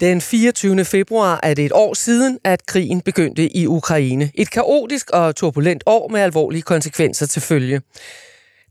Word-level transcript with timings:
Den 0.00 0.20
24. 0.20 0.84
februar 0.84 1.40
er 1.42 1.54
det 1.54 1.64
et 1.64 1.72
år 1.72 1.94
siden, 1.94 2.38
at 2.44 2.66
krigen 2.66 3.00
begyndte 3.00 3.56
i 3.56 3.66
Ukraine. 3.66 4.30
Et 4.34 4.50
kaotisk 4.50 5.10
og 5.10 5.36
turbulent 5.36 5.82
år 5.86 6.08
med 6.08 6.20
alvorlige 6.20 6.62
konsekvenser 6.62 7.26
til 7.26 7.42
følge. 7.42 7.80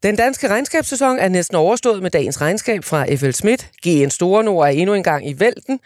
Den 0.04 0.16
danske 0.16 0.48
regnskabssæson 0.48 1.20
er 1.20 1.28
næsten 1.28 1.56
overstået 1.56 2.02
med 2.02 2.12
dagens 2.12 2.42
regnskab 2.42 2.84
fra 2.84 3.16
FL 3.16 3.32
Schmidt. 3.32 3.70
GN 3.88 4.10
Store 4.10 4.44
Nord 4.44 4.68
er 4.68 4.72
endnu 4.72 4.94
engang 4.94 5.30
i 5.30 5.40
vælten. 5.40 5.80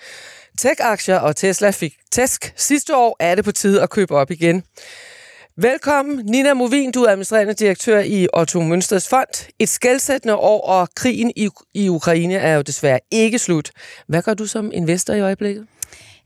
Tech-aktier 0.58 1.18
og 1.18 1.36
Tesla 1.36 1.70
fik 1.70 1.94
tæsk 2.12 2.54
sidste 2.56 2.96
år, 2.96 3.18
er 3.20 3.36
det 3.36 3.46
på 3.46 3.52
tide 3.52 3.82
at 3.82 3.90
købe 3.90 4.16
op 4.16 4.32
igen. 4.32 4.64
Velkommen, 5.62 6.26
Nina 6.26 6.54
Movin, 6.54 6.92
du 6.92 7.04
er 7.04 7.10
administrerende 7.10 7.54
direktør 7.54 8.00
i 8.00 8.28
Otto 8.34 8.62
Mønsters 8.62 9.08
Fond. 9.08 9.52
Et 9.60 9.70
skældsættende 9.70 10.36
år, 10.36 10.62
og 10.62 10.90
krigen 10.96 11.32
i, 11.36 11.50
i 11.74 11.90
Ukraine 11.90 12.34
er 12.34 12.56
jo 12.56 12.62
desværre 12.62 13.00
ikke 13.12 13.40
slut. 13.40 13.72
Hvad 14.08 14.22
gør 14.22 14.34
du 14.34 14.46
som 14.46 14.72
investor 14.74 15.14
i 15.14 15.20
øjeblikket? 15.20 15.68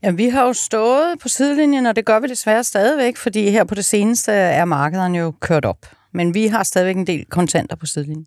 Ja, 0.02 0.10
vi 0.10 0.28
har 0.28 0.46
jo 0.46 0.52
stået 0.52 1.18
på 1.20 1.28
sidelinjen, 1.28 1.86
og 1.86 1.96
det 1.96 2.04
gør 2.04 2.20
vi 2.20 2.26
desværre 2.26 2.64
stadigvæk, 2.64 3.16
fordi 3.16 3.50
her 3.50 3.64
på 3.64 3.74
det 3.74 3.84
seneste 3.84 4.32
er 4.32 4.64
markederne 4.64 5.18
jo 5.18 5.32
kørt 5.40 5.64
op. 5.64 5.86
Men 6.14 6.34
vi 6.34 6.46
har 6.46 6.62
stadigvæk 6.62 6.96
en 6.96 7.06
del 7.06 7.24
kontanter 7.24 7.76
på 7.76 7.86
sidelinjen. 7.86 8.26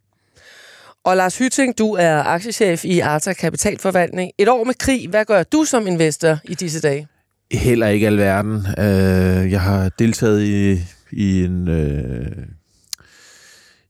Og 1.04 1.18
Lars 1.18 1.38
Hytting, 1.38 1.78
du 1.78 1.94
er 1.94 2.24
aktiechef 2.24 2.86
i 2.86 3.00
Arta 3.00 3.34
Kapitalforvaltning. 3.34 4.32
Et 4.38 4.50
år 4.50 4.64
med 4.64 4.74
krig, 4.74 5.10
hvad 5.10 5.26
gør 5.26 5.44
du 5.44 5.64
som 5.64 5.88
investor 5.88 6.38
i 6.44 6.54
disse 6.54 6.82
dage? 6.82 7.08
Heller 7.52 7.88
ikke 7.88 8.08
alverden. 8.08 8.56
Øh, 8.78 9.52
jeg 9.52 9.62
har 9.62 9.90
deltaget 9.90 10.44
i, 10.44 10.80
i 11.12 11.44
en, 11.44 11.68
øh, 11.68 12.46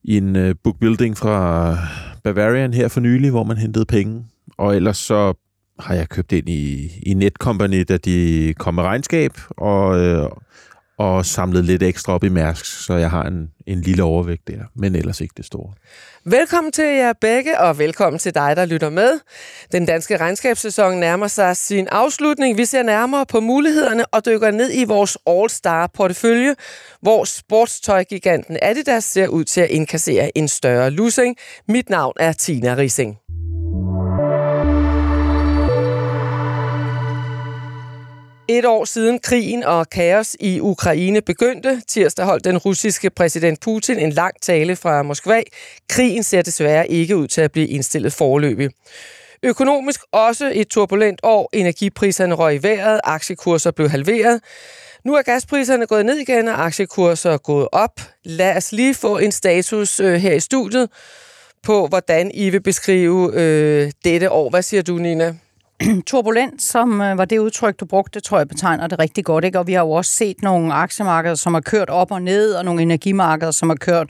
i 0.04 0.18
en 0.18 0.36
øh, 0.36 0.56
bookbuilding 0.64 1.18
fra 1.18 1.78
Bavarian 2.24 2.74
her 2.74 2.88
for 2.88 3.00
nylig, 3.00 3.32
hvor 3.32 3.44
man 3.44 3.58
hentede 3.58 3.86
penge. 3.86 4.26
Og 4.58 4.76
ellers 4.76 4.98
så 4.98 5.34
har 5.80 5.96
jeg 5.96 6.10
købt 6.10 6.32
ind 6.32 6.50
i, 6.50 6.92
i 7.04 7.14
Netcompany, 7.14 7.86
da 7.90 7.98
de 7.98 8.54
kom 8.58 8.74
med 8.74 8.84
regnskab, 8.84 9.32
og, 9.50 10.00
øh, 10.00 10.30
og 10.98 11.26
samlet 11.26 11.66
lidt 11.66 11.84
ekstra 11.84 12.14
op 12.14 12.24
i 12.24 12.30
Mærsk, 12.30 12.66
så 12.66 12.94
jeg 12.94 13.10
har 13.10 13.24
en, 13.24 13.52
en 13.68 13.82
lille 13.82 14.04
overvægt 14.04 14.48
der, 14.48 14.60
men 14.76 14.96
ellers 14.96 15.22
ikke 15.22 15.34
det 15.38 15.46
store. 15.46 15.74
Velkommen 16.26 16.72
til 16.72 16.86
jer 16.86 17.14
begge, 17.22 17.60
og 17.60 17.80
velkommen 17.80 18.20
til 18.20 18.36
dig, 18.36 18.56
der 18.56 18.66
lytter 18.66 18.90
med. 18.90 19.20
Den 19.72 19.86
danske 19.86 20.18
regnskabssæson 20.18 20.98
nærmer 20.98 21.28
sig 21.28 21.58
sin 21.58 21.88
afslutning. 21.88 22.58
Vi 22.58 22.66
ser 22.66 22.84
nærmere 22.84 23.26
på 23.26 23.40
mulighederne 23.40 24.06
og 24.06 24.26
dykker 24.26 24.52
ned 24.52 24.70
i 24.74 24.84
vores 24.84 25.18
All-Star-portefølje, 25.28 26.56
hvor 27.02 27.24
sportstøjgiganten 27.24 28.58
Adidas 28.62 29.04
ser 29.04 29.28
ud 29.28 29.44
til 29.44 29.62
at 29.62 29.70
inkassere 29.70 30.38
en 30.38 30.48
større 30.48 30.90
losing. 30.90 31.36
Mit 31.68 31.90
navn 31.90 32.14
er 32.20 32.32
Tina 32.32 32.76
Rising. 32.76 33.18
Et 38.48 38.66
år 38.66 38.86
siden 38.86 39.20
krigen 39.20 39.64
og 39.64 39.90
kaos 39.90 40.36
i 40.40 40.60
Ukraine 40.60 41.22
begyndte, 41.22 41.82
tirsdag 41.88 42.26
holdt 42.26 42.46
den 42.46 42.58
russiske 42.58 43.10
præsident 43.10 43.60
Putin 43.60 44.00
en 44.00 44.12
lang 44.12 44.42
tale 44.42 44.76
fra 44.76 45.04
Moskva. 45.04 45.42
Krigen 45.90 46.24
ser 46.24 46.42
desværre 46.42 46.92
ikke 46.92 47.18
ud 47.18 47.28
til 47.28 47.42
at 47.42 47.52
blive 47.52 47.68
indstillet 47.68 48.14
forløbig. 48.14 48.70
Økonomisk 49.44 50.02
også 50.12 50.52
et 50.56 50.68
turbulent 50.68 51.20
år. 51.24 51.50
Energipriserne 51.54 52.36
røg 52.36 52.56
i 52.56 52.64
vejret, 52.64 53.00
aktiekurser 53.04 53.72
blev 53.72 53.90
halveret. 53.90 54.42
Nu 55.04 55.16
er 55.16 55.22
gaspriserne 55.22 55.88
gået 55.88 56.06
ned 56.06 56.18
igen, 56.18 56.48
og 56.48 56.66
aktiekurser 56.66 57.32
er 57.32 57.38
gået 57.38 57.68
op. 57.72 58.02
Lad 58.24 58.58
os 58.58 58.72
lige 58.72 58.94
få 58.94 59.18
en 59.18 59.32
status 59.32 60.00
øh, 60.00 60.14
her 60.14 60.34
i 60.34 60.40
studiet 60.40 60.90
på, 61.64 61.88
hvordan 61.88 62.32
I 62.34 62.50
vil 62.50 62.62
beskrive 62.62 63.32
øh, 63.34 63.92
dette 64.04 64.32
år. 64.32 64.50
Hvad 64.50 64.62
siger 64.62 64.82
du, 64.82 64.98
Nina? 64.98 65.36
turbulent, 66.08 66.62
som 66.62 67.02
øh, 67.02 67.18
var 67.18 67.26
det 67.26 67.38
udtryk, 67.38 67.80
du 67.80 67.86
brugte, 67.86 68.20
tror 68.20 68.38
jeg 68.38 68.48
betegner 68.48 68.88
det 68.88 69.00
rigtig 69.00 69.26
godt. 69.26 69.46
Ikke? 69.46 69.60
Og 69.60 69.68
vi 69.68 69.74
har 69.74 69.82
jo 69.82 69.92
også 69.92 70.12
set 70.12 70.42
nogle 70.42 70.74
aktiemarkeder, 70.74 71.36
som 71.36 71.54
har 71.54 71.62
kørt 71.62 71.90
op 71.90 72.12
og 72.12 72.22
ned, 72.22 72.54
og 72.54 72.66
nogle 72.66 72.82
energimarkeder, 72.82 73.52
som 73.52 73.70
har 73.70 73.76
kørt 73.76 74.10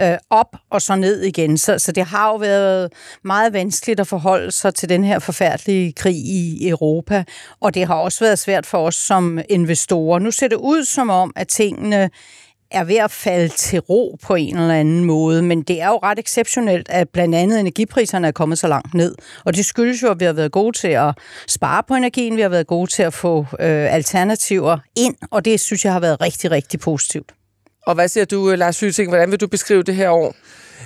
øh, 0.00 0.16
op 0.30 0.56
og 0.70 0.82
så 0.82 0.96
ned 0.96 1.22
igen. 1.22 1.58
Så, 1.58 1.78
så 1.78 1.92
det 1.92 2.04
har 2.04 2.28
jo 2.28 2.36
været 2.36 2.92
meget 3.24 3.52
vanskeligt 3.52 4.00
at 4.00 4.06
forholde 4.06 4.50
sig 4.50 4.74
til 4.74 4.88
den 4.88 5.04
her 5.04 5.18
forfærdelige 5.18 5.92
krig 5.92 6.16
i 6.16 6.68
Europa, 6.68 7.24
og 7.60 7.74
det 7.74 7.86
har 7.86 7.94
også 7.94 8.24
været 8.24 8.38
svært 8.38 8.66
for 8.66 8.78
os 8.78 8.94
som 8.94 9.38
investorer. 9.48 10.18
Nu 10.18 10.30
ser 10.30 10.48
det 10.48 10.56
ud 10.56 10.84
som 10.84 11.10
om, 11.10 11.32
at 11.36 11.48
tingene 11.48 12.10
er 12.72 12.84
ved 12.84 12.96
at 12.96 13.10
falde 13.10 13.48
til 13.48 13.80
ro 13.80 14.18
på 14.22 14.34
en 14.34 14.58
eller 14.58 14.74
anden 14.74 15.04
måde, 15.04 15.42
men 15.42 15.62
det 15.62 15.80
er 15.80 15.88
jo 15.88 15.98
ret 16.02 16.18
exceptionelt, 16.18 16.88
at 16.90 17.08
blandt 17.08 17.34
andet 17.34 17.60
energipriserne 17.60 18.26
er 18.26 18.32
kommet 18.32 18.58
så 18.58 18.68
langt 18.68 18.94
ned. 18.94 19.14
Og 19.44 19.56
det 19.56 19.64
skyldes 19.64 20.02
jo, 20.02 20.10
at 20.10 20.20
vi 20.20 20.24
har 20.24 20.32
været 20.32 20.52
gode 20.52 20.78
til 20.78 20.88
at 20.88 21.18
spare 21.48 21.82
på 21.88 21.94
energien, 21.94 22.36
vi 22.36 22.42
har 22.42 22.48
været 22.48 22.66
gode 22.66 22.90
til 22.90 23.02
at 23.02 23.14
få 23.14 23.38
øh, 23.40 23.94
alternativer 23.94 24.78
ind, 24.96 25.14
og 25.30 25.44
det 25.44 25.60
synes 25.60 25.84
jeg 25.84 25.92
har 25.92 26.00
været 26.00 26.20
rigtig, 26.20 26.50
rigtig 26.50 26.80
positivt. 26.80 27.32
Og 27.86 27.94
hvad 27.94 28.08
siger 28.08 28.24
du, 28.24 28.50
øh, 28.50 28.58
Lars 28.58 28.80
Hyting, 28.80 29.08
hvordan 29.08 29.30
vil 29.30 29.40
du 29.40 29.46
beskrive 29.46 29.82
det 29.82 29.94
her 29.94 30.10
år? 30.10 30.34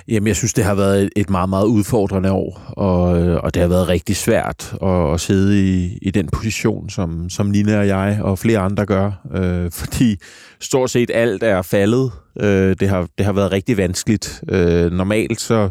Jamen, 0.07 0.27
jeg 0.27 0.35
synes, 0.35 0.53
det 0.53 0.63
har 0.63 0.75
været 0.75 1.09
et 1.15 1.29
meget, 1.29 1.49
meget 1.49 1.65
udfordrende 1.65 2.31
år, 2.31 2.73
og, 2.77 3.21
øh, 3.21 3.43
og 3.43 3.53
det 3.53 3.61
har 3.61 3.69
været 3.69 3.87
rigtig 3.87 4.15
svært 4.15 4.75
at, 4.81 5.13
at 5.13 5.19
sidde 5.19 5.67
i, 5.67 5.97
i 6.01 6.11
den 6.11 6.27
position, 6.27 6.89
som, 6.89 7.29
som 7.29 7.45
Nina 7.45 7.79
og 7.79 7.87
jeg 7.87 8.19
og 8.21 8.39
flere 8.39 8.59
andre 8.59 8.85
gør, 8.85 9.11
øh, 9.35 9.71
fordi 9.81 10.17
stort 10.59 10.89
set 10.89 11.11
alt 11.13 11.43
er 11.43 11.61
faldet. 11.61 12.11
Øh, 12.39 12.75
det, 12.79 12.89
har, 12.89 13.07
det 13.17 13.25
har 13.25 13.33
været 13.33 13.51
rigtig 13.51 13.77
vanskeligt. 13.77 14.43
Øh, 14.49 14.91
normalt 14.91 15.41
så, 15.41 15.69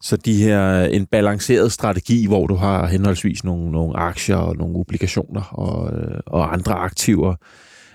så 0.00 0.16
de 0.16 0.42
her, 0.42 0.84
en 0.84 1.06
balanceret 1.06 1.72
strategi, 1.72 2.26
hvor 2.26 2.46
du 2.46 2.54
har 2.54 2.86
henholdsvis 2.86 3.44
nogle, 3.44 3.72
nogle 3.72 3.96
aktier 3.96 4.36
og 4.36 4.56
nogle 4.56 4.76
obligationer 4.76 5.42
og, 5.42 5.98
øh, 5.98 6.20
og 6.26 6.52
andre 6.52 6.74
aktiver, 6.74 7.34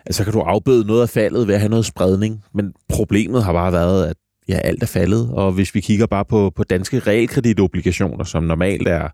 altså 0.05 0.23
kan 0.23 0.33
du 0.33 0.39
afbøde 0.39 0.87
noget 0.87 1.01
af 1.01 1.09
faldet 1.09 1.47
ved 1.47 1.53
at 1.53 1.59
have 1.59 1.69
noget 1.69 1.85
spredning, 1.85 2.43
men 2.53 2.73
problemet 2.89 3.43
har 3.43 3.53
bare 3.53 3.71
været, 3.71 4.05
at 4.05 4.17
ja, 4.49 4.57
alt 4.57 4.83
er 4.83 4.87
faldet. 4.87 5.29
Og 5.31 5.51
hvis 5.51 5.75
vi 5.75 5.81
kigger 5.81 6.05
bare 6.05 6.25
på, 6.25 6.51
på 6.55 6.63
danske 6.63 6.99
realkreditobligationer, 6.99 8.23
som 8.23 8.43
normalt 8.43 8.87
er 8.87 9.09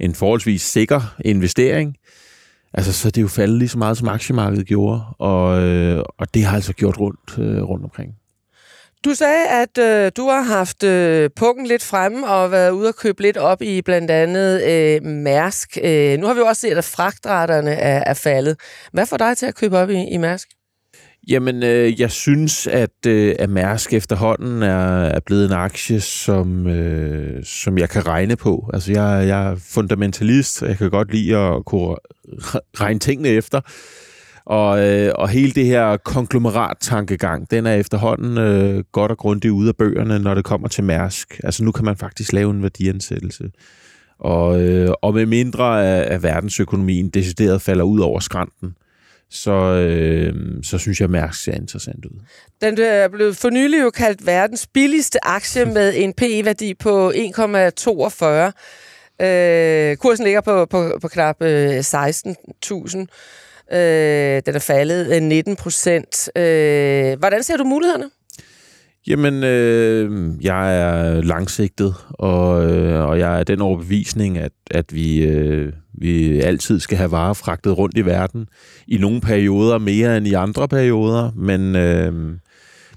en 0.00 0.14
forholdsvis 0.14 0.62
sikker 0.62 1.16
investering, 1.24 1.96
altså 2.74 2.92
så 2.92 3.08
er 3.08 3.10
det 3.10 3.22
jo 3.22 3.28
faldet 3.28 3.58
lige 3.58 3.68
så 3.68 3.78
meget, 3.78 3.96
som 3.96 4.08
aktiemarkedet 4.08 4.66
gjorde, 4.66 5.02
og, 5.18 5.62
øh, 5.62 6.04
og 6.18 6.34
det 6.34 6.44
har 6.44 6.54
altså 6.54 6.72
gjort 6.72 7.00
rundt, 7.00 7.38
øh, 7.38 7.62
rundt 7.62 7.84
omkring. 7.84 8.14
Du 9.04 9.14
sagde, 9.14 9.48
at 9.48 9.78
øh, 9.78 10.12
du 10.16 10.28
har 10.28 10.42
haft 10.42 10.82
øh, 10.82 11.30
pukken 11.36 11.66
lidt 11.66 11.82
fremme 11.82 12.28
og 12.28 12.50
været 12.50 12.70
ude 12.70 12.88
og 12.88 12.96
købe 12.96 13.22
lidt 13.22 13.36
op 13.36 13.62
i 13.62 13.82
blandt 13.82 14.10
andet 14.10 14.62
øh, 14.62 15.02
Mærsk. 15.02 15.78
Øh, 15.84 16.18
nu 16.18 16.26
har 16.26 16.34
vi 16.34 16.40
jo 16.40 16.46
også 16.46 16.60
set, 16.60 16.78
at 16.78 16.84
fragtraterne 16.84 17.70
er, 17.70 18.02
er 18.06 18.14
faldet. 18.14 18.56
Hvad 18.92 19.06
får 19.06 19.16
dig 19.16 19.36
til 19.36 19.46
at 19.46 19.54
købe 19.54 19.78
op 19.78 19.90
i, 19.90 20.04
i 20.04 20.16
Mærsk? 20.16 20.48
Jamen, 21.28 21.62
øh, 21.62 22.00
jeg 22.00 22.10
synes, 22.10 22.66
at, 22.66 23.06
øh, 23.06 23.34
at 23.38 23.50
Mærsk 23.50 23.92
efterhånden 23.92 24.62
er, 24.62 25.04
er 25.04 25.20
blevet 25.20 25.44
en 25.44 25.52
aktie, 25.52 26.00
som, 26.00 26.66
øh, 26.66 27.44
som 27.44 27.78
jeg 27.78 27.88
kan 27.88 28.06
regne 28.06 28.36
på. 28.36 28.70
Altså, 28.74 28.92
jeg, 28.92 29.28
jeg 29.28 29.50
er 29.50 29.56
fundamentalist, 29.56 30.62
og 30.62 30.68
jeg 30.68 30.78
kan 30.78 30.90
godt 30.90 31.12
lide 31.12 31.36
at 31.36 31.64
kunne 31.64 31.96
regne 32.80 32.98
tingene 32.98 33.28
efter. 33.28 33.60
Og, 34.50 34.88
øh, 34.88 35.12
og 35.14 35.28
hele 35.28 35.52
det 35.52 35.66
her 35.66 35.96
konglomerat-tankegang, 35.96 37.50
den 37.50 37.66
er 37.66 37.74
efterhånden 37.74 38.38
øh, 38.38 38.84
godt 38.92 39.10
og 39.10 39.18
grundigt 39.18 39.52
ude 39.52 39.68
af 39.68 39.76
bøgerne, 39.76 40.18
når 40.18 40.34
det 40.34 40.44
kommer 40.44 40.68
til 40.68 40.84
Mærsk. 40.84 41.40
Altså, 41.44 41.64
nu 41.64 41.72
kan 41.72 41.84
man 41.84 41.96
faktisk 41.96 42.32
lave 42.32 42.50
en 42.50 42.62
værdiansættelse. 42.62 43.50
Og, 44.18 44.62
øh, 44.62 44.94
og 45.02 45.14
med 45.14 45.26
mindre 45.26 45.86
af, 45.86 46.14
af 46.14 46.22
verdensøkonomien 46.22 47.08
decideret 47.08 47.62
falder 47.62 47.84
ud 47.84 48.00
over 48.00 48.20
skranten, 48.20 48.74
så, 49.30 49.74
øh, 49.74 50.34
så 50.62 50.78
synes 50.78 51.00
jeg, 51.00 51.04
at 51.04 51.10
Mærsk 51.10 51.42
ser 51.42 51.52
interessant 51.52 52.04
ud. 52.04 52.20
Den 52.60 52.80
er 52.80 53.08
blevet 53.08 53.36
for 53.36 53.50
nylig 53.50 53.82
jo 53.82 53.90
kaldt 53.90 54.26
verdens 54.26 54.66
billigste 54.66 55.24
aktie 55.24 55.64
med 55.64 55.92
en 55.96 56.12
PE-værdi 56.12 56.74
på 56.74 57.10
1,42. 57.10 59.24
Øh, 59.26 59.96
kursen 59.96 60.24
ligger 60.24 60.40
på, 60.40 60.66
på, 60.66 60.98
på 61.02 61.08
knap 61.08 61.42
øh, 61.42 61.78
16.000. 61.78 63.06
Øh, 63.72 64.42
den 64.46 64.54
er 64.54 64.64
faldet 64.66 65.16
øh, 65.16 65.22
19 65.22 65.56
procent. 65.56 66.30
Øh, 66.36 67.18
hvordan 67.18 67.42
ser 67.42 67.56
du 67.56 67.64
mulighederne? 67.64 68.10
Jamen, 69.06 69.44
øh, 69.44 70.32
jeg 70.44 70.80
er 70.80 71.20
langsigtet, 71.20 71.94
og, 72.10 72.70
øh, 72.70 73.08
og 73.08 73.18
jeg 73.18 73.40
er 73.40 73.44
den 73.44 73.60
overbevisning, 73.60 74.38
at, 74.38 74.52
at 74.70 74.94
vi, 74.94 75.22
øh, 75.22 75.72
vi 75.92 76.40
altid 76.40 76.80
skal 76.80 76.98
have 76.98 77.10
varer 77.10 77.32
fragtet 77.34 77.78
rundt 77.78 77.96
i 77.96 78.04
verden. 78.04 78.48
I 78.86 78.96
nogle 78.96 79.20
perioder 79.20 79.78
mere 79.78 80.16
end 80.16 80.26
i 80.26 80.32
andre 80.32 80.68
perioder, 80.68 81.30
men, 81.36 81.76
øh, 81.76 82.36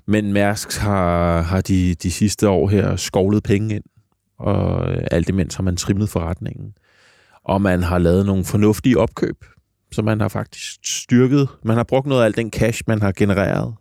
men 0.05 0.33
Mærsk 0.33 0.77
har, 0.77 1.41
har 1.41 1.61
de, 1.61 1.95
de 1.95 2.11
sidste 2.11 2.49
år 2.49 2.67
her 2.67 2.95
skovlet 2.95 3.43
penge 3.43 3.75
ind, 3.75 3.83
og 4.39 4.91
alt 5.11 5.29
imens 5.29 5.55
har 5.55 5.63
man 5.63 5.77
trimmet 5.77 6.09
forretningen. 6.09 6.73
Og 7.45 7.61
man 7.61 7.83
har 7.83 7.97
lavet 7.97 8.25
nogle 8.25 8.45
fornuftige 8.45 8.99
opkøb, 8.99 9.45
så 9.93 10.01
man 10.01 10.21
har 10.21 10.27
faktisk 10.27 10.79
styrket, 10.83 11.49
man 11.63 11.77
har 11.77 11.83
brugt 11.83 12.07
noget 12.07 12.21
af 12.21 12.25
al 12.25 12.35
den 12.35 12.51
cash, 12.51 12.83
man 12.87 13.01
har 13.01 13.11
genereret 13.11 13.73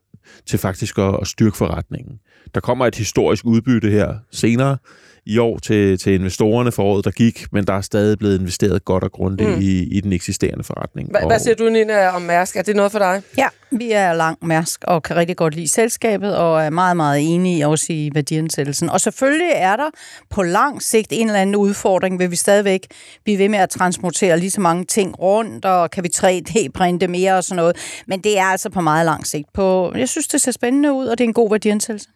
til 0.47 0.59
faktisk 0.59 0.99
at, 0.99 1.19
at 1.20 1.26
styrke 1.26 1.56
forretningen. 1.56 2.19
Der 2.55 2.61
kommer 2.61 2.87
et 2.87 2.94
historisk 2.94 3.44
udbytte 3.44 3.91
her 3.91 4.14
senere 4.31 4.79
i 5.26 5.38
år 5.38 5.58
til, 5.58 5.98
til 5.98 6.14
investorerne 6.14 6.72
for 6.72 6.82
året, 6.82 7.04
der 7.04 7.10
gik, 7.10 7.52
men 7.52 7.66
der 7.66 7.72
er 7.72 7.80
stadig 7.80 8.19
blevet 8.19 8.40
investeret 8.40 8.84
godt 8.84 9.04
og 9.04 9.12
grundigt 9.12 9.50
mm. 9.50 9.60
i, 9.60 9.82
i 9.82 10.00
den 10.00 10.12
eksisterende 10.12 10.64
forretning. 10.64 11.10
Hva, 11.10 11.26
hvad 11.26 11.38
siger 11.38 11.54
du, 11.54 11.69
Nina, 11.69 12.08
om 12.08 12.22
Mærsk? 12.22 12.56
Er 12.56 12.62
det 12.62 12.76
noget 12.76 12.92
for 12.92 12.98
dig? 12.98 13.22
Ja, 13.38 13.48
vi 13.70 13.92
er 13.92 14.12
langt 14.12 14.42
Mærsk 14.42 14.84
og 14.84 15.02
kan 15.02 15.16
rigtig 15.16 15.36
godt 15.36 15.54
lide 15.54 15.69
selskabet 15.69 16.36
og 16.36 16.62
er 16.62 16.70
meget, 16.70 16.96
meget 16.96 17.34
enige 17.34 17.66
også 17.66 17.86
i 17.88 18.10
værdiansættelsen. 18.14 18.90
Og 18.90 19.00
selvfølgelig 19.00 19.50
er 19.54 19.76
der 19.76 19.90
på 20.30 20.42
lang 20.42 20.82
sigt 20.82 21.08
en 21.10 21.26
eller 21.26 21.40
anden 21.40 21.56
udfordring, 21.56 22.18
vil 22.18 22.30
vi 22.30 22.36
stadigvæk 22.36 22.86
blive 23.25 23.38
ved 23.38 23.48
med 23.48 23.58
at 23.58 23.70
transportere 23.70 24.38
lige 24.38 24.50
så 24.50 24.60
mange 24.60 24.84
ting 24.84 25.18
rundt, 25.18 25.64
og 25.64 25.90
kan 25.90 26.04
vi 26.04 26.10
3D-printe 26.16 27.08
mere 27.08 27.36
og 27.36 27.44
sådan 27.44 27.56
noget. 27.56 27.76
Men 28.06 28.20
det 28.20 28.38
er 28.38 28.44
altså 28.44 28.70
på 28.70 28.80
meget 28.80 29.04
lang 29.06 29.26
sigt. 29.26 29.52
På, 29.54 29.92
jeg 29.96 30.08
synes, 30.08 30.28
det 30.28 30.40
ser 30.40 30.52
spændende 30.52 30.92
ud, 30.92 31.06
og 31.06 31.18
det 31.18 31.25
er 31.25 31.28
en 31.28 31.34
god 31.34 31.50
værdiansættelse. 31.50 32.08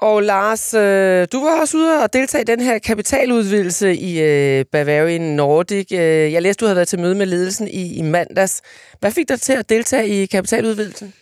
Og 0.00 0.22
Lars, 0.22 0.74
øh, 0.74 1.28
du 1.32 1.44
var 1.44 1.60
også 1.60 1.76
ude 1.76 2.02
og 2.02 2.12
deltage 2.12 2.42
i 2.42 2.44
den 2.44 2.60
her 2.60 2.78
kapitaludvidelse 2.78 3.96
i 3.96 4.20
øh, 4.20 4.64
Bavarian 4.72 5.20
Nordic. 5.20 5.92
Øh, 5.92 5.98
jeg 6.32 6.42
læste, 6.42 6.60
du 6.60 6.66
havde 6.66 6.76
været 6.76 6.88
til 6.88 7.00
møde 7.00 7.14
med 7.14 7.26
ledelsen 7.26 7.68
i, 7.68 7.94
i 7.94 8.02
mandags. 8.02 8.62
Hvad 9.00 9.10
fik 9.10 9.28
dig 9.28 9.40
til 9.40 9.52
at 9.52 9.68
deltage 9.68 10.08
i 10.08 10.26
kapitaludvidelsen? 10.26 11.12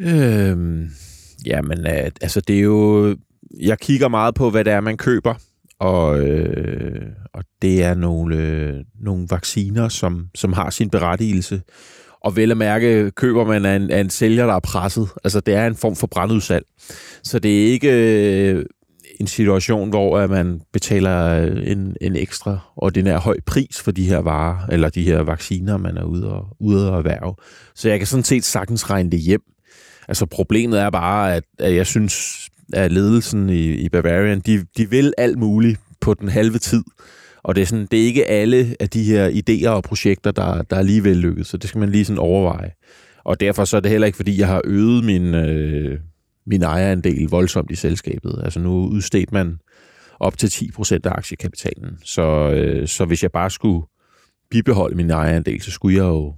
Øhm, 0.00 0.90
jamen, 1.46 1.86
øh, 1.86 2.10
altså 2.20 2.40
det 2.40 2.56
er 2.56 2.60
jo... 2.60 3.16
Jeg 3.60 3.78
kigger 3.78 4.08
meget 4.08 4.34
på, 4.34 4.50
hvad 4.50 4.64
det 4.64 4.72
er, 4.72 4.80
man 4.80 4.96
køber. 4.96 5.34
Og, 5.80 6.20
øh, 6.20 7.02
og 7.34 7.44
det 7.62 7.84
er 7.84 7.94
nogle, 7.94 8.36
øh, 8.36 8.74
nogle 9.00 9.26
vacciner, 9.30 9.88
som, 9.88 10.28
som 10.34 10.52
har 10.52 10.70
sin 10.70 10.90
berettigelse. 10.90 11.62
Og 12.24 12.36
vel 12.36 12.50
at 12.50 12.56
mærke, 12.56 13.10
køber 13.10 13.44
man 13.44 13.64
af 13.64 13.76
en, 13.76 13.90
af 13.90 14.00
en 14.00 14.10
sælger, 14.10 14.46
der 14.46 14.54
er 14.54 14.60
presset. 14.60 15.08
Altså, 15.24 15.40
det 15.40 15.54
er 15.54 15.66
en 15.66 15.76
form 15.76 15.96
for 15.96 16.06
brandudsalg. 16.06 16.64
Så 17.22 17.38
det 17.38 17.62
er 17.62 17.72
ikke 17.72 17.90
øh, 17.92 18.64
en 19.20 19.26
situation, 19.26 19.88
hvor 19.88 20.18
at 20.18 20.30
man 20.30 20.60
betaler 20.72 21.26
øh, 21.26 21.70
en, 21.70 21.96
en 22.00 22.16
ekstra 22.16 22.58
ordinær 22.76 23.18
høj 23.18 23.36
pris 23.46 23.80
for 23.80 23.90
de 23.90 24.08
her 24.08 24.18
varer, 24.18 24.66
eller 24.66 24.88
de 24.88 25.02
her 25.02 25.20
vacciner, 25.20 25.76
man 25.76 25.96
er 25.96 26.04
ude 26.04 26.32
og, 26.32 26.56
ude 26.60 26.90
og 26.90 26.98
erhverve. 26.98 27.34
Så 27.74 27.88
jeg 27.88 27.98
kan 27.98 28.06
sådan 28.06 28.24
set 28.24 28.44
sagtens 28.44 28.90
regne 28.90 29.10
det 29.10 29.20
hjem. 29.20 29.42
Altså, 30.08 30.26
problemet 30.26 30.80
er 30.80 30.90
bare, 30.90 31.34
at, 31.34 31.44
at 31.58 31.74
jeg 31.74 31.86
synes, 31.86 32.46
at 32.72 32.92
ledelsen 32.92 33.50
i, 33.50 33.74
i 33.74 33.88
Bavarian, 33.88 34.40
de, 34.40 34.64
de 34.76 34.90
vil 34.90 35.12
alt 35.18 35.38
muligt 35.38 35.80
på 36.00 36.14
den 36.14 36.28
halve 36.28 36.58
tid. 36.58 36.84
Og 37.46 37.54
det 37.54 37.62
er, 37.62 37.66
sådan, 37.66 37.86
det 37.90 38.00
er 38.00 38.04
ikke 38.04 38.26
alle 38.26 38.76
af 38.80 38.90
de 38.90 39.04
her 39.04 39.30
idéer 39.30 39.68
og 39.68 39.82
projekter, 39.82 40.30
der, 40.30 40.62
der 40.62 40.76
er 40.76 40.80
alligevel 40.80 41.16
lykkedes, 41.16 41.48
så 41.48 41.56
det 41.56 41.68
skal 41.68 41.78
man 41.78 41.90
lige 41.90 42.04
sådan 42.04 42.18
overveje. 42.18 42.70
Og 43.24 43.40
derfor 43.40 43.64
så 43.64 43.76
er 43.76 43.80
det 43.80 43.90
heller 43.90 44.06
ikke, 44.06 44.16
fordi 44.16 44.40
jeg 44.40 44.46
har 44.48 44.60
øget 44.64 45.04
min, 45.04 45.34
øh, 45.34 45.98
min 46.46 46.62
ejerandel 46.62 47.28
voldsomt 47.28 47.70
i 47.70 47.74
selskabet. 47.74 48.40
Altså 48.44 48.60
nu 48.60 48.70
udstedte 48.70 49.34
man 49.34 49.58
op 50.20 50.38
til 50.38 50.46
10% 50.46 50.92
af 51.04 51.10
aktiekapitalen. 51.10 51.98
Så, 52.04 52.50
øh, 52.50 52.88
så 52.88 53.04
hvis 53.04 53.22
jeg 53.22 53.32
bare 53.32 53.50
skulle 53.50 53.86
bibeholde 54.50 54.96
min 54.96 55.10
ejerandel, 55.10 55.62
så 55.62 55.70
skulle 55.70 55.96
jeg 55.96 56.04
jo 56.04 56.34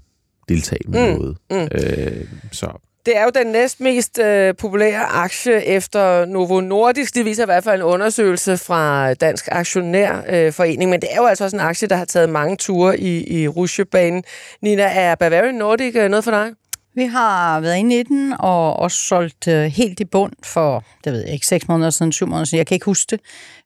deltage 0.49 0.81
med 0.88 1.12
mm. 1.12 1.19
noget. 1.19 1.37
Mm. 1.50 1.56
Øh, 1.56 2.25
så 2.52 2.88
det 3.08 3.16
er 3.16 3.25
jo 3.25 3.31
den 3.34 3.46
næstmest 3.46 4.19
øh, 4.19 4.55
populære 4.55 5.00
aktie 5.00 5.64
efter 5.64 6.25
Novo 6.25 6.60
Nordisk. 6.60 7.14
Det 7.14 7.25
viser 7.25 7.43
i 7.43 7.46
hvert 7.46 7.64
fald 7.64 7.81
en 7.81 7.87
undersøgelse 7.87 8.56
fra 8.58 9.14
Dansk 9.14 9.49
Aktionærforening. 9.52 10.82
Øh, 10.82 10.88
Men 10.88 11.00
det 11.00 11.08
er 11.12 11.16
jo 11.16 11.26
altså 11.26 11.44
også 11.44 11.56
en 11.56 11.60
aktie, 11.60 11.88
der 11.88 11.96
har 11.96 12.05
taget 12.05 12.28
mange 12.28 12.56
ture 12.56 13.00
i, 13.00 13.40
i 13.43 13.49
rusjebanen. 13.49 14.25
Nina, 14.62 14.82
er 14.82 15.14
Bavarian 15.14 15.55
Nordic 15.55 15.96
øh, 15.96 16.08
noget 16.08 16.25
for 16.25 16.31
dig? 16.31 16.52
Vi 16.99 17.05
har 17.05 17.61
været 17.61 17.77
inde 17.77 17.99
i 17.99 18.03
den, 18.03 18.35
og 18.39 18.77
og 18.77 18.91
solgt 18.91 19.49
øh, 19.49 19.65
helt 19.65 20.00
i 20.00 20.05
bund 20.05 20.33
for, 20.45 20.85
det 21.05 21.12
ved 21.12 21.25
jeg 21.25 21.33
ikke, 21.33 21.47
6 21.47 21.69
måneder 21.69 21.91
siden, 21.91 22.12
7 22.12 22.27
måneder 22.27 22.45
siden, 22.45 22.59
jeg 22.59 22.67
kan 22.67 22.75
ikke 22.75 22.85
huske 22.85 23.11
det. 23.11 23.21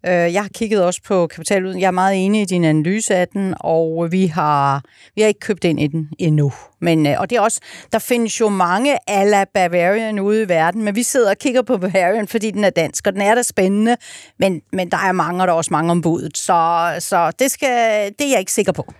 Øh, 0.06 0.32
jeg 0.32 0.42
har 0.42 0.48
kigget 0.48 0.84
også 0.84 1.00
på 1.04 1.26
kapitaluden. 1.26 1.80
Jeg 1.80 1.86
er 1.86 1.90
meget 1.90 2.24
enig 2.24 2.42
i 2.42 2.44
din 2.44 2.64
analyse 2.64 3.14
af 3.14 3.28
den, 3.28 3.54
og 3.60 4.12
vi 4.12 4.26
har, 4.26 4.82
vi 5.14 5.20
har 5.20 5.28
ikke 5.28 5.40
købt 5.40 5.64
ind 5.64 5.80
i 5.80 5.86
den 5.86 6.08
endnu. 6.18 6.52
Men, 6.80 7.06
øh, 7.06 7.20
og 7.20 7.30
det 7.30 7.36
er 7.36 7.40
også, 7.40 7.60
der 7.92 7.98
findes 7.98 8.40
jo 8.40 8.48
mange 8.48 8.98
ala 9.06 9.44
Bavarian 9.44 10.18
ude 10.18 10.42
i 10.42 10.48
verden, 10.48 10.82
men 10.82 10.96
vi 10.96 11.02
sidder 11.02 11.30
og 11.30 11.38
kigger 11.38 11.62
på 11.62 11.78
Bavarian, 11.78 12.28
fordi 12.28 12.50
den 12.50 12.64
er 12.64 12.70
dansk, 12.70 13.06
og 13.06 13.12
den 13.12 13.22
er 13.22 13.34
da 13.34 13.42
spændende, 13.42 13.96
men, 14.38 14.62
men 14.72 14.90
der 14.90 14.98
er 14.98 15.12
mange, 15.12 15.42
og 15.42 15.46
der 15.46 15.52
er 15.52 15.56
også 15.56 15.72
mange 15.72 15.90
ombudet, 15.90 16.38
så, 16.38 16.90
så 16.98 17.32
det, 17.38 17.50
skal, 17.50 18.04
det 18.18 18.26
er 18.26 18.30
jeg 18.30 18.38
ikke 18.38 18.52
sikker 18.52 18.72
på. 18.72 18.92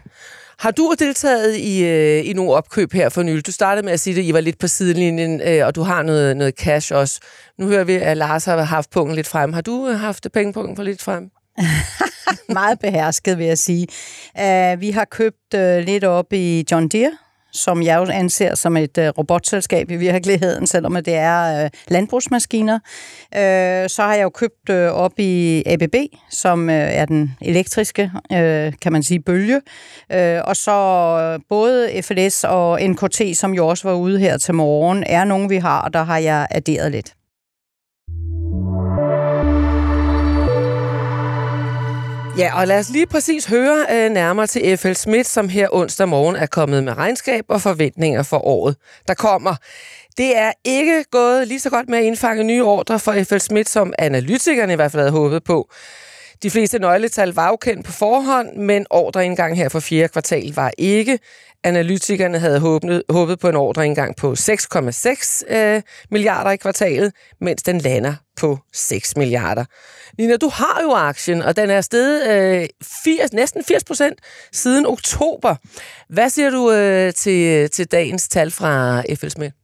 Har 0.58 0.70
du 0.70 0.94
deltaget 0.98 1.56
i, 1.56 1.84
øh, 1.84 2.28
i 2.28 2.32
nogle 2.32 2.52
opkøb 2.52 2.92
her 2.92 3.08
for 3.08 3.22
nylig? 3.22 3.46
Du 3.46 3.52
startede 3.52 3.84
med 3.84 3.92
at 3.92 4.00
sige, 4.00 4.18
at 4.18 4.24
I 4.24 4.32
var 4.32 4.40
lidt 4.40 4.58
på 4.58 4.68
sidelinjen, 4.68 5.40
øh, 5.40 5.66
og 5.66 5.74
du 5.74 5.82
har 5.82 6.02
noget, 6.02 6.36
noget 6.36 6.54
cash 6.54 6.94
også. 6.94 7.20
Nu 7.58 7.66
hører 7.66 7.84
vi, 7.84 7.92
at 7.92 8.16
Lars 8.16 8.44
har 8.44 8.62
haft 8.62 8.90
punkten 8.90 9.16
lidt 9.16 9.28
frem. 9.28 9.52
Har 9.52 9.60
du 9.60 9.88
øh, 9.88 9.98
haft 9.98 10.26
pengepunkten 10.34 10.76
for 10.76 10.82
lidt 10.82 11.02
frem? 11.02 11.30
Meget 12.48 12.78
behersket, 12.78 13.38
vil 13.38 13.46
jeg 13.46 13.58
sige. 13.58 13.86
Uh, 14.38 14.80
vi 14.80 14.90
har 14.90 15.04
købt 15.04 15.54
uh, 15.54 15.78
lidt 15.78 16.04
op 16.04 16.32
i 16.32 16.64
John 16.70 16.88
Deere, 16.88 17.12
som 17.52 17.82
jeg 17.82 17.96
jo 17.98 18.06
anser 18.12 18.54
som 18.54 18.76
et 18.76 18.98
øh, 18.98 19.08
robotselskab 19.08 19.90
i 19.90 19.96
virkeligheden, 19.96 20.66
selvom 20.66 20.94
det 20.94 21.14
er 21.14 21.64
øh, 21.64 21.70
landbrugsmaskiner. 21.88 22.74
Øh, 23.34 23.88
så 23.88 24.02
har 24.02 24.14
jeg 24.14 24.22
jo 24.22 24.30
købt 24.30 24.68
øh, 24.70 24.90
op 24.90 25.12
i 25.18 25.62
ABB, 25.66 25.94
som 26.30 26.70
øh, 26.70 26.76
er 26.76 27.04
den 27.04 27.36
elektriske, 27.40 28.10
øh, 28.32 28.72
kan 28.82 28.92
man 28.92 29.02
sige, 29.02 29.20
bølge. 29.20 29.60
Øh, 30.12 30.40
og 30.44 30.56
så 30.56 30.72
øh, 31.34 31.40
både 31.48 32.02
FLS 32.02 32.44
og 32.44 32.80
NKT, 32.82 33.22
som 33.34 33.54
jo 33.54 33.66
også 33.66 33.88
var 33.88 33.94
ude 33.94 34.18
her 34.18 34.38
til 34.38 34.54
morgen, 34.54 35.04
er 35.06 35.24
nogen, 35.24 35.50
vi 35.50 35.56
har, 35.56 35.80
og 35.80 35.94
der 35.94 36.02
har 36.02 36.18
jeg 36.18 36.46
adderet 36.50 36.92
lidt. 36.92 37.12
Ja, 42.38 42.60
og 42.60 42.66
lad 42.66 42.78
os 42.78 42.90
lige 42.90 43.06
præcis 43.06 43.46
høre 43.46 43.86
øh, 43.90 44.10
nærmere 44.10 44.46
til 44.46 44.78
FL 44.78 44.92
Schmidt, 44.92 45.26
som 45.26 45.48
her 45.48 45.68
onsdag 45.72 46.08
morgen 46.08 46.36
er 46.36 46.46
kommet 46.46 46.84
med 46.84 46.96
regnskab 46.96 47.44
og 47.48 47.60
forventninger 47.60 48.22
for 48.22 48.46
året, 48.46 48.76
der 49.08 49.14
kommer. 49.14 49.54
Det 50.16 50.36
er 50.38 50.52
ikke 50.64 51.04
gået 51.10 51.48
lige 51.48 51.60
så 51.60 51.70
godt 51.70 51.88
med 51.88 51.98
at 51.98 52.04
indfange 52.04 52.44
nye 52.44 52.64
ordre 52.64 52.98
for 52.98 53.12
FL 53.24 53.38
Schmidt, 53.38 53.68
som 53.68 53.92
analytikerne 53.98 54.72
i 54.72 54.76
hvert 54.76 54.92
fald 54.92 55.00
havde 55.00 55.12
håbet 55.12 55.44
på. 55.44 55.70
De 56.42 56.50
fleste 56.50 56.78
nøgletal 56.78 57.32
var 57.32 57.48
jo 57.48 57.56
kendt 57.56 57.86
på 57.86 57.92
forhånd, 57.92 58.56
men 58.56 58.86
ordreindgang 58.90 59.56
her 59.56 59.68
for 59.68 59.80
fjerde 59.80 60.08
kvartal 60.08 60.52
var 60.54 60.72
ikke. 60.78 61.18
Analytikerne 61.64 62.38
havde 62.38 62.60
håbet, 62.60 63.02
håbet 63.08 63.38
på 63.38 63.48
en 63.48 63.56
ordreindgang 63.56 64.16
på 64.16 64.32
6,6 64.32 65.54
øh, 65.54 65.82
milliarder 66.10 66.50
i 66.50 66.56
kvartalet, 66.56 67.12
mens 67.40 67.62
den 67.62 67.78
lander 67.78 68.14
på 68.36 68.58
6 68.72 69.16
milliarder. 69.16 69.64
Nina, 70.18 70.36
du 70.36 70.48
har 70.48 70.80
jo 70.82 70.92
aktien, 70.92 71.42
og 71.42 71.56
den 71.56 71.70
er 71.70 71.80
steget 71.80 72.30
øh, 72.62 72.68
80, 73.04 73.32
næsten 73.32 73.64
80 73.64 73.84
procent 73.84 74.18
siden 74.52 74.86
oktober. 74.86 75.56
Hvad 76.08 76.30
siger 76.30 76.50
du 76.50 76.72
øh, 76.72 77.12
til, 77.12 77.70
til 77.70 77.86
dagens 77.86 78.28
tal 78.28 78.50
fra 78.50 79.02
FL 79.14 79.28
Smith? 79.28 79.61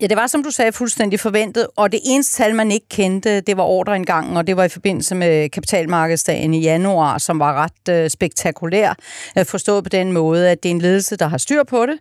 Ja, 0.00 0.06
det 0.06 0.16
var, 0.16 0.26
som 0.26 0.42
du 0.42 0.50
sagde, 0.50 0.72
fuldstændig 0.72 1.20
forventet, 1.20 1.66
og 1.76 1.92
det 1.92 2.00
eneste 2.04 2.36
tal, 2.36 2.54
man 2.54 2.70
ikke 2.70 2.86
kendte, 2.88 3.40
det 3.40 3.56
var 3.56 3.62
ordreindgangen, 3.62 4.36
og 4.36 4.46
det 4.46 4.56
var 4.56 4.64
i 4.64 4.68
forbindelse 4.68 5.14
med 5.14 5.48
kapitalmarkedsdagen 5.48 6.54
i 6.54 6.60
januar, 6.60 7.18
som 7.18 7.38
var 7.38 7.54
ret 7.64 7.94
øh, 7.94 8.10
spektakulær, 8.10 8.94
øh, 9.38 9.44
forstået 9.44 9.84
på 9.84 9.88
den 9.88 10.12
måde, 10.12 10.50
at 10.50 10.62
det 10.62 10.68
er 10.68 10.74
en 10.74 10.80
ledelse, 10.80 11.16
der 11.16 11.28
har 11.28 11.38
styr 11.38 11.62
på 11.64 11.86
det, 11.86 11.98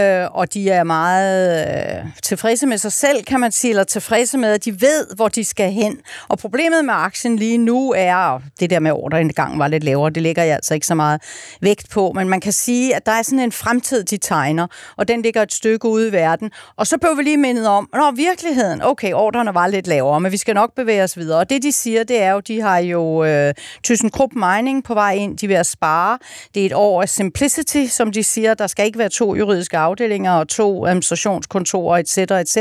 øh, 0.00 0.26
og 0.30 0.54
de 0.54 0.70
er 0.70 0.84
meget 0.84 1.66
øh, 1.66 2.04
tilfredse 2.22 2.66
med 2.66 2.78
sig 2.78 2.92
selv, 2.92 3.24
kan 3.24 3.40
man 3.40 3.52
sige, 3.52 3.70
eller 3.70 3.84
tilfredse 3.84 4.38
med, 4.38 4.52
at 4.52 4.64
de 4.64 4.80
ved, 4.80 5.06
hvor 5.16 5.28
de 5.28 5.44
skal 5.44 5.70
hen. 5.72 5.98
Og 6.28 6.38
problemet 6.38 6.84
med 6.84 6.94
aktien 6.94 7.36
lige 7.36 7.58
nu 7.58 7.94
er, 7.96 8.42
det 8.60 8.70
der 8.70 8.80
med 8.80 8.92
ordreindgangen 8.92 9.58
var 9.58 9.68
lidt 9.68 9.84
lavere, 9.84 10.10
det 10.10 10.22
ligger 10.22 10.42
jeg 10.42 10.54
altså 10.54 10.74
ikke 10.74 10.86
så 10.86 10.94
meget 10.94 11.22
vægt 11.60 11.90
på, 11.90 12.12
men 12.14 12.28
man 12.28 12.40
kan 12.40 12.52
sige, 12.52 12.96
at 12.96 13.06
der 13.06 13.12
er 13.12 13.22
sådan 13.22 13.38
en 13.38 13.52
fremtid, 13.52 14.04
de 14.04 14.16
tegner, 14.16 14.66
og 14.96 15.08
den 15.08 15.22
ligger 15.22 15.42
et 15.42 15.52
stykke 15.52 15.88
ude 15.88 16.08
i 16.08 16.12
verden, 16.12 16.50
og 16.76 16.86
så 16.86 16.98
bør 16.98 17.14
vi 17.14 17.22
lige 17.22 17.41
mindet 17.42 17.68
om, 17.68 17.88
når 17.92 18.12
virkeligheden, 18.16 18.82
okay, 18.82 19.12
ordrene 19.12 19.54
var 19.54 19.66
lidt 19.66 19.86
lavere, 19.86 20.20
men 20.20 20.32
vi 20.32 20.36
skal 20.36 20.54
nok 20.54 20.74
bevæge 20.74 21.02
os 21.02 21.16
videre. 21.16 21.38
Og 21.38 21.50
det, 21.50 21.62
de 21.62 21.72
siger, 21.72 22.04
det 22.04 22.22
er 22.22 22.30
jo, 22.30 22.40
de 22.40 22.60
har 22.60 22.78
jo 22.78 23.24
øh, 23.24 23.54
ThyssenKrupp 23.84 24.32
Mining 24.34 24.84
på 24.84 24.94
vej 24.94 25.12
ind, 25.12 25.38
de 25.38 25.48
vil 25.48 25.64
spare. 25.64 26.18
Det 26.54 26.62
er 26.62 26.66
et 26.66 26.72
år 26.72 27.02
af 27.02 27.08
simplicity, 27.08 27.84
som 27.88 28.12
de 28.12 28.22
siger. 28.22 28.54
Der 28.54 28.66
skal 28.66 28.86
ikke 28.86 28.98
være 28.98 29.08
to 29.08 29.34
juridiske 29.34 29.78
afdelinger 29.78 30.32
og 30.32 30.48
to 30.48 30.86
administrationskontorer, 30.86 31.98
etc., 31.98 32.18
etc., 32.18 32.56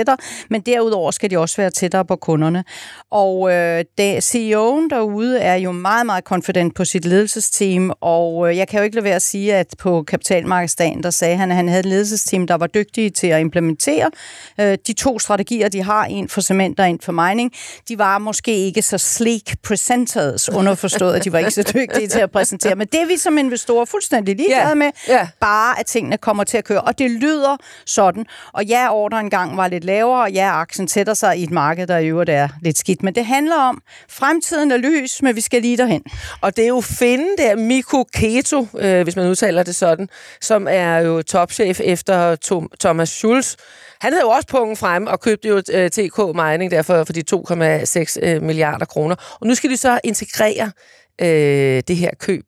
men 0.50 0.61
derudover 0.61 1.11
skal 1.11 1.29
de 1.29 1.38
også 1.38 1.57
være 1.57 1.69
tættere 1.69 2.05
på 2.05 2.15
kunderne. 2.15 2.63
Og 3.11 3.51
øh, 3.51 3.85
det, 3.97 4.35
CEO'en 4.35 4.89
derude 4.89 5.39
er 5.39 5.55
jo 5.55 5.71
meget, 5.71 6.05
meget 6.05 6.23
confident 6.23 6.75
på 6.75 6.85
sit 6.85 7.05
ledelsesteam, 7.05 7.91
og 8.01 8.50
øh, 8.50 8.57
jeg 8.57 8.67
kan 8.67 8.79
jo 8.79 8.83
ikke 8.83 8.95
lade 8.95 9.03
være 9.03 9.15
at 9.15 9.21
sige, 9.21 9.55
at 9.55 9.67
på 9.79 10.03
kapitalmarkedsdagen, 10.03 11.03
der 11.03 11.09
sagde 11.09 11.38
han, 11.38 11.51
at 11.51 11.57
han 11.57 11.67
havde 11.67 11.79
et 11.79 11.85
ledelsesteam, 11.85 12.47
der 12.47 12.55
var 12.55 12.67
dygtige 12.67 13.09
til 13.09 13.27
at 13.27 13.41
implementere 13.41 14.11
øh, 14.59 14.70
øh, 14.71 14.77
de 14.87 14.93
to 14.93 15.19
strategier, 15.19 15.69
de 15.69 15.83
har, 15.83 16.05
en 16.05 16.29
for 16.29 16.41
cement 16.41 16.79
og 16.79 16.89
en 16.89 16.99
for 17.03 17.11
mining, 17.11 17.51
de 17.87 17.97
var 17.97 18.17
måske 18.17 18.57
ikke 18.57 18.81
så 18.81 18.97
sleek 18.97 19.55
presenters, 19.63 20.49
underforstået, 20.49 21.13
at 21.15 21.23
de 21.23 21.31
var 21.31 21.39
ikke 21.39 21.51
så 21.51 21.71
dygtige 21.75 22.07
til 22.07 22.19
at 22.19 22.31
præsentere. 22.31 22.75
Men 22.75 22.87
det 22.87 23.01
er 23.01 23.05
vi 23.05 23.17
som 23.17 23.37
investorer 23.37 23.85
fuldstændig 23.85 24.35
ligeglade 24.35 24.67
Ja, 24.67 24.73
med, 24.75 24.91
ja. 25.07 25.27
bare 25.39 25.79
at 25.79 25.85
tingene 25.85 26.17
kommer 26.17 26.43
til 26.43 26.57
at 26.57 26.63
køre. 26.65 26.81
Og 26.81 26.99
det 26.99 27.11
lyder 27.11 27.57
sådan. 27.85 28.25
Og 28.53 28.65
ja, 28.65 28.93
ordren 28.93 29.25
engang 29.25 29.57
var 29.57 29.67
lidt 29.67 29.83
lavere, 29.83 30.21
og 30.21 30.31
ja, 30.31 30.51
aktien 30.51 30.87
sætter 30.87 31.13
sig 31.13 31.37
i 31.37 31.43
et 31.43 31.51
marked, 31.51 31.87
der 31.87 31.97
i 31.97 32.07
øvrigt 32.07 32.29
er 32.29 32.47
lidt 32.61 32.77
skidt. 32.77 33.03
Men 33.03 33.15
det 33.15 33.25
handler 33.25 33.55
om, 33.55 33.81
fremtiden 34.09 34.71
er 34.71 34.77
lys, 34.77 35.21
men 35.21 35.35
vi 35.35 35.41
skal 35.41 35.61
lige 35.61 35.77
derhen. 35.77 36.03
Og 36.41 36.55
det 36.57 36.63
er 36.63 36.67
jo 36.67 36.81
Finn 36.81 37.25
der, 37.37 37.55
Mikko 37.55 38.03
Keto, 38.13 38.67
øh, 38.77 39.03
hvis 39.03 39.15
man 39.15 39.27
udtaler 39.29 39.63
det 39.63 39.75
sådan, 39.75 40.09
som 40.41 40.67
er 40.69 40.97
jo 40.97 41.21
topchef 41.21 41.79
efter 41.83 42.35
Tom, 42.35 42.69
Thomas 42.79 43.09
Schulz. 43.09 43.55
Han 44.01 44.13
havde 44.13 44.24
jo 44.24 44.29
også 44.29 44.48
pungen 44.48 44.77
frem 44.77 45.08
og 45.08 45.20
købte 45.20 45.48
jo 45.48 45.62
øh, 45.74 45.89
TK 45.89 46.17
Mining 46.36 46.72
derfor 46.72 47.03
for 47.03 47.13
de 47.13 47.24
2,6 47.36 48.17
øh, 48.22 48.41
milliarder 48.41 48.86
kroner. 48.86 49.15
Og 49.41 49.48
nu 49.48 49.55
skal 49.55 49.70
de 49.70 49.77
så 49.77 50.00
integrere 50.03 50.72
øh, 51.22 51.84
det 51.88 51.96
her 51.96 52.10
køb. 52.20 52.46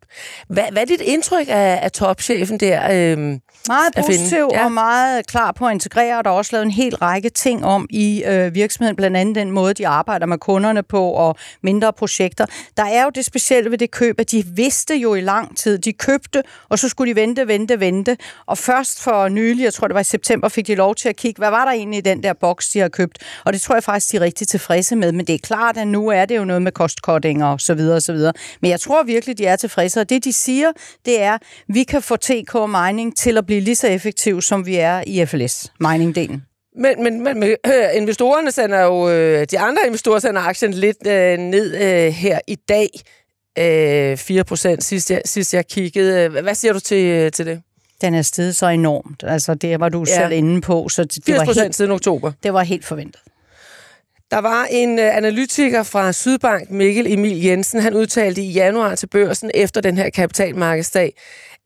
Hvad, 0.47 0.63
hvad 0.71 0.81
er 0.81 0.85
dit 0.85 1.01
indtryk 1.01 1.47
af, 1.49 1.79
af 1.83 1.91
topchefen 1.91 2.59
der? 2.59 2.81
Øh, 2.91 3.39
meget 3.67 3.93
positiv 3.95 4.49
Ja. 4.53 4.65
og 4.65 4.71
meget 4.71 5.27
klar 5.27 5.51
på 5.51 5.67
at 5.67 5.71
integrere, 5.73 6.17
og 6.17 6.23
der 6.25 6.29
er 6.31 6.35
også 6.35 6.49
lavet 6.55 6.65
en 6.65 6.71
hel 6.71 6.95
række 6.95 7.29
ting 7.29 7.65
om 7.65 7.87
i 7.89 8.23
øh, 8.23 8.55
virksomheden, 8.55 8.95
blandt 8.95 9.17
andet 9.17 9.35
den 9.35 9.51
måde, 9.51 9.73
de 9.73 9.87
arbejder 9.87 10.25
med 10.25 10.37
kunderne 10.37 10.83
på, 10.83 11.09
og 11.09 11.35
mindre 11.61 11.93
projekter. 11.93 12.45
Der 12.77 12.83
er 12.83 13.03
jo 13.03 13.09
det 13.15 13.25
specielle 13.25 13.71
ved 13.71 13.77
det 13.77 13.91
køb, 13.91 14.19
at 14.19 14.31
de 14.31 14.43
vidste 14.45 14.95
jo 14.95 15.15
i 15.15 15.21
lang 15.21 15.57
tid, 15.57 15.77
de 15.79 15.93
købte, 15.93 16.43
og 16.69 16.79
så 16.79 16.89
skulle 16.89 17.13
de 17.13 17.15
vente, 17.15 17.47
vente, 17.47 17.79
vente, 17.79 18.17
og 18.45 18.57
først 18.57 19.01
for 19.03 19.27
nylig, 19.27 19.63
jeg 19.63 19.73
tror 19.73 19.87
det 19.87 19.93
var 19.95 20.01
i 20.01 20.03
september, 20.03 20.49
fik 20.49 20.67
de 20.67 20.75
lov 20.75 20.95
til 20.95 21.09
at 21.09 21.15
kigge, 21.15 21.39
hvad 21.39 21.49
var 21.49 21.65
der 21.65 21.71
egentlig 21.71 21.97
i 21.97 22.01
den 22.01 22.23
der 22.23 22.33
boks, 22.33 22.69
de 22.69 22.79
har 22.79 22.89
købt, 22.89 23.17
og 23.45 23.53
det 23.53 23.61
tror 23.61 23.75
jeg 23.75 23.83
faktisk, 23.83 24.11
de 24.11 24.17
er 24.17 24.21
rigtig 24.21 24.47
tilfredse 24.47 24.95
med, 24.95 25.11
men 25.11 25.27
det 25.27 25.35
er 25.35 25.39
klart, 25.43 25.77
at 25.77 25.87
nu 25.87 26.07
er 26.07 26.25
det 26.25 26.37
jo 26.37 26.45
noget 26.45 26.61
med 26.61 26.71
kostcutting 26.71 27.43
og 27.43 27.61
så 27.61 27.73
videre 27.73 27.95
og 27.95 28.01
så 28.01 28.13
videre. 28.13 28.33
Men 28.61 28.71
jeg 28.71 28.79
tror 28.79 29.03
virkelig, 29.03 29.37
de 29.37 29.45
er 29.45 29.55
tilfredse, 29.55 29.99
og 29.99 30.09
det 30.09 30.23
de 30.23 30.33
siger, 30.33 30.71
det 31.05 31.21
er, 31.21 31.37
vi 31.67 31.83
kan 31.83 32.01
få 32.01 32.15
TK 32.15 32.55
Mining 32.67 33.17
til 33.17 33.37
at 33.37 33.42
blive 33.45 33.59
lige 33.61 33.75
så 33.75 33.87
effektiv, 33.87 34.41
som 34.41 34.65
vi 34.65 34.75
er 34.75 35.03
i 35.07 35.25
FLS, 35.25 35.71
mining-delen. 35.79 36.41
Men, 36.77 37.03
men, 37.03 37.23
men 37.23 37.43
øh, 37.43 37.55
investorerne 38.01 38.51
sender 38.51 38.79
jo, 38.81 39.09
øh, 39.09 39.45
de 39.51 39.59
andre 39.59 39.81
investorer 39.85 40.19
sender 40.19 40.41
aktien 40.41 40.73
lidt 40.73 41.07
øh, 41.07 41.37
ned 41.37 41.75
øh, 41.75 42.13
her 42.13 42.39
i 42.47 42.55
dag. 42.55 42.87
Øh, 43.59 44.17
4 44.17 44.43
procent 44.43 44.83
sidst 44.83 45.11
jeg, 45.11 45.21
sidst 45.25 45.53
jeg 45.53 45.67
kiggede. 45.67 46.29
Hvad 46.29 46.55
siger 46.55 46.73
du 46.73 46.79
til, 46.79 47.31
til 47.31 47.45
det? 47.45 47.61
Den 48.01 48.13
er 48.13 48.21
steget 48.21 48.55
så 48.55 48.67
enormt. 48.67 49.23
Altså, 49.27 49.53
det 49.53 49.79
var 49.79 49.89
du 49.89 50.05
Ja. 50.07 50.15
selv 50.15 50.31
inde 50.31 50.61
på, 50.61 50.89
så 50.89 51.03
det, 51.03 51.15
det, 51.15 51.23
80 51.25 51.37
var 51.39 51.45
procent 51.45 51.63
helt, 51.63 51.75
siden 51.75 51.91
oktober. 51.91 52.31
det 52.43 52.53
var 52.53 52.63
helt 52.63 52.85
forventet. 52.85 53.21
Der 54.31 54.37
var 54.39 54.67
en 54.71 54.99
øh, 54.99 55.17
analytiker 55.17 55.83
fra 55.83 56.11
Sydbank, 56.11 56.69
Mikkel 56.69 57.13
Emil 57.13 57.41
Jensen, 57.43 57.79
han 57.81 57.93
udtalte 57.93 58.41
i 58.41 58.51
januar 58.51 58.95
til 58.95 59.07
børsen 59.07 59.51
efter 59.53 59.81
den 59.81 59.97
her 59.97 60.09
kapitalmarkedsdag, 60.09 61.13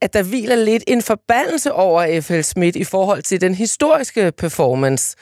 at 0.01 0.13
der 0.13 0.23
hviler 0.23 0.55
lidt 0.55 0.83
en 0.87 1.01
forbandelse 1.01 1.73
over 1.73 2.21
FL 2.21 2.41
Schmidt 2.41 2.75
i 2.75 2.83
forhold 2.83 3.23
til 3.23 3.41
den 3.41 3.55
historiske 3.55 4.31
performance. 4.31 5.15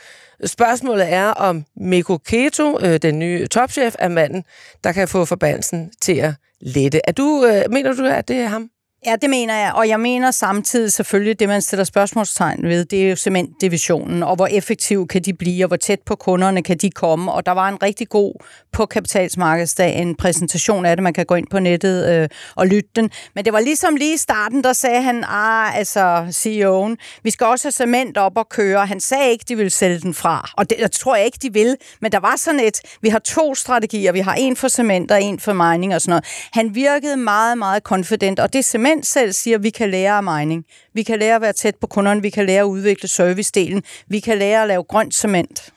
Spørgsmålet 0.46 1.14
er, 1.14 1.28
om 1.28 1.66
Mikko 1.78 2.18
Keto, 2.18 2.80
øh, 2.82 3.00
den 3.02 3.20
nye 3.20 3.48
topchef, 3.48 3.96
er 4.00 4.08
manden, 4.08 4.44
der 4.84 4.92
kan 4.92 5.08
få 5.08 5.26
forbandelsen 5.26 5.92
til 6.02 6.16
at 6.16 6.34
lette. 6.62 7.02
Er 7.08 7.12
du, 7.12 7.46
øh, 7.46 7.72
mener 7.72 7.94
du, 7.94 8.06
at 8.06 8.28
det 8.28 8.38
er 8.38 8.48
ham? 8.48 8.70
Ja, 9.06 9.16
det 9.22 9.30
mener 9.30 9.56
jeg. 9.56 9.72
Og 9.76 9.88
jeg 9.88 10.00
mener 10.00 10.32
samtidig 10.32 10.94
selvfølgelig, 10.94 11.40
det 11.40 11.48
man 11.48 11.62
stiller 11.62 11.84
spørgsmålstegn 11.84 12.64
ved, 12.64 12.86
det 12.86 13.06
er 13.06 13.10
jo 13.10 13.16
cementdivisionen, 13.16 14.24
og 14.24 14.36
hvor 14.36 14.48
effektiv 14.48 15.08
kan 15.08 15.22
de 15.22 15.34
blive, 15.34 15.66
og 15.66 15.68
hvor 15.68 15.78
tæt 15.78 16.00
på 16.06 16.16
kunderne 16.16 16.64
kan 16.64 16.78
de 16.78 16.90
komme. 16.90 17.32
Og 17.32 17.46
der 17.46 17.52
var 17.52 17.70
en 17.70 17.84
rigtig 17.84 18.10
god 18.10 18.34
på 18.72 18.86
kapitalsmarkedsdag, 18.86 20.02
en 20.02 20.16
præsentation 20.16 20.86
af 20.86 20.96
det, 20.98 21.04
man 21.04 21.14
kan 21.14 21.26
gå 21.26 21.36
ind 21.36 21.48
på 21.52 21.60
nettet 21.60 22.10
øh, 22.10 22.30
og 22.56 22.68
lytte 22.68 22.90
den. 22.96 23.12
Men 23.36 23.46
det 23.46 23.54
var 23.54 23.60
ligesom 23.60 23.96
lige 23.96 24.14
i 24.14 24.18
starten, 24.18 24.64
der 24.64 24.74
sagde 24.74 25.02
han, 25.02 25.24
ah, 25.28 25.78
altså 25.78 26.26
CEO'en, 26.30 27.20
vi 27.24 27.30
skal 27.30 27.48
også 27.48 27.66
have 27.66 27.72
cement 27.72 28.18
op 28.18 28.38
og 28.38 28.50
køre. 28.50 28.86
Han 28.86 29.00
sagde 29.00 29.32
ikke, 29.32 29.46
de 29.48 29.56
ville 29.56 29.70
sælge 29.70 30.00
den 30.00 30.14
fra, 30.14 30.52
og 30.58 30.70
det, 30.70 30.78
jeg 30.80 30.92
tror 30.92 31.16
jeg 31.16 31.26
ikke, 31.26 31.40
de 31.42 31.54
vil. 31.54 31.76
Men 32.02 32.12
der 32.12 32.20
var 32.20 32.36
sådan 32.38 32.60
et, 32.60 32.80
vi 33.02 33.10
har 33.10 33.20
to 33.20 33.56
strategier, 33.56 34.12
vi 34.12 34.20
har 34.20 34.34
en 34.34 34.56
for 34.56 34.68
cement 34.68 35.12
og 35.12 35.22
en 35.22 35.40
for 35.40 35.54
mining 35.54 35.96
og 35.96 36.02
sådan 36.02 36.12
noget. 36.12 36.26
Han 36.54 36.76
virkede 36.76 37.18
meget, 37.18 37.58
meget 37.58 37.84
confident, 37.84 38.40
og 38.40 38.54
det 38.54 38.66
cement 38.66 38.95
selv 39.04 39.32
siger, 39.32 39.58
vi 39.58 39.70
kan 39.70 39.90
lære 39.90 40.12
af 40.12 40.24
mining. 40.24 40.66
Vi 40.94 41.04
kan 41.04 41.20
lære 41.20 41.36
at 41.36 41.42
være 41.42 41.54
tæt 41.54 41.76
på 41.82 41.88
kunderne, 41.88 42.22
vi 42.22 42.30
kan 42.30 42.46
lære 42.46 42.60
at 42.60 42.66
udvikle 42.66 43.10
servicedelen, 43.10 43.84
vi 44.08 44.20
kan 44.20 44.38
lære 44.38 44.62
at 44.62 44.68
lave 44.68 44.84
grønt 44.84 45.16
cement. 45.16 45.74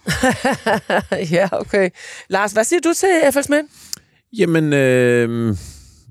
ja, 1.37 1.49
okay. 1.53 1.91
Lars, 2.29 2.53
hvad 2.53 2.65
siger 2.65 2.81
du 2.81 2.93
til 2.97 3.09
FL 3.33 3.43
Schmidt? 3.43 3.67
Jamen, 4.39 4.73
øh, 4.73 5.57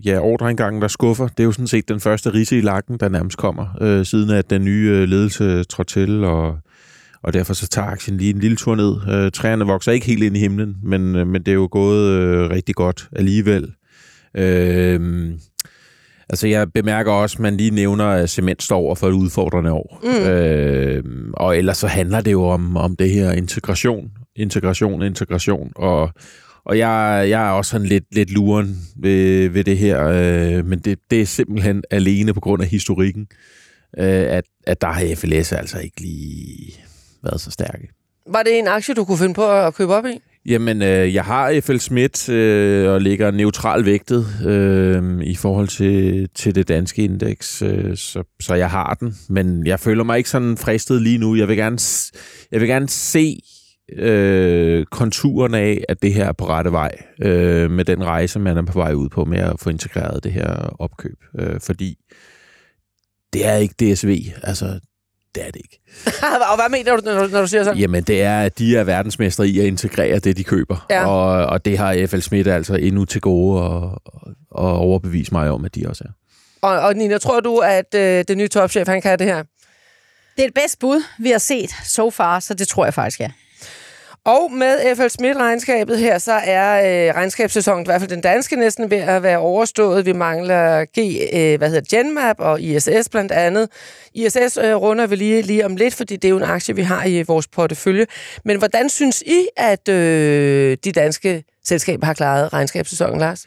ja, 0.06 0.20
ordreindgangen, 0.20 0.82
der 0.82 0.88
skuffer, 0.88 1.28
det 1.28 1.40
er 1.40 1.44
jo 1.44 1.52
sådan 1.52 1.68
set 1.68 1.90
den 1.90 2.00
første 2.00 2.34
rise 2.34 2.58
i 2.58 2.62
lakken, 2.62 2.98
der 3.00 3.10
nærmest 3.10 3.38
kommer, 3.38 3.66
øh, 3.82 4.06
siden 4.06 4.30
at 4.30 4.50
den 4.50 4.66
nye 4.66 4.90
øh, 4.94 5.08
ledelse 5.08 5.64
trådte 5.64 5.94
til, 5.94 6.24
og, 6.24 6.58
og 7.24 7.34
derfor 7.34 7.54
så 7.54 7.68
tager 7.68 7.88
aktien 7.88 8.18
lige 8.18 8.30
en 8.30 8.40
lille 8.40 8.58
tur 8.58 8.76
ned. 8.76 8.96
Øh, 9.10 9.32
træerne 9.32 9.66
vokser 9.66 9.92
ikke 9.92 10.06
helt 10.06 10.24
ind 10.24 10.38
i 10.38 10.40
himlen, 10.40 10.76
men, 10.84 11.16
øh, 11.16 11.28
men 11.28 11.42
det 11.42 11.52
er 11.52 11.56
jo 11.56 11.68
gået 11.72 12.10
øh, 12.10 12.50
rigtig 12.50 12.76
godt 12.76 13.10
alligevel. 13.16 13.74
Øh, 14.38 15.32
altså, 16.30 16.48
jeg 16.48 16.74
bemærker 16.74 17.12
også, 17.12 17.36
at 17.36 17.40
man 17.40 17.58
lige 17.58 17.72
nævner, 17.72 18.06
at 18.06 18.30
cement 18.30 18.64
står 18.64 18.78
over 18.78 18.96
for 18.96 19.08
et 19.08 19.14
udfordrende 19.14 19.72
år. 19.72 20.00
Mm. 20.04 20.28
Øh, 20.28 21.04
og 21.34 21.58
ellers 21.58 21.78
så 21.78 21.88
handler 21.88 22.22
det 22.22 22.32
jo 22.32 22.44
om, 22.44 22.78
om 22.78 22.96
det 22.96 23.10
her 23.10 23.32
integration, 23.32 24.12
integration, 24.36 25.02
integration, 25.02 25.72
og 25.76 26.12
og 26.68 26.78
jeg, 26.78 27.26
jeg 27.30 27.48
er 27.48 27.52
også 27.52 27.72
sådan 27.72 27.88
lidt, 27.88 28.04
lidt 28.12 28.32
luren 28.32 28.78
ved, 28.96 29.50
ved 29.50 29.64
det 29.64 29.78
her, 29.78 30.08
øh, 30.08 30.66
men 30.66 30.80
det, 30.80 31.00
det 31.12 31.22
er 31.22 31.26
simpelthen 31.26 31.84
alene 31.92 32.34
på 32.34 32.40
grund 32.40 32.62
af 32.62 32.68
historikken, 32.68 33.28
øh, 33.98 34.06
at, 34.06 34.44
at 34.64 34.82
der 34.82 34.88
har 34.88 35.16
FLS 35.16 35.52
altså 35.52 35.80
ikke 35.80 36.02
lige 36.02 36.74
været 37.24 37.42
så 37.42 37.52
stærke. 37.52 37.90
Var 38.30 38.44
det 38.44 38.60
en 38.60 38.68
aktie, 38.68 38.94
du 38.94 39.06
kunne 39.06 39.18
finde 39.18 39.34
på 39.34 39.52
at 39.52 39.74
købe 39.74 39.94
op 39.96 40.06
i? 40.06 40.20
Jamen, 40.48 40.82
øh, 40.82 41.14
jeg 41.14 41.24
har 41.24 41.62
FL 41.62 41.78
Schmidt 41.78 42.30
øh, 42.30 42.92
og 42.92 43.02
ligger 43.02 43.32
neutral 43.32 43.86
vægtet 43.86 44.26
øh, 44.46 45.22
i 45.24 45.36
forhold 45.36 45.68
til, 45.68 46.30
til 46.36 46.56
det 46.56 46.68
danske 46.68 47.04
indeks, 47.04 47.62
øh, 47.62 47.98
så, 47.98 48.24
så 48.40 48.56
jeg 48.56 48.70
har 48.70 48.98
den. 49.00 49.16
Men 49.30 49.68
jeg 49.68 49.80
føler 49.80 50.04
mig 50.04 50.18
ikke 50.18 50.30
sådan 50.30 50.58
fristet 50.58 51.02
lige 51.02 51.18
nu. 51.18 51.36
Jeg 51.36 51.48
vil 51.48 51.58
gerne, 51.58 51.78
jeg 52.52 52.62
vil 52.62 52.68
gerne 52.68 52.90
se 52.90 53.40
øh, 53.94 54.86
konturerne 54.86 55.58
af, 55.58 55.84
at 55.90 56.02
det 56.02 56.14
her 56.14 56.26
er 56.26 56.34
på 56.34 56.48
rette 56.48 56.72
vej 56.72 56.92
øh, 57.22 57.72
med 57.72 57.86
den 57.86 58.06
rejse, 58.06 58.40
man 58.40 58.58
er 58.58 58.66
på 58.66 58.80
vej 58.80 58.94
ud 58.94 59.10
på 59.10 59.26
med 59.26 59.40
at 59.40 59.60
få 59.60 59.70
integreret 59.70 60.24
det 60.24 60.32
her 60.32 60.76
opkøb. 60.80 61.18
Øh, 61.40 61.60
fordi 61.62 61.98
det 63.34 63.46
er 63.46 63.56
ikke 63.56 63.94
DSV. 63.94 64.18
Altså, 64.44 64.80
det 65.38 65.48
er 65.48 65.52
det 65.52 65.62
ikke. 65.64 65.80
og 66.52 66.56
hvad 66.56 66.70
mener 66.70 66.96
du, 66.96 67.02
når, 67.06 67.22
du- 67.26 67.32
når 67.32 67.42
du 67.42 67.48
siger 67.48 67.64
sådan? 67.64 67.78
Jamen, 67.80 68.04
det 68.04 68.22
er, 68.22 68.40
at 68.42 68.60
de 68.60 68.78
er 68.78 68.84
verdensmestre 68.84 69.48
i 69.48 69.60
at 69.60 69.66
integrere 69.66 70.20
det, 70.20 70.38
de 70.38 70.44
køber. 70.44 70.86
Ja. 70.90 71.06
Og, 71.08 71.46
og 71.46 71.66
det 71.66 71.78
har 71.78 72.08
FL 72.08 72.20
Schmidt 72.20 72.48
altså 72.48 72.76
endnu 72.76 73.06
til 73.06 73.22
gode 73.22 73.64
at, 73.66 73.84
at 74.58 74.76
overbevise 74.78 75.32
mig 75.34 75.50
om, 75.50 75.66
at 75.66 75.76
de 75.76 75.86
også 75.88 76.04
er. 76.08 76.12
Og, 76.62 76.80
og 76.80 76.96
Nina, 76.96 77.18
tror 77.18 77.40
du, 77.40 77.58
at 77.58 77.96
øh, 77.96 78.26
den 78.28 78.38
nye 78.38 78.48
topchef, 78.48 78.88
han 78.88 79.02
kan 79.02 79.20
det 79.20 79.28
her? 79.28 79.44
Det 80.36 80.44
er 80.44 80.48
det 80.48 80.54
bedste 80.54 80.78
bud, 80.80 81.04
vi 81.20 81.30
har 81.32 81.38
set 81.38 81.70
so 81.86 82.10
far, 82.12 82.40
så 82.40 82.54
det 82.54 82.68
tror 82.68 82.86
jeg 82.86 82.94
faktisk, 82.94 83.20
ja. 83.20 83.32
Og 84.28 84.52
med 84.52 84.96
FL 84.96 85.08
Schmidt-regnskabet 85.08 86.00
her, 86.00 86.18
så 86.18 86.32
er 86.32 87.08
øh, 87.10 87.16
regnskabssæsonen, 87.16 87.84
i 87.84 87.88
hvert 87.88 88.02
fald 88.02 88.10
den 88.10 88.22
danske, 88.22 88.56
næsten 88.56 88.92
ved 88.92 88.98
at 88.98 89.24
være 89.24 89.38
overstået. 89.38 90.06
Vi 90.06 90.14
mangler 90.14 90.86
G, 90.86 90.98
øh, 91.34 91.58
hvad 91.58 91.68
hedder 91.70 91.82
det, 91.82 91.90
Genmap 91.90 92.36
og 92.40 92.62
ISS 92.62 93.10
blandt 93.12 93.32
andet. 93.32 93.70
ISS 94.14 94.58
øh, 94.64 94.76
runder 94.76 95.08
vi 95.08 95.16
lige, 95.16 95.42
lige 95.42 95.66
om 95.66 95.76
lidt, 95.76 95.94
fordi 95.94 96.16
det 96.16 96.26
er 96.26 96.30
jo 96.30 96.38
en 96.38 96.44
aktie, 96.44 96.76
vi 96.76 96.82
har 96.82 97.06
i 97.06 97.22
vores 97.22 97.48
portefølje. 97.48 98.06
Men 98.46 98.58
hvordan 98.58 98.90
synes 98.90 99.22
I, 99.22 99.48
at 99.58 99.90
øh, 99.90 100.78
de 100.84 100.92
danske 100.92 101.44
selskaber 101.66 102.06
har 102.06 102.14
klaret 102.14 102.54
regnskabssæsonen, 102.54 103.20
Lars? 103.20 103.46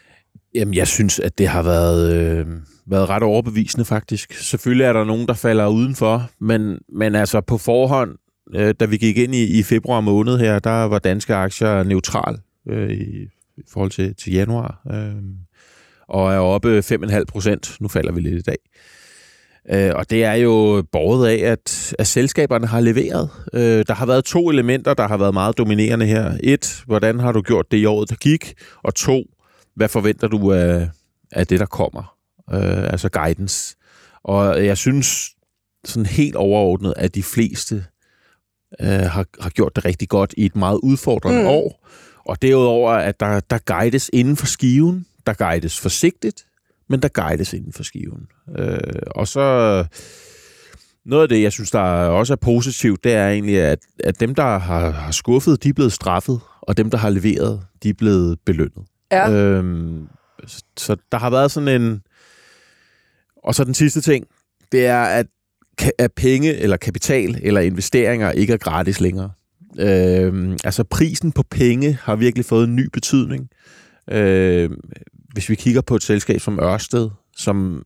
Jamen, 0.54 0.74
jeg 0.74 0.86
synes, 0.86 1.18
at 1.18 1.38
det 1.38 1.48
har 1.48 1.62
været, 1.62 2.14
øh, 2.14 2.46
været 2.86 3.08
ret 3.08 3.22
overbevisende, 3.22 3.84
faktisk. 3.84 4.32
Selvfølgelig 4.32 4.84
er 4.84 4.92
der 4.92 5.04
nogen, 5.04 5.28
der 5.28 5.34
falder 5.34 5.66
udenfor, 5.66 6.30
men, 6.40 6.78
men 6.92 7.14
altså 7.14 7.40
på 7.40 7.58
forhånd, 7.58 8.10
øh, 8.54 8.74
da 8.80 8.84
vi 8.84 8.96
gik 8.96 9.18
ind 9.18 9.34
i, 9.34 9.58
i 9.58 9.62
februar 9.62 10.00
måned 10.00 10.38
her, 10.38 10.58
der 10.58 10.84
var 10.84 10.98
danske 10.98 11.34
aktier 11.34 11.82
neutral 11.82 12.38
øh, 12.68 12.90
i, 12.90 13.22
i 13.56 13.62
forhold 13.72 13.90
til, 13.90 14.14
til 14.14 14.32
januar, 14.32 14.82
øh, 14.92 15.22
og 16.08 16.32
er 16.32 16.38
oppe 16.38 16.78
5,5 16.78 17.24
procent. 17.28 17.76
Nu 17.80 17.88
falder 17.88 18.12
vi 18.12 18.20
lidt 18.20 18.38
i 18.38 18.42
dag. 18.42 18.58
Øh, 19.70 19.92
og 19.94 20.10
det 20.10 20.24
er 20.24 20.34
jo 20.34 20.84
borget 20.92 21.28
af, 21.28 21.52
at, 21.52 21.94
at 21.98 22.06
selskaberne 22.06 22.66
har 22.66 22.80
leveret. 22.80 23.30
Øh, 23.52 23.84
der 23.88 23.94
har 23.94 24.06
været 24.06 24.24
to 24.24 24.50
elementer, 24.50 24.94
der 24.94 25.08
har 25.08 25.16
været 25.16 25.34
meget 25.34 25.58
dominerende 25.58 26.06
her. 26.06 26.38
Et, 26.42 26.82
hvordan 26.86 27.20
har 27.20 27.32
du 27.32 27.42
gjort 27.42 27.70
det 27.70 27.76
i 27.76 27.84
året, 27.84 28.10
der 28.10 28.16
gik? 28.16 28.54
Og 28.82 28.94
to, 28.94 29.22
hvad 29.76 29.88
forventer 29.88 30.28
du 30.28 30.52
af, 30.52 30.88
af 31.32 31.46
det, 31.46 31.60
der 31.60 31.66
kommer? 31.66 32.16
Øh, 32.52 32.92
altså 32.92 33.08
guidance. 33.08 33.76
Og 34.24 34.66
jeg 34.66 34.78
synes 34.78 35.30
sådan 35.84 36.06
helt 36.06 36.36
overordnet, 36.36 36.94
at 36.96 37.14
de 37.14 37.22
fleste 37.22 37.84
øh, 38.80 38.88
har, 38.88 39.26
har 39.40 39.50
gjort 39.50 39.76
det 39.76 39.84
rigtig 39.84 40.08
godt 40.08 40.34
i 40.36 40.44
et 40.44 40.56
meget 40.56 40.80
udfordrende 40.82 41.40
mm. 41.40 41.46
år. 41.46 41.88
Og 42.24 42.42
derudover, 42.42 42.92
at 42.92 43.20
der, 43.20 43.40
der 43.40 43.58
guides 43.58 44.10
inden 44.12 44.36
for 44.36 44.46
skiven, 44.46 45.06
der 45.26 45.32
guides 45.32 45.80
forsigtigt, 45.80 46.46
men 46.88 47.02
der 47.02 47.08
guides 47.08 47.52
inden 47.52 47.72
for 47.72 47.82
skiven. 47.82 48.26
Øh, 48.58 48.78
og 49.06 49.28
så 49.28 49.84
noget 51.04 51.22
af 51.22 51.28
det, 51.28 51.42
jeg 51.42 51.52
synes, 51.52 51.70
der 51.70 51.80
også 51.80 52.32
er 52.32 52.36
positivt, 52.36 53.04
det 53.04 53.12
er 53.12 53.28
egentlig, 53.28 53.60
at, 53.60 53.78
at 54.04 54.20
dem, 54.20 54.34
der 54.34 54.58
har, 54.58 54.90
har 54.90 55.12
skuffet, 55.12 55.62
de 55.62 55.68
er 55.68 55.72
blevet 55.72 55.92
straffet, 55.92 56.40
og 56.62 56.76
dem, 56.76 56.90
der 56.90 56.98
har 56.98 57.10
leveret, 57.10 57.62
de 57.82 57.88
er 57.88 57.94
blevet 57.94 58.38
belønnet. 58.46 58.86
Ja. 59.12 59.30
Øhm, 59.30 60.08
så, 60.46 60.62
så 60.76 60.96
der 61.12 61.18
har 61.18 61.30
været 61.30 61.50
sådan 61.50 61.82
en... 61.82 62.02
Og 63.44 63.54
så 63.54 63.64
den 63.64 63.74
sidste 63.74 64.00
ting, 64.00 64.26
det 64.72 64.86
er, 64.86 65.02
at, 65.02 65.26
at 65.98 66.12
penge 66.12 66.56
eller 66.56 66.76
kapital 66.76 67.40
eller 67.42 67.60
investeringer 67.60 68.30
ikke 68.30 68.52
er 68.52 68.56
gratis 68.56 69.00
længere. 69.00 69.30
Øhm, 69.78 70.56
altså 70.64 70.84
prisen 70.84 71.32
på 71.32 71.42
penge 71.50 71.98
har 72.02 72.16
virkelig 72.16 72.44
fået 72.44 72.68
en 72.68 72.76
ny 72.76 72.88
betydning. 72.92 73.48
Øhm, 74.10 74.80
hvis 75.32 75.48
vi 75.48 75.54
kigger 75.54 75.80
på 75.80 75.96
et 75.96 76.02
selskab 76.02 76.40
som 76.40 76.60
Ørsted, 76.60 77.10
som, 77.36 77.82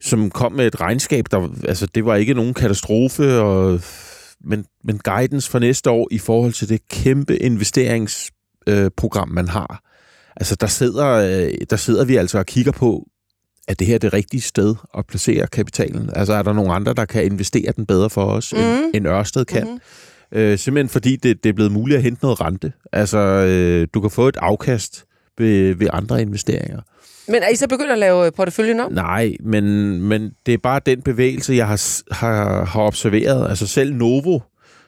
som 0.00 0.30
kom 0.30 0.52
med 0.52 0.66
et 0.66 0.80
regnskab, 0.80 1.24
der, 1.30 1.48
altså 1.64 1.86
det 1.86 2.04
var 2.04 2.14
ikke 2.14 2.34
nogen 2.34 2.54
katastrofe, 2.54 3.38
og, 3.38 3.80
men, 4.44 4.64
men 4.84 4.98
guidance 4.98 5.50
for 5.50 5.58
næste 5.58 5.90
år 5.90 6.08
i 6.10 6.18
forhold 6.18 6.52
til 6.52 6.68
det 6.68 6.88
kæmpe 6.88 7.36
investeringsprogram, 7.36 9.30
øh, 9.30 9.34
man 9.34 9.48
har. 9.48 9.82
Altså 10.36 10.56
der 10.56 10.66
sidder, 10.66 11.06
øh, 11.06 11.52
der 11.70 11.76
sidder 11.76 12.04
vi 12.04 12.16
altså 12.16 12.38
og 12.38 12.46
kigger 12.46 12.72
på, 12.72 13.08
at 13.68 13.78
det 13.78 13.86
her 13.86 13.94
er 13.94 13.98
det 13.98 14.12
rigtige 14.12 14.40
sted 14.40 14.74
at 14.98 15.06
placere 15.06 15.46
kapitalen? 15.46 16.10
Altså 16.16 16.32
er 16.32 16.42
der 16.42 16.52
nogle 16.52 16.72
andre, 16.72 16.94
der 16.94 17.04
kan 17.04 17.24
investere 17.24 17.72
den 17.76 17.86
bedre 17.86 18.10
for 18.10 18.24
os, 18.24 18.52
mm. 18.52 18.58
end, 18.58 18.90
end 18.94 19.06
Ørsted 19.06 19.44
kan? 19.44 19.66
Mm. 20.32 20.38
Øh, 20.38 20.58
simpelthen 20.58 20.88
fordi 20.88 21.16
det, 21.16 21.44
det 21.44 21.48
er 21.48 21.52
blevet 21.52 21.72
muligt 21.72 21.96
at 21.96 22.02
hente 22.02 22.22
noget 22.22 22.40
rente. 22.40 22.72
Altså 22.92 23.18
øh, 23.18 23.88
du 23.94 24.00
kan 24.00 24.10
få 24.10 24.28
et 24.28 24.36
afkast 24.36 25.04
ved, 25.38 25.74
ved 25.74 25.88
andre 25.92 26.22
investeringer. 26.22 26.80
Men 27.28 27.42
er 27.42 27.48
I 27.48 27.56
så 27.56 27.68
begyndt 27.68 27.90
at 27.92 27.98
lave 27.98 28.30
porteføljen 28.30 28.80
om? 28.80 28.92
Nej, 28.92 29.36
men, 29.40 29.64
men 30.02 30.32
det 30.46 30.54
er 30.54 30.58
bare 30.58 30.80
den 30.86 31.02
bevægelse, 31.02 31.54
jeg 31.54 31.66
har, 31.66 32.14
har, 32.14 32.64
har 32.64 32.82
observeret. 32.82 33.48
Altså 33.48 33.66
selv 33.66 33.94
Novo, 33.94 34.38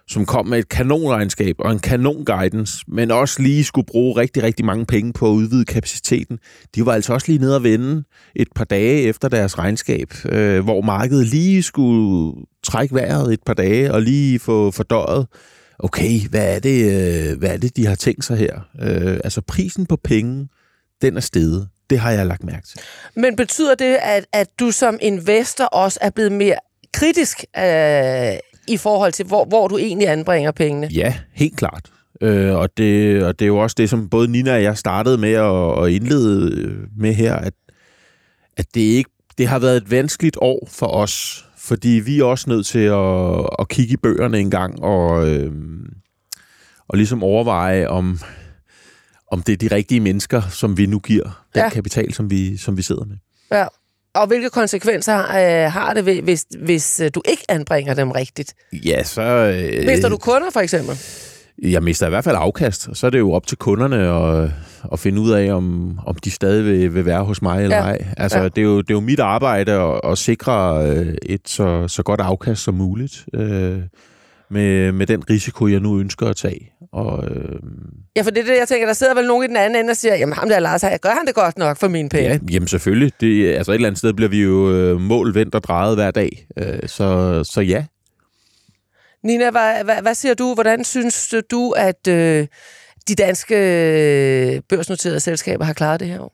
som 0.08 0.26
kom 0.26 0.46
med 0.46 0.58
et 0.58 0.68
kanonregnskab 0.68 1.56
og 1.58 1.72
en 1.72 1.78
kanon 1.78 2.24
guidance, 2.24 2.84
men 2.88 3.10
også 3.10 3.42
lige 3.42 3.64
skulle 3.64 3.86
bruge 3.86 4.20
rigtig, 4.20 4.42
rigtig 4.42 4.64
mange 4.64 4.86
penge 4.86 5.12
på 5.12 5.26
at 5.30 5.34
udvide 5.34 5.64
kapaciteten. 5.64 6.38
De 6.74 6.86
var 6.86 6.92
altså 6.92 7.12
også 7.12 7.26
lige 7.28 7.38
nede 7.38 7.56
at 7.56 7.62
vende 7.62 8.04
et 8.36 8.48
par 8.54 8.64
dage 8.64 9.02
efter 9.02 9.28
deres 9.28 9.58
regnskab, 9.58 10.14
øh, 10.24 10.64
hvor 10.64 10.80
markedet 10.80 11.26
lige 11.26 11.62
skulle 11.62 12.34
trække 12.64 12.94
vejret 12.94 13.32
et 13.32 13.42
par 13.46 13.54
dage 13.54 13.92
og 13.92 14.02
lige 14.02 14.38
få 14.38 14.70
fordøjet, 14.70 15.26
okay, 15.78 16.28
hvad 16.30 16.54
er 16.54 16.58
det, 16.58 16.84
øh, 16.84 17.38
hvad 17.38 17.50
er 17.50 17.56
det 17.56 17.76
de 17.76 17.86
har 17.86 17.94
tænkt 17.94 18.24
sig 18.24 18.36
her? 18.36 18.60
Øh, 18.82 19.20
altså 19.24 19.40
prisen 19.40 19.86
på 19.86 19.96
penge, 20.04 20.48
den 21.02 21.16
er 21.16 21.20
steget. 21.20 21.68
Det 21.90 21.98
har 21.98 22.10
jeg 22.10 22.26
lagt 22.26 22.44
mærke 22.44 22.66
til. 22.66 22.80
Men 23.16 23.36
betyder 23.36 23.74
det, 23.74 23.98
at, 24.02 24.26
at 24.32 24.48
du 24.60 24.70
som 24.70 24.98
investor 25.00 25.64
også 25.64 25.98
er 26.02 26.10
blevet 26.10 26.32
mere 26.32 26.58
kritisk 26.92 27.44
øh, 27.56 28.38
i 28.68 28.76
forhold 28.76 29.12
til, 29.12 29.26
hvor, 29.26 29.44
hvor 29.44 29.68
du 29.68 29.78
egentlig 29.78 30.08
anbringer 30.08 30.50
pengene? 30.50 30.88
Ja, 30.92 31.14
helt 31.32 31.56
klart. 31.56 31.90
Øh, 32.20 32.54
og, 32.54 32.76
det, 32.76 33.22
og 33.24 33.38
det 33.38 33.44
er 33.44 33.46
jo 33.46 33.58
også 33.58 33.74
det, 33.78 33.90
som 33.90 34.08
både 34.08 34.28
Nina 34.28 34.54
og 34.54 34.62
jeg 34.62 34.78
startede 34.78 35.18
med 35.18 35.32
at, 35.32 35.84
at 35.84 35.90
indlede 35.90 36.60
øh, 36.60 36.76
med 36.96 37.14
her, 37.14 37.34
at, 37.34 37.52
at 38.56 38.66
det, 38.74 38.80
ikke, 38.80 39.10
det 39.38 39.46
har 39.46 39.58
været 39.58 39.76
et 39.76 39.90
vanskeligt 39.90 40.36
år 40.40 40.68
for 40.70 40.86
os, 40.86 41.44
fordi 41.58 41.88
vi 41.88 42.20
er 42.20 42.24
også 42.24 42.50
nødt 42.50 42.66
til 42.66 42.78
at, 42.78 43.48
at 43.58 43.68
kigge 43.68 43.92
i 43.92 43.96
bøgerne 43.96 44.38
en 44.38 44.50
gang 44.50 44.82
og, 44.82 45.28
øh, 45.28 45.52
og 46.88 46.96
ligesom 46.96 47.22
overveje, 47.22 47.88
om, 47.88 48.18
om 49.30 49.42
det 49.42 49.52
er 49.52 49.68
de 49.68 49.74
rigtige 49.74 50.00
mennesker, 50.00 50.42
som 50.50 50.78
vi 50.78 50.86
nu 50.86 50.98
giver 50.98 51.44
den 51.54 51.62
ja. 51.62 51.68
kapital, 51.68 52.14
som 52.14 52.30
vi, 52.30 52.56
som 52.56 52.76
vi 52.76 52.82
sidder 52.82 53.04
med. 53.04 53.16
Ja. 53.52 53.66
Og 54.14 54.26
hvilke 54.26 54.50
konsekvenser 54.50 55.18
øh, 55.18 55.72
har 55.72 55.94
det, 55.94 56.22
hvis, 56.22 56.46
hvis 56.58 57.00
øh, 57.00 57.10
du 57.14 57.22
ikke 57.28 57.42
anbringer 57.48 57.94
dem 57.94 58.10
rigtigt? 58.10 58.54
Ja, 58.72 59.02
så... 59.02 59.22
Øh, 59.22 59.86
Mister 59.86 60.08
du 60.08 60.16
kunder, 60.16 60.50
for 60.52 60.60
eksempel? 60.60 60.98
Jeg 61.62 61.82
mister 61.82 62.06
i 62.06 62.08
hvert 62.08 62.24
fald 62.24 62.36
afkast, 62.38 62.88
og 62.88 62.96
så 62.96 63.06
er 63.06 63.10
det 63.10 63.18
jo 63.18 63.32
op 63.32 63.46
til 63.46 63.58
kunderne 63.58 63.96
at, 63.96 64.50
at 64.92 64.98
finde 64.98 65.20
ud 65.20 65.30
af, 65.30 65.52
om, 65.52 65.98
om 66.06 66.14
de 66.14 66.30
stadig 66.30 66.64
vil, 66.64 66.94
vil 66.94 67.06
være 67.06 67.24
hos 67.24 67.42
mig 67.42 67.62
eller 67.62 67.76
ja. 67.76 67.82
ej. 67.82 68.04
Altså, 68.16 68.38
ja. 68.38 68.44
det, 68.44 68.58
er 68.58 68.62
jo, 68.62 68.80
det 68.80 68.90
er 68.90 68.94
jo 68.94 69.00
mit 69.00 69.20
arbejde 69.20 69.72
at, 69.72 70.00
at 70.04 70.18
sikre 70.18 70.86
øh, 70.86 71.14
et 71.22 71.40
så, 71.46 71.88
så 71.88 72.02
godt 72.02 72.20
afkast 72.20 72.62
som 72.62 72.74
muligt. 72.74 73.24
Øh, 73.34 73.78
med, 74.50 74.92
med 74.92 75.06
den 75.06 75.30
risiko, 75.30 75.68
jeg 75.68 75.80
nu 75.80 76.00
ønsker 76.00 76.26
at 76.26 76.36
tage. 76.36 76.72
Og, 76.92 77.24
øh... 77.30 77.60
Ja, 78.16 78.22
for 78.22 78.30
det 78.30 78.40
er 78.40 78.44
det, 78.44 78.58
jeg 78.58 78.68
tænker, 78.68 78.86
der 78.86 78.94
sidder 78.94 79.14
vel 79.14 79.26
nogen 79.26 79.44
i 79.44 79.46
den 79.46 79.56
anden 79.56 79.80
ende 79.80 79.90
og 79.90 79.96
siger, 79.96 80.16
jamen 80.16 80.32
ham 80.32 80.48
der 80.48 80.58
Lars, 80.58 80.84
gør 81.02 81.16
han 81.16 81.26
det 81.26 81.34
godt 81.34 81.58
nok 81.58 81.76
for 81.76 81.88
min 81.88 82.08
penge? 82.08 82.28
Ja, 82.28 82.38
jamen 82.50 82.68
selvfølgelig. 82.68 83.12
Det, 83.20 83.54
altså 83.54 83.72
et 83.72 83.74
eller 83.74 83.88
andet 83.88 83.98
sted 83.98 84.12
bliver 84.12 84.28
vi 84.28 84.42
jo 84.42 84.72
øh, 84.72 85.00
mål, 85.00 85.34
vendt 85.34 85.54
og 85.54 85.62
drejet 85.62 85.96
hver 85.96 86.10
dag. 86.10 86.46
Øh, 86.56 86.88
så, 86.88 87.40
så 87.44 87.60
ja. 87.60 87.84
Nina, 89.22 89.50
hvad, 89.50 89.84
hvad, 89.84 90.02
hvad 90.02 90.14
siger 90.14 90.34
du? 90.34 90.54
Hvordan 90.54 90.84
synes 90.84 91.34
du, 91.50 91.70
at 91.70 92.08
øh, 92.08 92.46
de 93.08 93.14
danske 93.14 93.56
øh, 93.56 94.60
børsnoterede 94.68 95.20
selskaber 95.20 95.64
har 95.64 95.72
klaret 95.72 96.00
det 96.00 96.08
her 96.08 96.20
år? 96.20 96.32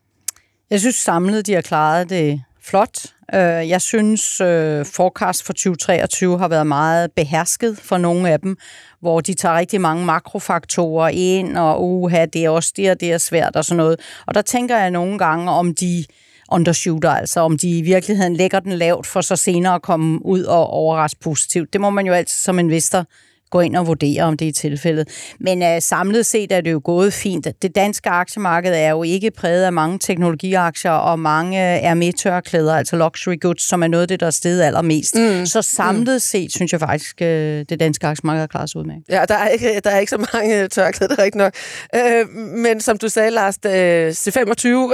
Jeg 0.70 0.80
synes 0.80 0.96
samlet, 0.96 1.46
de 1.46 1.52
har 1.54 1.60
klaret 1.60 2.10
det 2.10 2.42
flot. 2.64 3.06
Øh, 3.34 3.68
jeg 3.68 3.80
synes, 3.80 4.40
øh, 4.40 4.86
forecast 4.86 5.42
for 5.42 5.52
2023 5.52 6.38
har 6.38 6.48
været 6.48 6.66
meget 6.66 7.12
behersket 7.12 7.78
for 7.78 7.98
nogle 7.98 8.30
af 8.30 8.40
dem, 8.40 8.56
hvor 9.00 9.20
de 9.20 9.34
tager 9.34 9.58
rigtig 9.58 9.80
mange 9.80 10.04
makrofaktorer 10.04 11.08
ind, 11.08 11.56
og 11.56 11.84
uha, 11.84 12.26
det 12.26 12.44
er 12.44 12.50
også 12.50 12.72
det, 12.76 12.90
og 12.90 13.00
det 13.00 13.12
er 13.12 13.18
svært 13.18 13.56
og 13.56 13.64
sådan 13.64 13.76
noget. 13.76 14.00
Og 14.26 14.34
der 14.34 14.42
tænker 14.42 14.78
jeg 14.78 14.90
nogle 14.90 15.18
gange, 15.18 15.50
om 15.50 15.74
de 15.74 16.04
undershooter, 16.52 17.10
altså 17.10 17.40
om 17.40 17.58
de 17.58 17.78
i 17.78 17.82
virkeligheden 17.82 18.36
lægger 18.36 18.60
den 18.60 18.72
lavt 18.72 19.06
for 19.06 19.20
så 19.20 19.36
senere 19.36 19.74
at 19.74 19.82
komme 19.82 20.26
ud 20.26 20.42
og 20.42 20.66
overraske 20.66 21.20
positivt. 21.20 21.72
Det 21.72 21.80
må 21.80 21.90
man 21.90 22.06
jo 22.06 22.12
altid 22.12 22.38
som 22.38 22.58
investor 22.58 23.06
gå 23.54 23.60
ind 23.60 23.76
og 23.76 23.86
vurdere, 23.86 24.22
om 24.22 24.36
det 24.36 24.48
er 24.48 24.52
tilfældet. 24.52 25.08
Men 25.40 25.62
uh, 25.62 25.68
samlet 25.80 26.26
set 26.26 26.52
er 26.52 26.60
det 26.60 26.72
jo 26.72 26.80
gået 26.84 27.12
fint. 27.12 27.48
Det 27.62 27.74
danske 27.74 28.10
aktiemarked 28.10 28.74
er 28.74 28.90
jo 28.90 29.02
ikke 29.02 29.30
præget 29.30 29.64
af 29.64 29.72
mange 29.72 29.98
teknologiaktier 29.98 30.90
og 30.90 31.18
mange 31.18 31.78
Hermé-tørklæder, 31.78 32.74
altså 32.74 32.96
luxury 32.96 33.40
goods, 33.40 33.62
som 33.62 33.82
er 33.82 33.86
noget 33.86 34.02
af 34.02 34.08
det, 34.08 34.20
der 34.20 34.26
er 34.26 34.30
steget 34.30 34.62
allermest. 34.62 35.14
Mm. 35.14 35.46
Så 35.46 35.62
samlet 35.62 36.14
mm. 36.14 36.18
set 36.18 36.52
synes 36.52 36.72
jeg 36.72 36.80
faktisk, 36.80 37.16
uh, 37.20 37.26
det 37.26 37.80
danske 37.80 38.06
aktiemarked 38.06 38.40
har 38.40 38.46
klaret 38.46 38.70
sig 38.70 38.80
ud 38.80 38.84
med. 38.84 38.94
Ja, 39.08 39.24
der 39.28 39.34
er 39.34 39.48
ikke, 39.48 39.80
der 39.84 39.90
er 39.90 39.98
ikke 39.98 40.10
så 40.10 40.26
mange 40.32 40.68
tørklæder, 40.68 41.14
det 41.14 41.20
er 41.20 41.24
ikke 41.24 41.38
nok. 41.38 41.52
Uh, 41.96 42.36
men 42.36 42.80
som 42.80 42.98
du 42.98 43.08
sagde, 43.08 43.30
Lars, 43.30 43.56
C25 43.56 44.68
uh, 44.68 44.90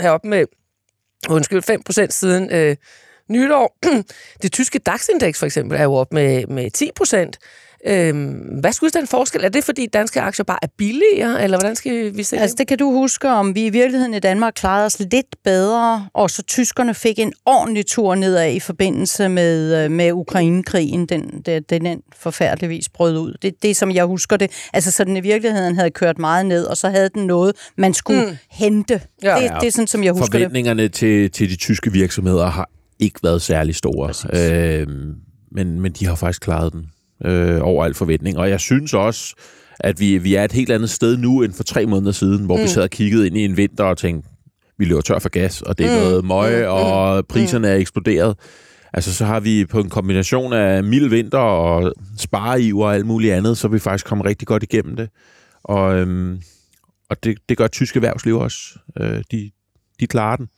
er 0.06 0.10
op 0.10 0.24
med 0.24 0.44
undskyld, 1.28 1.62
5 1.62 1.82
procent 1.82 2.12
siden 2.12 2.70
uh, 2.70 2.76
nytår. 3.30 3.78
Det 4.42 4.52
tyske 4.52 4.78
DAX-indeks 4.78 5.38
for 5.38 5.46
eksempel 5.46 5.78
er 5.78 5.82
jo 5.82 5.94
op 5.94 6.12
med, 6.12 6.46
med 6.46 6.70
10 6.70 6.90
procent. 6.96 7.38
Øhm, 7.88 8.32
hvad 8.60 8.72
skulle 8.72 8.90
den 8.90 9.06
forskel? 9.06 9.44
Er 9.44 9.48
det, 9.48 9.64
fordi 9.64 9.86
danske 9.86 10.20
aktier 10.20 10.44
bare 10.44 10.58
er 10.62 10.66
billigere, 10.76 11.44
eller 11.44 11.58
hvordan 11.58 11.76
skal 11.76 12.16
vi 12.16 12.22
se 12.22 12.38
Altså, 12.38 12.56
det 12.58 12.66
kan 12.66 12.78
du 12.78 12.92
huske, 12.92 13.28
om 13.28 13.54
vi 13.54 13.66
i 13.66 13.70
virkeligheden 13.70 14.14
i 14.14 14.18
Danmark 14.18 14.54
klarede 14.56 14.86
os 14.86 14.98
lidt 14.98 15.36
bedre, 15.44 16.08
og 16.14 16.30
så 16.30 16.42
tyskerne 16.42 16.94
fik 16.94 17.18
en 17.18 17.32
ordentlig 17.46 17.86
tur 17.86 18.14
nedad 18.14 18.52
i 18.52 18.60
forbindelse 18.60 19.28
med, 19.28 19.84
øh, 19.84 19.90
med 19.90 20.12
Ukrainekrigen, 20.12 21.06
den, 21.06 21.42
den, 21.46 21.62
den 21.62 22.00
forfærdeligvis 22.16 22.88
brød 22.88 23.18
ud. 23.18 23.34
Det 23.42 23.62
det, 23.62 23.76
som 23.76 23.90
jeg 23.90 24.04
husker 24.04 24.36
det. 24.36 24.50
Altså, 24.72 24.90
så 24.90 25.04
den 25.04 25.16
i 25.16 25.20
virkeligheden 25.20 25.76
havde 25.76 25.90
kørt 25.90 26.18
meget 26.18 26.46
ned, 26.46 26.64
og 26.64 26.76
så 26.76 26.88
havde 26.88 27.08
den 27.14 27.26
noget, 27.26 27.56
man 27.76 27.94
skulle 27.94 28.26
mm. 28.26 28.36
hente. 28.50 29.00
Ja. 29.22 29.36
Det, 29.40 29.52
det 29.60 29.66
er 29.66 29.72
sådan, 29.72 29.86
som 29.86 30.04
jeg 30.04 30.12
husker 30.12 30.32
Forventningerne 30.32 30.82
det. 30.82 30.92
til, 30.92 31.30
til 31.30 31.50
de 31.50 31.56
tyske 31.56 31.92
virksomheder 31.92 32.46
har 32.46 32.70
ikke 32.98 33.20
været 33.22 33.42
særlig 33.42 33.74
store. 33.74 34.12
Øh, 34.32 34.86
men, 35.52 35.80
men 35.80 35.92
de 35.92 36.06
har 36.06 36.14
faktisk 36.14 36.42
klaret 36.42 36.72
den 36.72 36.86
øh, 37.24 37.58
over 37.62 37.84
al 37.84 37.94
forventning. 37.94 38.38
Og 38.38 38.50
jeg 38.50 38.60
synes 38.60 38.94
også, 38.94 39.34
at 39.80 40.00
vi, 40.00 40.18
vi 40.18 40.34
er 40.34 40.44
et 40.44 40.52
helt 40.52 40.70
andet 40.70 40.90
sted 40.90 41.16
nu 41.16 41.42
end 41.42 41.52
for 41.52 41.62
tre 41.62 41.86
måneder 41.86 42.12
siden, 42.12 42.44
hvor 42.44 42.56
mm. 42.56 42.62
vi 42.62 42.68
sad 42.68 42.82
og 42.82 42.90
kiggede 42.90 43.26
ind 43.26 43.36
i 43.36 43.44
en 43.44 43.56
vinter 43.56 43.84
og 43.84 43.98
tænkte, 43.98 44.28
vi 44.78 44.84
løber 44.84 45.00
tør 45.00 45.18
for 45.18 45.28
gas, 45.28 45.62
og 45.62 45.78
det 45.78 45.86
er 45.86 45.96
mm. 45.96 46.04
noget 46.04 46.24
møg, 46.24 46.62
mm. 46.62 46.70
og 46.70 47.16
mm. 47.16 47.24
priserne 47.28 47.68
er 47.68 47.74
eksploderet. 47.74 48.36
Altså, 48.92 49.14
så 49.14 49.24
har 49.24 49.40
vi 49.40 49.64
på 49.64 49.80
en 49.80 49.88
kombination 49.88 50.52
af 50.52 50.84
mild 50.84 51.08
vinter 51.08 51.38
og 51.38 51.92
spareiver 52.18 52.86
og 52.86 52.94
alt 52.94 53.06
muligt 53.06 53.34
andet, 53.34 53.58
så 53.58 53.66
er 53.66 53.70
vi 53.70 53.78
faktisk 53.78 54.06
kommet 54.06 54.26
rigtig 54.26 54.48
godt 54.48 54.62
igennem 54.62 54.96
det. 54.96 55.08
Og, 55.64 55.98
øhm, 55.98 56.40
og 57.10 57.24
det, 57.24 57.38
det 57.48 57.56
gør 57.56 57.66
tyske 57.66 57.96
erhvervsliv 57.96 58.38
også. 58.38 58.58
Øh, 59.00 59.22
de, 59.30 59.50
de 60.00 60.06
klarer 60.06 60.36
den. 60.36 60.48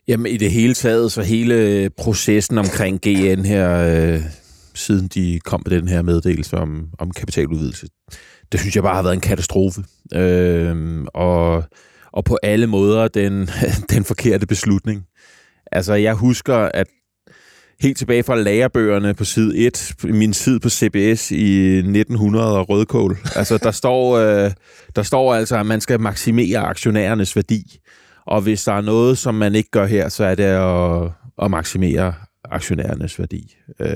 Jamen 0.09 0.27
i 0.27 0.37
det 0.37 0.51
hele 0.51 0.75
taget, 0.75 1.13
så 1.13 1.23
hele 1.23 1.91
processen 1.99 2.59
omkring 2.59 3.01
GN 3.01 3.45
her, 3.45 3.79
øh, 3.79 4.21
siden 4.75 5.09
de 5.09 5.41
kom 5.45 5.63
med 5.67 5.79
den 5.79 5.89
her 5.89 6.03
meddelelse 6.03 6.57
om, 6.57 6.89
om 6.99 7.11
kapitaludvidelse, 7.11 7.87
det 8.53 8.61
synes 8.61 8.75
jeg 8.75 8.83
bare 8.83 8.95
har 8.95 9.03
været 9.03 9.15
en 9.15 9.21
katastrofe. 9.21 9.85
Øh, 10.15 11.05
og, 11.15 11.65
og 12.13 12.25
på 12.25 12.39
alle 12.43 12.67
måder 12.67 13.09
den, 13.09 13.51
den 13.91 14.05
forkerte 14.05 14.47
beslutning. 14.47 15.07
Altså 15.73 15.95
jeg 15.95 16.15
husker, 16.15 16.57
at 16.57 16.87
helt 17.81 17.99
tilbage 17.99 18.23
fra 18.23 18.37
lagerbøgerne 18.37 19.15
på 19.15 19.25
side 19.25 19.57
1, 19.57 19.95
min 20.05 20.33
tid 20.33 20.61
på 20.61 20.69
CBS 20.69 21.31
i 21.31 21.77
1900 21.77 22.59
og 22.59 22.69
rødkål. 22.69 23.19
Altså 23.37 23.59
der 23.59 23.71
står, 23.71 24.17
øh, 24.17 24.51
der 24.97 25.03
står 25.03 25.35
altså, 25.35 25.57
at 25.57 25.67
man 25.67 25.81
skal 25.81 26.01
maksimere 26.01 26.59
aktionærernes 26.59 27.37
værdi. 27.37 27.81
Og 28.27 28.41
hvis 28.41 28.65
der 28.65 28.73
er 28.73 28.81
noget, 28.81 29.19
som 29.19 29.35
man 29.35 29.55
ikke 29.55 29.71
gør 29.71 29.87
her, 29.87 30.09
så 30.09 30.25
er 30.25 30.35
det 30.35 30.45
at, 30.45 31.11
at 31.45 31.51
maksimere 31.51 32.15
aktionærernes 32.51 33.19
værdi. 33.19 33.57
Øh, 33.81 33.91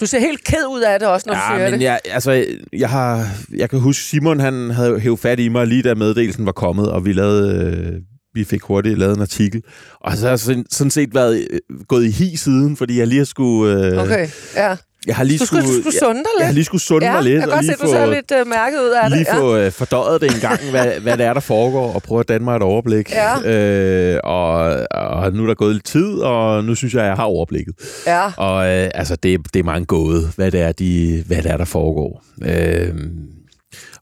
du 0.00 0.06
ser 0.06 0.18
helt 0.18 0.44
ked 0.44 0.66
ud 0.70 0.80
af 0.80 0.98
det 1.00 1.08
også, 1.08 1.26
når 1.28 1.34
ja, 1.34 1.40
du 1.40 1.58
siger 1.58 1.70
men 1.70 1.80
det. 1.80 1.84
Jeg, 1.84 2.00
altså, 2.04 2.44
jeg, 2.72 2.90
har, 2.90 3.26
jeg 3.56 3.70
kan 3.70 3.78
huske, 3.78 4.02
Simon 4.02 4.40
han 4.40 4.70
havde 4.70 5.00
hævet 5.00 5.18
fat 5.18 5.40
i 5.40 5.48
mig 5.48 5.66
lige 5.66 5.82
da 5.82 5.94
meddelelsen 5.94 6.46
var 6.46 6.52
kommet, 6.52 6.90
og 6.90 7.04
vi 7.04 7.12
lavede... 7.12 7.64
Øh, 7.64 8.00
vi 8.34 8.44
fik 8.44 8.62
hurtigt 8.62 8.98
lavet 8.98 9.16
en 9.16 9.22
artikel. 9.22 9.62
Og 10.00 10.16
så 10.16 10.22
har 10.22 10.30
jeg 10.30 10.64
sådan 10.70 10.90
set 10.90 11.14
været 11.14 11.46
øh, 11.50 11.60
gået 11.88 12.04
i 12.04 12.10
hi 12.10 12.36
siden, 12.36 12.76
fordi 12.76 12.98
jeg 12.98 13.06
lige 13.06 13.18
har 13.18 13.24
skulle... 13.24 13.86
Øh, 13.86 14.02
okay, 14.02 14.28
ja. 14.56 14.76
Jeg 15.06 15.16
har 15.16 15.24
lige 15.24 15.38
du 15.38 15.46
skulle, 15.46 15.62
skulle, 15.62 15.82
skulle 15.82 15.98
sunde 15.98 16.20
dig 16.20 16.30
lidt. 16.34 16.40
Jeg 16.40 16.46
har 16.46 16.52
lige 16.52 16.64
skulle 16.64 16.82
sunde 16.82 17.06
ja, 17.06 17.12
mig 17.12 17.22
lidt. 17.22 17.34
jeg 17.34 17.42
kan 17.42 17.50
godt 17.50 17.66
se, 17.66 17.72
du 17.72 17.90
ser 17.90 18.06
lidt 18.06 18.32
uh, 18.40 18.48
mærket 18.48 18.78
ud 18.78 18.90
af 19.02 19.10
lige 19.10 19.18
det. 19.18 19.26
Lige 19.26 19.36
få 19.36 19.66
uh, 19.66 19.72
fordøjet 19.72 20.20
det 20.20 20.34
en 20.34 20.40
gang, 20.40 20.60
hvad, 20.70 20.86
hvad 21.04 21.16
det 21.18 21.26
er, 21.26 21.32
der 21.32 21.40
foregår, 21.40 21.92
og 21.92 22.02
prøve 22.02 22.20
at 22.20 22.28
danne 22.28 22.44
mig 22.44 22.56
et 22.56 22.62
overblik. 22.62 23.10
Ja. 23.10 24.14
Øh, 24.14 24.20
og, 24.24 24.54
og 24.90 25.32
nu 25.32 25.42
er 25.42 25.46
der 25.46 25.54
gået 25.54 25.74
lidt 25.74 25.84
tid, 25.84 26.14
og 26.18 26.64
nu 26.64 26.74
synes 26.74 26.94
jeg, 26.94 27.04
jeg 27.04 27.16
har 27.16 27.24
overblikket. 27.24 27.74
Ja. 28.06 28.32
Og 28.36 28.56
uh, 28.56 28.90
altså, 28.94 29.16
det, 29.16 29.40
det 29.54 29.60
er 29.60 29.64
meget 29.64 29.86
gåde, 29.86 30.28
hvad 30.36 30.50
det 30.50 30.60
er, 30.60 30.72
de, 30.72 31.24
hvad 31.26 31.42
det 31.42 31.50
er 31.50 31.56
der 31.56 31.64
foregår. 31.64 32.24
Øh, 32.42 32.94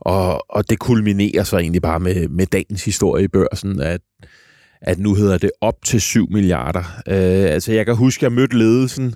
og, 0.01 0.45
og 0.51 0.71
det 0.71 0.79
kulminerer 0.79 1.45
så 1.45 1.59
egentlig 1.59 1.83
bare 1.83 2.01
med, 2.01 2.29
med 2.29 2.47
dagens 2.47 2.85
historie 2.85 3.25
i 3.25 3.29
børsen, 3.29 3.81
at 3.81 4.01
at 4.83 4.99
nu 4.99 5.15
hedder 5.15 5.39
det 5.39 5.51
op 5.61 5.85
til 5.85 6.01
7 6.01 6.27
milliarder. 6.31 7.03
Øh, 7.09 7.53
altså, 7.53 7.73
jeg 7.73 7.87
kan 7.87 7.97
huske, 7.97 8.19
at 8.19 8.23
jeg 8.23 8.33
mødte 8.33 8.59
ledelsen, 8.59 9.15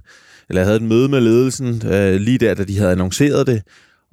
eller 0.49 0.61
jeg 0.61 0.67
havde 0.67 0.77
et 0.77 0.83
møde 0.83 1.09
med 1.09 1.21
ledelsen, 1.21 1.83
øh, 1.87 2.15
lige 2.15 2.39
der, 2.39 2.55
da 2.55 2.65
de 2.65 2.79
havde 2.79 2.93
annonceret 2.93 3.47
det, 3.47 3.63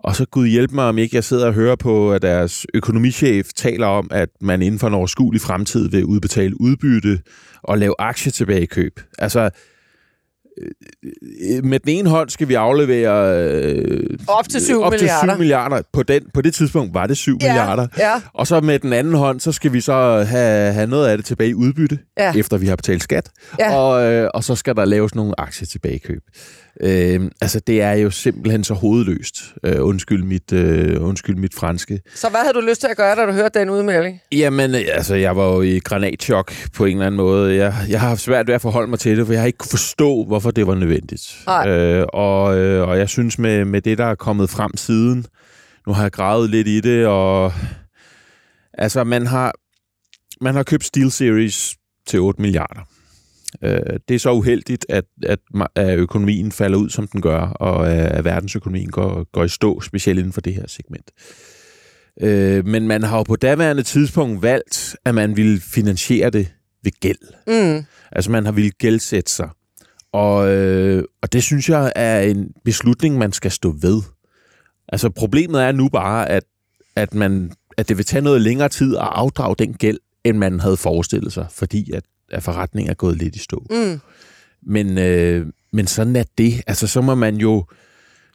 og 0.03 0.15
så 0.15 0.25
Gud 0.25 0.47
hjælpe 0.47 0.75
mig, 0.75 0.85
om 0.85 0.97
ikke 0.97 1.15
jeg 1.15 1.23
sidder 1.23 1.47
og 1.47 1.53
hører 1.53 1.75
på, 1.75 2.13
at 2.13 2.21
deres 2.21 2.65
økonomichef 2.73 3.47
taler 3.55 3.87
om, 3.87 4.07
at 4.11 4.29
man 4.41 4.61
inden 4.61 4.79
for 4.79 4.87
en 4.87 4.93
overskuelig 4.93 5.41
fremtid 5.41 5.89
vil 5.89 6.05
udbetale 6.05 6.61
udbytte 6.61 7.19
og 7.63 7.77
lave 7.77 7.95
aktietilbagekøb. 7.99 8.99
Altså, 9.19 9.49
med 11.63 11.79
den 11.79 11.89
ene 11.89 12.09
hånd 12.09 12.29
skal 12.29 12.47
vi 12.47 12.53
aflevere 12.53 13.37
øh, 13.37 14.17
op 14.27 14.49
til 14.49 14.61
7 14.61 14.81
op 14.81 14.91
milliarder. 14.91 15.21
Til 15.21 15.31
7 15.31 15.37
milliarder. 15.37 15.81
På, 15.93 16.03
den, 16.03 16.21
på 16.33 16.41
det 16.41 16.53
tidspunkt 16.53 16.93
var 16.93 17.07
det 17.07 17.17
7 17.17 17.37
ja, 17.41 17.47
milliarder. 17.47 17.87
Ja. 17.97 18.21
Og 18.33 18.47
så 18.47 18.59
med 18.59 18.79
den 18.79 18.93
anden 18.93 19.13
hånd, 19.13 19.39
så 19.39 19.51
skal 19.51 19.73
vi 19.73 19.81
så 19.81 20.23
have, 20.27 20.73
have 20.73 20.87
noget 20.87 21.07
af 21.07 21.17
det 21.17 21.25
tilbage 21.25 21.49
i 21.49 21.53
udbytte, 21.53 21.99
ja. 22.17 22.33
efter 22.35 22.57
vi 22.57 22.67
har 22.67 22.75
betalt 22.75 23.03
skat. 23.03 23.29
Ja. 23.59 23.75
Og, 23.75 24.03
øh, 24.03 24.29
og 24.33 24.43
så 24.43 24.55
skal 24.55 24.75
der 24.75 24.85
laves 24.85 25.15
nogle 25.15 25.33
aktietilbagekøb. 25.37 26.21
Øh, 26.81 27.21
altså, 27.41 27.59
det 27.59 27.81
er 27.81 27.91
jo 27.91 28.09
simpelthen 28.09 28.63
så 28.63 28.73
hovedløst. 28.73 29.35
Øh, 29.63 29.85
undskyld, 29.85 30.23
mit, 30.23 30.53
øh, 30.53 31.03
undskyld 31.03 31.35
mit 31.35 31.53
franske. 31.53 31.99
Så 32.15 32.29
hvad 32.29 32.39
havde 32.39 32.53
du 32.53 32.61
lyst 32.69 32.81
til 32.81 32.87
at 32.87 32.97
gøre, 32.97 33.15
da 33.15 33.25
du 33.25 33.31
hørte 33.31 33.59
den 33.59 33.69
udmelding? 33.69 34.19
Jamen, 34.31 34.75
altså, 34.75 35.15
jeg 35.15 35.37
var 35.37 35.45
jo 35.45 35.61
i 35.61 35.79
granatchok 35.79 36.53
på 36.75 36.85
en 36.85 36.91
eller 36.91 37.05
anden 37.05 37.17
måde. 37.17 37.55
Jeg, 37.55 37.75
jeg 37.89 37.99
har 37.99 38.07
haft 38.07 38.21
svært 38.21 38.47
ved 38.47 38.55
at 38.55 38.61
forholde 38.61 38.89
mig 38.89 38.99
til 38.99 39.17
det, 39.17 39.25
for 39.25 39.33
jeg 39.33 39.41
har 39.41 39.47
ikke 39.47 39.57
kunne 39.57 39.69
forstå, 39.69 40.23
hvorfor 40.41 40.51
det 40.51 40.67
var 40.67 40.75
nødvendigt. 40.75 41.45
Øh, 41.67 42.05
og, 42.13 42.57
øh, 42.57 42.87
og 42.87 42.97
jeg 42.97 43.09
synes, 43.09 43.39
med, 43.39 43.65
med 43.65 43.81
det, 43.81 43.97
der 43.97 44.05
er 44.05 44.15
kommet 44.15 44.49
frem 44.49 44.77
siden, 44.77 45.25
nu 45.87 45.93
har 45.93 46.01
jeg 46.01 46.11
gravet 46.11 46.49
lidt 46.49 46.67
i 46.67 46.79
det, 46.79 47.07
og 47.07 47.53
altså, 48.73 49.03
man 49.03 49.27
har, 49.27 49.53
man 50.41 50.55
har 50.55 50.63
købt 50.63 50.83
SteelSeries 50.83 51.75
til 52.07 52.19
8 52.19 52.41
milliarder. 52.41 52.81
Det 54.07 54.15
er 54.15 54.19
så 54.19 54.31
uheldigt, 54.31 54.85
at, 54.89 55.05
at, 55.23 55.39
at 55.75 55.99
økonomien 55.99 56.51
falder 56.51 56.77
ud, 56.77 56.89
som 56.89 57.07
den 57.07 57.21
gør, 57.21 57.39
og 57.39 57.91
at 57.91 58.25
verdensøkonomien 58.25 58.89
går, 58.89 59.23
går 59.31 59.43
i 59.43 59.49
stå, 59.49 59.81
specielt 59.81 60.19
inden 60.19 60.33
for 60.33 60.41
det 60.41 60.53
her 60.53 60.67
segment. 60.67 61.11
Men 62.67 62.87
man 62.87 63.03
har 63.03 63.17
jo 63.17 63.23
på 63.23 63.35
daværende 63.35 63.83
tidspunkt 63.83 64.41
valgt, 64.41 64.95
at 65.05 65.15
man 65.15 65.37
ville 65.37 65.59
finansiere 65.59 66.29
det 66.29 66.53
ved 66.83 66.91
gæld. 66.99 67.17
Mm. 67.47 67.85
Altså 68.11 68.31
man 68.31 68.45
har 68.45 68.51
ville 68.51 68.71
gældsætte 68.71 69.31
sig. 69.31 69.49
Og, 70.13 70.35
og 71.21 71.33
det 71.33 71.43
synes 71.43 71.69
jeg 71.69 71.91
er 71.95 72.21
en 72.21 72.51
beslutning, 72.65 73.17
man 73.17 73.31
skal 73.31 73.51
stå 73.51 73.75
ved. 73.81 74.01
Altså 74.87 75.09
problemet 75.09 75.61
er 75.63 75.71
nu 75.71 75.89
bare, 75.89 76.29
at, 76.29 76.43
at, 76.95 77.13
man, 77.13 77.51
at 77.77 77.89
det 77.89 77.97
vil 77.97 78.05
tage 78.05 78.21
noget 78.21 78.41
længere 78.41 78.69
tid 78.69 78.95
at 78.95 79.07
afdrage 79.11 79.55
den 79.59 79.73
gæld, 79.73 79.97
end 80.23 80.37
man 80.37 80.59
havde 80.59 80.77
forestillet 80.77 81.33
sig, 81.33 81.45
fordi 81.51 81.91
at 81.91 82.03
at 82.31 82.43
forretningen 82.43 82.89
er 82.91 82.93
gået 82.93 83.17
lidt 83.17 83.35
i 83.35 83.39
stå. 83.39 83.65
Mm. 83.69 83.99
Men, 84.63 84.97
øh, 84.97 85.45
men 85.73 85.87
sådan 85.87 86.15
er 86.15 86.23
det. 86.37 86.61
Altså, 86.67 86.87
så 86.87 87.01
må 87.01 87.15
man 87.15 87.35
jo, 87.35 87.65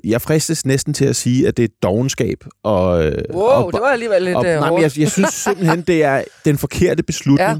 Jeg, 0.03 0.21
fristes 0.21 0.65
næsten 0.65 0.93
til 0.93 1.05
at 1.05 1.15
sige, 1.15 1.47
at 1.47 1.57
det 1.57 1.63
er 1.63 1.67
dogenskab. 1.83 2.37
Og, 2.63 3.05
øh, 3.05 3.23
Wow, 3.33 3.43
og, 3.43 3.73
det 3.73 3.81
var 3.81 3.87
alligevel 3.87 4.21
lidt 4.21 4.35
og, 4.35 4.45
øh, 4.45 4.59
nej, 4.59 4.81
jeg, 4.81 4.99
jeg 4.99 5.11
synes 5.11 5.29
simpelthen, 5.33 5.81
det 5.81 6.03
er 6.03 6.23
den 6.45 6.57
forkerte 6.57 7.03
beslutning. 7.11 7.49
Ja. 7.49 7.59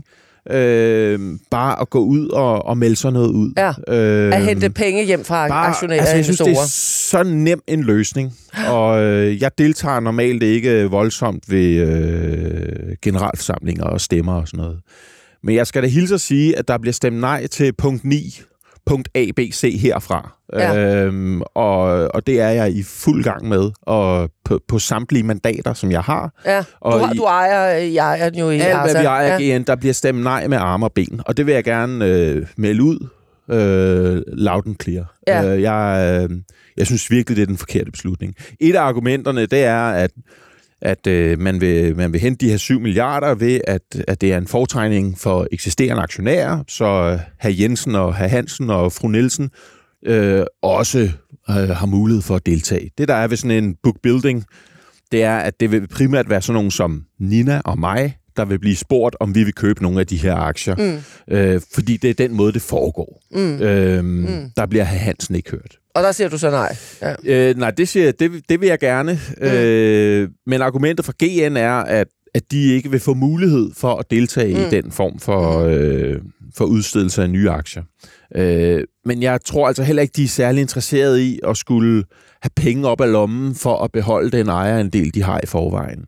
Øh, 0.51 1.19
bare 1.51 1.81
at 1.81 1.89
gå 1.89 1.99
ud 1.99 2.27
og, 2.29 2.65
og 2.65 2.77
melde 2.77 2.95
sådan 2.95 3.13
noget 3.13 3.29
ud. 3.29 3.53
Ja. 3.57 3.73
Øh, 3.95 4.33
At 4.35 4.45
hente 4.45 4.69
penge 4.69 5.03
hjem 5.05 5.23
fra 5.23 5.47
aktionærer 5.49 5.99
altså, 5.99 6.15
jeg 6.15 6.25
synes, 6.25 6.39
det 6.39 6.51
er 6.51 6.67
så 6.67 7.23
nem 7.23 7.61
en 7.67 7.83
løsning. 7.83 8.33
Og 8.67 9.01
øh, 9.03 9.41
jeg 9.41 9.51
deltager 9.57 9.99
normalt 9.99 10.43
ikke 10.43 10.83
voldsomt 10.89 11.43
ved 11.51 11.75
øh, 11.75 12.95
generalforsamlinger 13.01 13.83
og 13.83 14.01
stemmer 14.01 14.33
og 14.33 14.47
sådan 14.47 14.63
noget. 14.63 14.79
Men 15.43 15.55
jeg 15.55 15.67
skal 15.67 15.83
da 15.83 15.87
hilse 15.87 16.13
at 16.13 16.21
sige, 16.21 16.57
at 16.57 16.67
der 16.67 16.77
bliver 16.77 16.93
stemt 16.93 17.19
nej 17.19 17.47
til 17.47 17.73
punkt 17.73 18.03
9, 18.05 18.41
punkt 18.85 19.09
A, 19.15 19.25
B, 19.35 19.39
C 19.53 19.79
herfra. 19.81 20.31
Ja. 20.53 20.77
Øhm, 21.05 21.41
og, 21.41 21.77
og 22.15 22.27
det 22.27 22.41
er 22.41 22.49
jeg 22.49 22.71
i 22.71 22.83
fuld 22.83 23.23
gang 23.23 23.47
med, 23.47 23.71
og 23.81 24.29
på, 24.45 24.59
på 24.67 24.79
samtlige 24.79 25.23
mandater, 25.23 25.73
som 25.73 25.91
jeg 25.91 26.01
har. 26.01 26.41
Ja, 26.45 26.57
du, 26.57 26.63
og 26.81 26.99
har, 27.07 27.13
i- 27.13 27.17
du 27.17 27.23
ejer, 27.23 27.65
jeg 27.71 27.95
ejer 27.95 28.29
den 28.29 28.39
jo 28.39 28.49
i 28.49 28.59
Alt, 28.59 28.91
hvad 28.91 29.01
vi 29.01 29.05
ejer 29.05 29.39
ja. 29.39 29.57
GN, 29.57 29.63
der 29.63 29.75
bliver 29.75 29.93
stemt 29.93 30.23
nej 30.23 30.47
med 30.47 30.57
arme 30.57 30.85
og 30.85 30.93
ben. 30.93 31.21
Og 31.25 31.37
det 31.37 31.45
vil 31.45 31.53
jeg 31.53 31.63
gerne 31.63 32.05
øh, 32.05 32.45
melde 32.57 32.83
ud 32.83 33.07
øh, 33.49 34.21
loud 34.27 34.61
and 34.67 34.75
clear. 34.83 35.13
Ja. 35.27 35.53
Øh, 35.55 35.61
jeg, 35.61 36.23
øh, 36.31 36.37
jeg 36.77 36.85
synes 36.85 37.11
virkelig, 37.11 37.35
det 37.37 37.41
er 37.41 37.45
den 37.47 37.57
forkerte 37.57 37.91
beslutning. 37.91 38.35
Et 38.59 38.75
af 38.75 38.81
argumenterne, 38.81 39.45
det 39.45 39.63
er, 39.63 39.85
at 39.89 40.11
at 40.81 41.07
øh, 41.07 41.39
man, 41.39 41.61
vil, 41.61 41.95
man 41.95 42.13
vil 42.13 42.21
hente 42.21 42.45
de 42.45 42.49
her 42.51 42.57
7 42.57 42.79
milliarder 42.79 43.35
ved, 43.35 43.61
at, 43.67 43.81
at 44.07 44.21
det 44.21 44.33
er 44.33 44.37
en 44.37 44.47
fortegning 44.47 45.19
for 45.19 45.47
eksisterende 45.51 46.01
aktionærer, 46.03 46.63
så 46.67 46.85
øh, 46.85 47.19
herr 47.39 47.53
Jensen 47.59 47.95
og 47.95 48.15
herr 48.15 48.27
Hansen 48.27 48.69
og 48.69 48.91
fru 48.91 49.07
Nielsen 49.07 49.49
øh, 50.05 50.43
også 50.61 50.99
øh, 51.49 51.55
har 51.55 51.85
mulighed 51.85 52.21
for 52.21 52.35
at 52.35 52.45
deltage. 52.45 52.91
Det, 52.97 53.07
der 53.07 53.13
er 53.13 53.27
ved 53.27 53.37
sådan 53.37 53.63
en 53.63 53.75
book 53.83 53.95
building, 54.03 54.45
det 55.11 55.23
er, 55.23 55.37
at 55.37 55.59
det 55.59 55.71
vil 55.71 55.87
primært 55.87 56.29
være 56.29 56.41
sådan 56.41 56.53
nogen 56.53 56.71
som 56.71 57.03
Nina 57.19 57.61
og 57.65 57.79
mig, 57.79 58.17
der 58.37 58.45
vil 58.45 58.59
blive 58.59 58.75
spurgt, 58.75 59.15
om 59.19 59.35
vi 59.35 59.43
vil 59.43 59.53
købe 59.53 59.83
nogle 59.83 59.99
af 59.99 60.07
de 60.07 60.17
her 60.17 60.35
aktier. 60.35 60.75
Mm. 61.27 61.35
Øh, 61.35 61.61
fordi 61.73 61.97
det 61.97 62.09
er 62.09 62.13
den 62.13 62.33
måde, 62.33 62.53
det 62.53 62.61
foregår. 62.61 63.21
Mm. 63.31 63.61
Øhm, 63.61 64.05
Mm. 64.05 64.51
Der 64.57 64.65
bliver 64.65 64.83
herr 64.83 64.99
Hansen 64.99 65.35
ikke 65.35 65.51
hørt. 65.51 65.77
Og 65.95 66.03
der 66.03 66.11
siger 66.11 66.29
du 66.29 66.37
så 66.37 66.49
nej. 66.49 66.75
Ja. 67.01 67.15
Øh, 67.23 67.57
nej, 67.57 67.71
det, 67.71 67.87
siger, 67.87 68.11
det, 68.11 68.49
det 68.49 68.61
vil 68.61 68.67
jeg 68.67 68.79
gerne. 68.79 69.19
Mm. 69.37 69.47
Øh, 69.47 70.29
men 70.45 70.61
argumentet 70.61 71.05
for 71.05 71.13
GN 71.19 71.57
er, 71.57 71.73
at, 71.73 72.07
at 72.33 72.51
de 72.51 72.73
ikke 72.73 72.91
vil 72.91 72.99
få 72.99 73.13
mulighed 73.13 73.71
for 73.77 73.95
at 73.95 74.11
deltage 74.11 74.53
mm. 74.53 74.59
Mm. 74.59 74.65
i 74.65 74.69
den 74.69 74.91
form 74.91 75.19
for, 75.19 75.59
øh, 75.59 76.15
for 76.57 76.65
udstedelse 76.65 77.23
af 77.23 77.29
nye 77.29 77.49
aktier. 77.49 77.83
Øh, 78.35 78.83
men 79.05 79.21
jeg 79.21 79.39
tror 79.45 79.67
altså 79.67 79.83
heller 79.83 80.01
ikke, 80.01 80.13
de 80.15 80.23
er 80.23 80.27
særlig 80.27 80.61
interesserede 80.61 81.25
i 81.25 81.39
at 81.47 81.57
skulle 81.57 82.03
have 82.41 82.51
penge 82.55 82.87
op 82.87 83.01
af 83.01 83.11
lommen 83.11 83.55
for 83.55 83.83
at 83.83 83.91
beholde 83.91 84.37
den 84.37 84.49
ejerandel, 84.49 85.13
de 85.13 85.23
har 85.23 85.39
i 85.43 85.45
forvejen. 85.45 86.05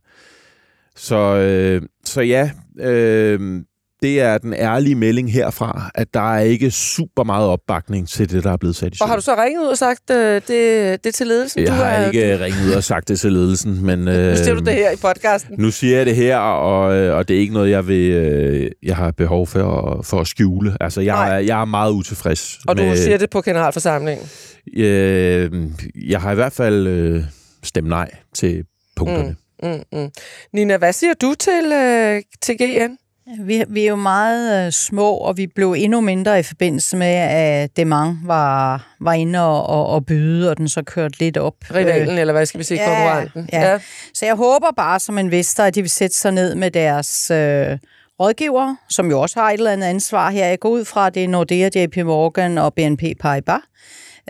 Så, 0.96 1.16
øh, 1.16 1.82
så 2.06 2.22
ja, 2.22 2.52
øh, 2.80 3.62
det 4.02 4.22
er 4.22 4.38
den 4.38 4.54
ærlige 4.54 4.96
melding 4.96 5.34
herfra, 5.34 5.92
at 5.96 6.14
der 6.14 6.34
er 6.36 6.40
ikke 6.40 6.72
super 6.72 7.24
meget 7.24 7.48
opbakning 7.48 8.10
til 8.10 8.32
det, 8.32 8.44
der 8.44 8.52
er 8.52 8.58
blevet 8.58 8.76
sat 8.76 8.96
i 8.96 8.98
Og 9.02 9.08
har 9.08 9.16
du 9.16 9.22
så 9.22 9.36
ringet 9.36 9.62
ud 9.62 9.68
og 9.68 9.78
sagt 9.78 10.10
øh, 10.10 10.42
det, 10.48 11.04
det 11.04 11.16
til 11.16 11.28
ledelsen? 11.28 11.62
jeg 11.62 11.68
du 11.68 11.74
har 11.74 11.86
er, 11.86 12.08
ikke 12.08 12.44
ringet 12.44 12.68
ud 12.68 12.74
og 12.74 12.84
sagt 12.84 13.08
det 13.08 13.20
til 13.20 13.34
ledelsen, 13.34 13.86
men... 13.86 14.00
Nu 14.28 14.36
siger 14.36 14.54
du 14.54 14.60
det 14.60 14.74
her 14.74 14.92
i 14.92 14.96
podcasten. 14.96 15.56
Nu 15.58 15.72
siger 15.72 15.98
jeg 15.98 16.06
det 16.06 16.16
her, 16.16 16.38
og, 16.38 16.96
øh, 16.96 17.18
og 17.18 17.28
det 17.28 17.36
er 17.36 17.40
ikke 17.40 17.54
noget, 17.54 17.70
jeg 17.70 17.88
vil, 17.88 18.12
øh, 18.12 18.72
jeg 18.84 18.96
har 18.96 19.12
behov 19.12 19.48
for, 19.48 20.02
for 20.04 20.22
at 20.22 20.28
skjule. 20.28 20.78
Altså, 20.82 21.02
jeg, 21.02 21.16
Nej. 21.16 21.36
er, 21.36 21.40
jeg 21.40 21.62
er 21.62 21.66
meget 21.66 21.92
utilfreds. 21.92 22.60
Og 22.68 22.78
du 22.78 22.84
med, 22.84 22.98
siger 22.98 23.18
det 23.18 23.30
på 23.30 23.42
generalforsamlingen. 23.42 24.30
Øh, 24.78 25.52
jeg 25.96 26.22
har 26.22 26.32
i 26.32 26.36
hvert 26.36 26.54
fald 26.54 26.88
øh, 26.88 27.24
stemt 27.64 27.88
nej 27.88 28.10
til 28.34 28.64
punkterne. 28.96 29.30
Mm. 29.30 29.70
Mm, 29.70 29.84
mm. 29.92 30.10
Nina, 30.54 30.78
hvad 30.78 30.94
siger 30.94 31.14
du 31.22 31.34
til, 31.40 31.72
øh, 31.74 32.22
til 32.42 32.58
GN? 32.58 33.07
Vi, 33.40 33.64
vi 33.68 33.84
er 33.84 33.90
jo 33.90 33.96
meget 33.96 34.66
øh, 34.66 34.72
små, 34.72 35.12
og 35.12 35.38
vi 35.38 35.48
blev 35.48 35.76
endnu 35.78 36.02
mindre 36.02 36.40
i 36.40 36.44
forbindelse 36.44 36.98
med, 36.98 37.14
at 37.16 37.78
Demang 37.78 38.20
var, 38.24 38.88
var 39.00 39.14
inde 39.14 39.44
og, 39.44 39.68
og, 39.68 39.88
og 39.88 40.06
byde, 40.06 40.50
og 40.50 40.58
den 40.58 40.70
så 40.70 40.84
kørte 40.84 41.20
lidt 41.20 41.38
op. 41.38 41.56
Rivalen, 41.76 42.10
øh, 42.10 42.20
eller 42.20 42.34
hvad 42.34 42.46
skal 42.46 42.60
vi 42.60 42.64
sige, 42.64 42.82
ja, 42.82 42.88
konkurrenten? 42.88 43.50
ja. 43.54 43.80
Så 44.14 44.26
jeg 44.26 44.36
håber 44.36 44.68
bare 44.78 45.00
som 45.00 45.18
investor, 45.18 45.64
at 45.64 45.76
de 45.76 45.82
vil 45.82 45.90
sætte 45.90 46.16
sig 46.16 46.32
ned 46.32 46.56
med 46.56 46.72
deres 46.72 47.32
øh, 47.32 47.78
rådgiver, 48.20 48.76
som 48.90 49.10
jo 49.10 49.22
også 49.22 49.40
har 49.40 49.50
et 49.50 49.54
eller 49.58 49.72
andet 49.72 49.88
ansvar 49.88 50.30
her. 50.30 50.46
Jeg 50.48 50.60
går 50.60 50.70
ud 50.70 50.86
fra, 50.86 51.10
det 51.10 51.24
er 51.24 51.28
Nordea, 51.28 51.70
JP 51.76 51.98
Morgan 51.98 52.58
og 52.58 52.74
BNP 52.74 53.04
Paribas. 53.20 53.60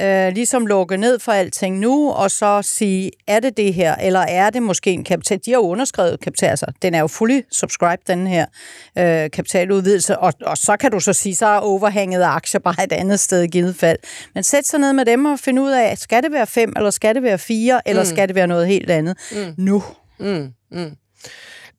Øh, 0.02 0.34
ligesom 0.34 0.66
lukke 0.66 0.98
ned 0.98 1.20
for 1.20 1.32
alting 1.32 1.80
nu, 1.80 2.12
og 2.12 2.32
så 2.32 2.62
sige, 2.62 3.12
er 3.28 3.40
det 3.40 3.58
det 3.58 3.74
her, 3.74 3.96
eller 3.96 4.20
er 4.20 4.50
det 4.50 4.64
måske 4.64 4.92
en 4.92 5.04
kapital? 5.04 5.40
De 5.46 5.52
har 5.52 5.58
jo 5.58 5.68
underskrevet 5.68 6.20
kapital, 6.20 6.50
altså 6.50 6.66
den 6.82 6.94
er 6.96 7.00
jo 7.00 7.08
fully 7.08 7.42
subscribed, 7.52 8.04
den 8.08 8.28
her 8.28 8.46
øh, 8.98 9.30
kapitaludvidelse, 9.32 10.18
og, 10.18 10.34
og 10.42 10.58
så 10.58 10.78
kan 10.78 10.92
du 10.92 11.00
så 11.00 11.14
sige, 11.14 11.36
så 11.36 11.46
er 11.46 11.58
overhænget 11.60 12.22
af 12.22 12.28
aktier 12.30 12.60
bare 12.60 12.84
et 12.84 12.92
andet 12.92 13.20
sted 13.20 13.42
i 13.42 13.48
givet 13.48 13.76
fald. 13.76 13.98
Men 14.34 14.44
sæt 14.44 14.66
sig 14.68 14.80
ned 14.80 14.94
med 14.94 15.06
dem 15.06 15.26
og 15.26 15.40
find 15.40 15.60
ud 15.60 15.72
af, 15.72 15.98
skal 15.98 16.24
det 16.24 16.32
være 16.32 16.48
fem, 16.48 16.74
eller 16.76 16.90
skal 16.92 17.16
det 17.16 17.24
være 17.24 17.38
fire, 17.38 17.82
eller 17.86 18.02
Mm. 18.04 18.08
skal 18.10 18.28
det 18.28 18.36
være 18.36 18.48
noget 18.48 18.68
helt 18.68 18.90
andet 18.90 19.18
Mm. 19.32 19.54
nu? 19.58 19.84
Mm, 20.20 20.48
mm. 20.72 20.92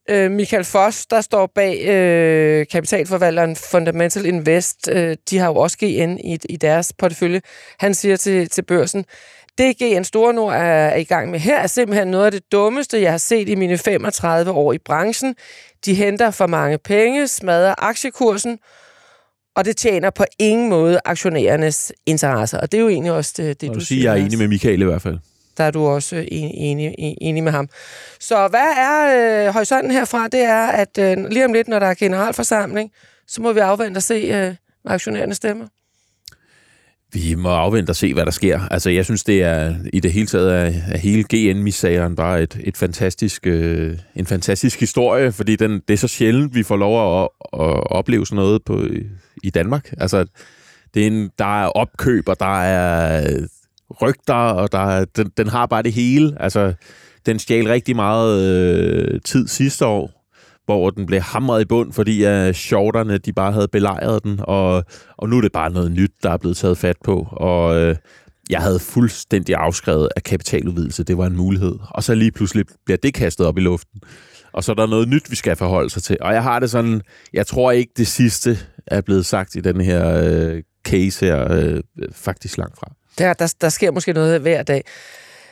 Øh, 0.09 0.31
Michael 0.31 0.63
Foss, 0.63 1.05
der 1.05 1.21
står 1.21 1.51
bag 1.55 1.87
øh, 1.87 2.65
kapitalforvalteren 2.71 3.55
Fundamental 3.55 4.25
Invest, 4.25 4.89
øh, 4.91 5.17
de 5.29 5.37
har 5.37 5.47
jo 5.47 5.55
også 5.55 5.77
GN 5.77 6.17
i, 6.23 6.37
i 6.49 6.57
deres 6.57 6.93
portefølje. 6.93 7.41
Han 7.79 7.93
siger 7.93 8.15
til, 8.15 8.49
til 8.49 8.61
børsen, 8.61 9.05
det 9.57 9.77
GN 9.77 10.03
Store 10.03 10.33
Nord 10.33 10.53
er, 10.53 10.57
er 10.59 10.95
i 10.95 11.03
gang 11.03 11.31
med 11.31 11.39
her, 11.39 11.59
er 11.59 11.67
simpelthen 11.67 12.07
noget 12.07 12.25
af 12.25 12.31
det 12.31 12.51
dummeste, 12.51 13.01
jeg 13.01 13.11
har 13.11 13.17
set 13.17 13.49
i 13.49 13.55
mine 13.55 13.77
35 13.77 14.51
år 14.51 14.73
i 14.73 14.77
branchen. 14.77 15.35
De 15.85 15.93
henter 15.93 16.31
for 16.31 16.47
mange 16.47 16.77
penge, 16.77 17.27
smadrer 17.27 17.75
aktiekursen, 17.77 18.59
og 19.55 19.65
det 19.65 19.77
tjener 19.77 20.09
på 20.09 20.25
ingen 20.39 20.69
måde 20.69 20.99
aktionærernes 21.05 21.93
interesser. 22.05 22.59
Og 22.59 22.71
det 22.71 22.77
er 22.77 22.81
jo 22.81 22.89
egentlig 22.89 23.11
også 23.11 23.33
det, 23.37 23.61
det 23.61 23.67
du 23.67 23.73
vil 23.73 23.85
siger. 23.85 23.99
sige, 23.99 24.11
jeg 24.11 24.19
er 24.19 24.25
enig 24.25 24.37
med 24.37 24.47
Michael 24.47 24.81
i 24.81 24.85
hvert 24.85 25.01
fald. 25.01 25.17
Der 25.59 25.65
er 25.65 25.71
du 25.71 25.85
også 25.85 26.15
øh, 26.15 26.25
enig, 26.31 26.95
enig, 26.97 27.43
med 27.43 27.51
ham. 27.51 27.69
Så 28.19 28.47
hvad 28.47 28.73
er 28.77 29.47
øh, 29.47 29.53
horisonten 29.53 29.91
herfra? 29.91 30.27
Det 30.27 30.39
er, 30.39 30.67
at 30.67 30.97
øh, 30.99 31.17
lige 31.29 31.45
om 31.45 31.53
lidt, 31.53 31.67
når 31.67 31.79
der 31.79 31.87
er 31.87 31.93
generalforsamling, 31.93 32.91
så 33.27 33.41
må 33.41 33.53
vi 33.53 33.59
afvente 33.59 33.97
og 33.97 34.03
se, 34.03 34.13
øh, 34.13 34.55
hvad 34.83 34.93
aktionærerne 34.93 35.33
stemmer. 35.33 35.67
Vi 37.13 37.35
må 37.35 37.49
afvente 37.49 37.89
og 37.91 37.95
se, 37.95 38.13
hvad 38.13 38.25
der 38.25 38.31
sker. 38.31 38.59
Altså, 38.71 38.89
jeg 38.89 39.05
synes, 39.05 39.23
det 39.23 39.43
er 39.43 39.75
i 39.93 39.99
det 39.99 40.11
hele 40.11 40.27
taget 40.27 40.53
er, 40.53 40.71
er 40.91 40.97
hele 40.97 41.23
GN-misageren 41.33 42.15
bare 42.15 42.43
et, 42.43 42.59
et 42.63 42.77
fantastisk, 42.77 43.47
øh, 43.47 43.97
en 44.15 44.25
fantastisk 44.25 44.79
historie, 44.79 45.31
fordi 45.31 45.55
den, 45.55 45.71
det 45.87 45.93
er 45.93 45.97
så 45.97 46.07
sjældent, 46.07 46.55
vi 46.55 46.63
får 46.63 46.77
lov 46.77 47.21
at, 47.21 47.29
at 47.53 47.91
opleve 47.91 48.25
sådan 48.25 48.35
noget 48.35 48.63
på, 48.63 48.85
i 49.43 49.49
Danmark. 49.49 49.93
Altså, 49.97 50.25
det 50.93 51.03
er 51.03 51.07
en, 51.07 51.29
der 51.39 51.63
er 51.63 51.67
opkøb, 51.67 52.29
og 52.29 52.39
der 52.39 52.61
er 52.61 53.27
rygter, 54.01 54.33
og 54.33 54.71
der 54.71 55.05
den, 55.05 55.31
den 55.37 55.47
har 55.47 55.65
bare 55.65 55.83
det 55.83 55.93
hele. 55.93 56.41
Altså, 56.41 56.73
den 57.25 57.39
stjal 57.39 57.67
rigtig 57.67 57.95
meget 57.95 58.41
øh, 58.41 59.21
tid 59.25 59.47
sidste 59.47 59.85
år, 59.85 60.19
hvor 60.65 60.89
den 60.89 61.05
blev 61.05 61.21
hamret 61.21 61.61
i 61.61 61.65
bund, 61.65 61.93
fordi 61.93 62.23
at 62.23 62.55
shorterne 62.55 63.17
de 63.17 63.33
bare 63.33 63.51
havde 63.51 63.67
belejret 63.67 64.23
den, 64.23 64.39
og, 64.43 64.83
og 65.17 65.29
nu 65.29 65.37
er 65.37 65.41
det 65.41 65.51
bare 65.51 65.71
noget 65.71 65.91
nyt, 65.91 66.11
der 66.23 66.29
er 66.29 66.37
blevet 66.37 66.57
taget 66.57 66.77
fat 66.77 66.97
på. 67.03 67.27
Og 67.31 67.75
øh, 67.75 67.95
jeg 68.49 68.61
havde 68.61 68.79
fuldstændig 68.79 69.55
afskrevet, 69.55 70.09
at 70.15 70.23
kapitaludvidelse 70.23 71.03
det 71.03 71.17
var 71.17 71.25
en 71.25 71.35
mulighed. 71.35 71.75
Og 71.89 72.03
så 72.03 72.15
lige 72.15 72.31
pludselig 72.31 72.65
bliver 72.85 72.97
det 72.97 73.13
kastet 73.13 73.45
op 73.45 73.57
i 73.57 73.61
luften. 73.61 74.01
Og 74.51 74.63
så 74.63 74.71
er 74.71 74.75
der 74.75 74.87
noget 74.87 75.07
nyt, 75.07 75.31
vi 75.31 75.35
skal 75.35 75.55
forholde 75.55 75.89
sig 75.89 76.03
til. 76.03 76.17
Og 76.21 76.33
jeg 76.33 76.43
har 76.43 76.59
det 76.59 76.69
sådan, 76.69 77.01
jeg 77.33 77.47
tror 77.47 77.71
ikke, 77.71 77.91
det 77.97 78.07
sidste 78.07 78.57
er 78.87 79.01
blevet 79.01 79.25
sagt 79.25 79.55
i 79.55 79.59
den 79.59 79.81
her 79.81 80.21
øh, 80.23 80.63
case 80.83 81.25
her, 81.25 81.51
øh, 81.51 81.83
faktisk 82.11 82.57
langt 82.57 82.77
fra. 82.77 82.98
Der, 83.19 83.33
der, 83.33 83.53
der 83.61 83.69
sker 83.69 83.91
måske 83.91 84.13
noget 84.13 84.41
hver 84.41 84.63
dag. 84.63 84.83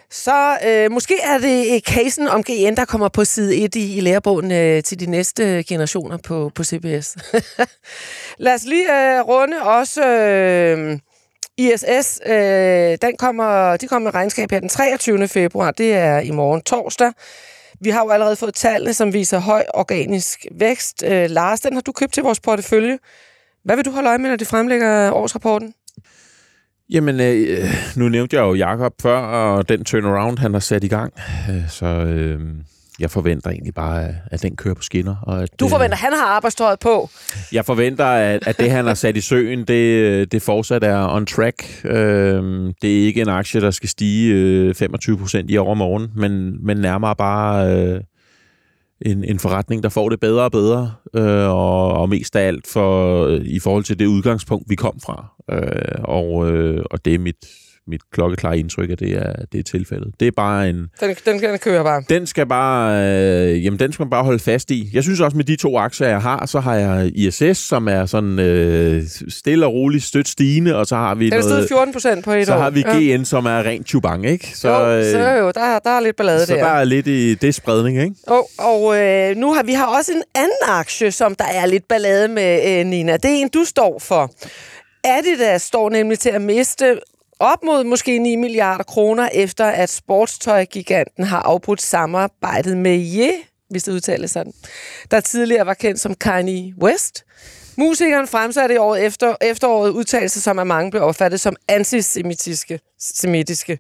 Så 0.10 0.58
øh, 0.68 0.92
måske 0.92 1.20
er 1.24 1.38
det 1.38 1.84
casen 1.84 2.28
om 2.28 2.44
GN, 2.44 2.76
der 2.76 2.86
kommer 2.86 3.10
på 3.10 3.26
side 3.26 3.56
1 3.56 3.76
i, 3.76 3.98
i 3.98 4.00
lærebogen 4.00 4.52
øh, 4.52 4.84
til 4.84 5.00
de 5.00 5.06
næste 5.06 5.64
generationer 5.64 6.18
på, 6.18 6.52
på 6.56 6.64
CBS. 6.64 7.18
Lad 8.38 8.54
os 8.54 8.66
lige 8.66 9.18
øh, 9.18 9.22
runde 9.22 9.62
også 9.62 10.08
øh, 10.08 11.00
ISS, 11.58 12.20
øh, 12.26 12.98
den 13.02 13.18
kommer, 13.20 13.78
de 13.78 13.88
kommer 13.88 14.08
med 14.08 14.14
regnskab 14.14 14.52
her 14.52 14.60
den 14.60 14.70
23. 14.70 15.28
februar. 15.28 15.72
Det 15.72 15.94
er 15.94 16.20
i 16.20 16.32
morgen 16.32 16.62
torsdag. 16.62 17.12
Vi 17.80 17.90
har 17.90 18.04
jo 18.04 18.10
allerede 18.10 18.36
fået 18.36 18.56
tallene, 18.56 18.94
som 18.94 19.14
viser 19.14 19.40
høj 19.40 19.66
organisk 19.74 20.46
vækst. 20.52 21.04
Øh, 21.04 21.30
Lars, 21.30 21.60
den 21.62 21.74
har 21.74 21.82
du 21.82 21.92
købt 21.92 22.14
til 22.14 22.24
vores 22.24 22.40
portefølje. 22.40 23.00
Hvad 23.64 23.76
vil 23.76 23.86
du 23.86 23.92
holde 23.92 24.10
øje 24.10 24.18
med, 24.18 24.30
når 24.30 24.38
de 24.38 24.46
fremlægger 24.46 25.12
årsrapporten? 25.12 25.74
Jamen, 26.90 27.20
øh, 27.20 27.58
nu 27.96 28.10
nævnte 28.10 28.36
jeg 28.36 28.42
jo 28.44 28.54
Jakob 28.54 28.94
før, 29.02 29.18
og 29.18 29.70
den 29.70 29.84
turnaround, 29.84 30.38
han 30.38 30.54
har 30.54 30.60
sat 30.60 30.84
i 30.84 30.88
gang. 30.88 31.14
Øh, 31.50 31.70
så 31.70 31.86
øh, 31.86 32.40
jeg 33.00 33.12
forventer 33.12 33.50
egentlig 33.50 33.74
bare, 33.74 34.16
at 34.32 34.42
den 34.42 34.56
kører 34.56 34.74
på 34.74 34.82
skinner. 34.82 35.16
Og 35.22 35.44
at, 35.44 35.60
Du 35.60 35.68
forventer, 35.68 35.96
at 35.96 36.00
han 36.02 36.14
har 36.14 36.26
arbejdstøjet 36.26 36.80
på. 36.80 37.10
Jeg 37.52 37.66
forventer, 37.66 38.06
at, 38.06 38.48
at 38.48 38.60
det, 38.60 38.72
han 38.72 38.86
har 38.86 38.94
sat 38.94 39.18
i 39.18 39.22
søen, 39.22 39.60
det, 39.66 40.32
det 40.32 40.42
fortsat 40.42 40.84
er 40.84 41.16
on 41.16 41.26
track. 41.26 41.86
Øh, 41.86 42.74
det 42.82 43.02
er 43.02 43.06
ikke 43.06 43.22
en 43.22 43.30
aktie, 43.30 43.62
der 43.62 43.72
skal 43.72 43.90
stige 43.90 44.34
øh, 44.34 44.76
25 44.76 45.18
procent 45.18 45.52
i 45.52 45.58
overmorgen, 45.58 46.08
men, 46.16 46.66
men 46.66 46.78
nærmere 46.78 47.16
bare 47.16 47.78
øh, 47.78 48.02
en, 49.02 49.24
en 49.24 49.40
forretning, 49.40 49.84
der 49.84 49.90
får 49.90 50.10
det 50.10 50.20
bedre 50.20 50.44
og 50.44 50.52
bedre, 50.52 50.94
øh, 51.14 51.50
og, 51.50 51.94
og 51.94 52.10
mest 52.10 52.36
af 52.36 52.48
alt 52.48 52.68
for, 52.68 53.26
øh, 53.26 53.42
i 53.46 53.60
forhold 53.60 53.84
til 53.84 54.00
det 54.00 54.06
udgangspunkt, 54.06 54.70
vi 54.70 54.76
kom 54.76 55.00
fra. 55.06 55.26
Øh, 55.52 56.04
og, 56.04 56.52
øh, 56.52 56.84
og 56.92 57.06
det 57.06 57.16
er 57.16 57.20
mit, 57.20 57.46
mit 57.88 58.02
klokkeklare 58.14 58.60
indtryk, 58.60 58.90
at 58.90 59.00
det 59.00 59.12
er, 59.12 59.34
det 59.52 59.60
er 59.60 59.64
tilfældet. 59.64 60.14
Det 60.20 60.28
er 60.28 60.32
bare 60.32 60.70
en... 60.70 60.88
Den, 61.00 61.16
den, 61.26 61.42
den 61.42 61.60
kører 61.60 61.84
bare. 61.84 62.04
Den 62.10 62.28
skal 62.28 62.46
bare, 62.46 63.04
øh, 63.04 63.66
jamen, 63.66 63.80
den 63.80 63.94
skal 63.94 64.04
man 64.04 64.10
bare 64.10 64.24
holde 64.24 64.40
fast 64.40 64.72
i. 64.72 64.90
Jeg 64.94 65.04
synes 65.04 65.20
også, 65.20 65.38
med 65.38 65.46
de 65.46 65.56
to 65.56 65.78
aktier, 65.78 66.08
jeg 66.08 66.22
har, 66.22 66.46
så 66.46 66.60
har 66.60 66.76
jeg 66.76 67.12
ISS, 67.16 67.58
som 67.58 67.88
er 67.88 68.06
sådan 68.06 68.40
øh, 68.40 69.04
stille 69.30 69.66
og 69.66 69.74
roligt 69.74 70.04
stødt 70.04 70.28
stigende, 70.28 70.76
og 70.76 70.86
så 70.86 70.96
har 70.96 71.16
vi 71.16 71.26
Den 71.26 71.32
noget... 71.32 71.46
steget 71.46 71.68
14 71.68 71.94
procent 71.94 72.26
på 72.26 72.32
et 72.32 72.46
så 72.46 72.54
år. 72.56 72.60
har 72.60 72.70
vi 72.70 72.82
GN, 72.82 73.26
som 73.26 73.46
er 73.46 73.64
rent 73.64 73.88
chubang, 73.88 74.26
ikke? 74.26 74.58
Så, 74.58 74.70
jo, 74.70 74.98
øh, 74.98 75.06
så 75.06 75.20
jo, 75.20 75.46
der, 75.48 75.80
der 75.80 75.90
er 75.90 76.00
lidt 76.00 76.16
ballade 76.16 76.46
så 76.46 76.54
der. 76.54 76.60
der 76.64 76.72
er 76.72 76.84
lidt 76.84 77.08
i 77.08 77.34
det 77.36 77.56
spredning, 77.56 78.02
ikke? 78.02 78.16
Og, 78.28 78.50
og 78.60 78.98
øh, 79.02 79.36
nu 79.36 79.54
har 79.54 79.64
vi 79.64 79.74
har 79.74 79.86
også 79.98 80.12
en 80.12 80.24
anden 80.36 80.58
aktie, 80.68 81.12
som 81.12 81.36
der 81.36 81.46
er 81.46 81.66
lidt 81.66 81.88
ballade 81.88 82.28
med, 82.28 82.80
øh, 82.80 82.86
Nina. 82.86 83.14
Det 83.14 83.26
er 83.26 83.36
en, 83.36 83.50
du 83.50 83.64
står 83.66 84.00
for. 84.00 84.32
Adidas 85.04 85.62
står 85.62 85.90
nemlig 85.90 86.20
til 86.20 86.30
at 86.30 86.42
miste 86.42 87.00
op 87.40 87.64
mod 87.64 87.84
måske 87.84 88.20
9 88.20 88.36
milliarder 88.36 88.84
kroner, 88.84 89.30
efter 89.34 89.66
at 89.66 89.90
sportstøjgiganten 89.90 91.24
har 91.24 91.40
afbrudt 91.40 91.82
samarbejdet 91.82 92.78
med 92.78 93.00
Ye, 93.00 93.32
hvis 93.70 93.84
det 93.84 93.92
udtales 93.92 94.32
sådan, 94.32 94.54
der 95.12 95.20
tidligere 95.20 95.66
var 95.66 95.74
kendt 95.74 96.00
som 96.00 96.16
Kanye 96.16 96.74
West. 96.82 97.24
Musikeren 97.78 98.28
fremsatte 98.28 98.76
i 98.76 98.78
året 98.78 99.06
efter, 99.06 99.36
efteråret 99.42 99.90
udtalelser, 99.90 100.42
som 100.42 100.60
af 100.60 100.66
mange 100.66 100.92
blev 100.92 101.04
opfattet 101.04 101.40
som 101.42 101.56
antisemitiske. 101.68 102.80
Semitiske. 103.00 103.80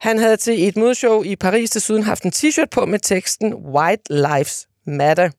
Han 0.00 0.18
havde 0.18 0.36
til 0.36 0.68
et 0.68 0.76
modeshow 0.76 1.22
i 1.22 1.36
Paris 1.36 1.70
desuden 1.70 2.02
haft 2.02 2.22
en 2.22 2.32
t-shirt 2.36 2.68
på 2.70 2.86
med 2.86 2.98
teksten 2.98 3.54
White 3.54 4.02
Lives 4.10 4.66
Matter. 4.86 5.30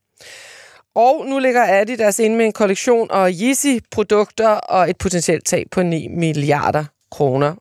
Og 0.94 1.26
nu 1.26 1.38
ligger 1.38 1.80
Adidas 1.80 2.18
inde 2.18 2.36
med 2.36 2.46
en 2.46 2.52
kollektion 2.52 3.10
og 3.10 3.30
Yeezy-produkter 3.30 4.48
og 4.48 4.90
et 4.90 4.98
potentielt 4.98 5.46
tab 5.46 5.66
på 5.70 5.82
9 5.82 6.08
milliarder 6.08 6.84
kroner. 7.12 7.54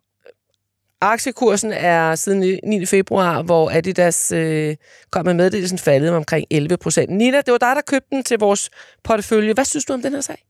Aktiekursen 1.02 1.72
er 1.72 2.16
siden 2.16 2.60
9. 2.64 2.86
februar, 2.86 3.42
hvor 3.42 3.72
Adidas 3.72 4.32
øh, 4.32 4.76
kom 5.12 5.26
med 5.26 5.34
meddelelsen 5.34 5.78
faldet 5.78 6.10
med 6.12 6.18
omkring 6.18 6.46
11 6.52 6.78
procent. 6.78 7.10
Nina, 7.10 7.38
det 7.38 7.52
var 7.52 7.58
dig, 7.58 7.76
der 7.76 7.82
købte 7.88 8.08
den 8.12 8.24
til 8.24 8.40
vores 8.40 8.70
portefølje. 9.04 9.54
Hvad 9.54 9.66
synes 9.66 9.86
du 9.86 9.94
om 9.94 10.02
den 10.02 10.14
her 10.14 10.22
sag? 10.22 10.44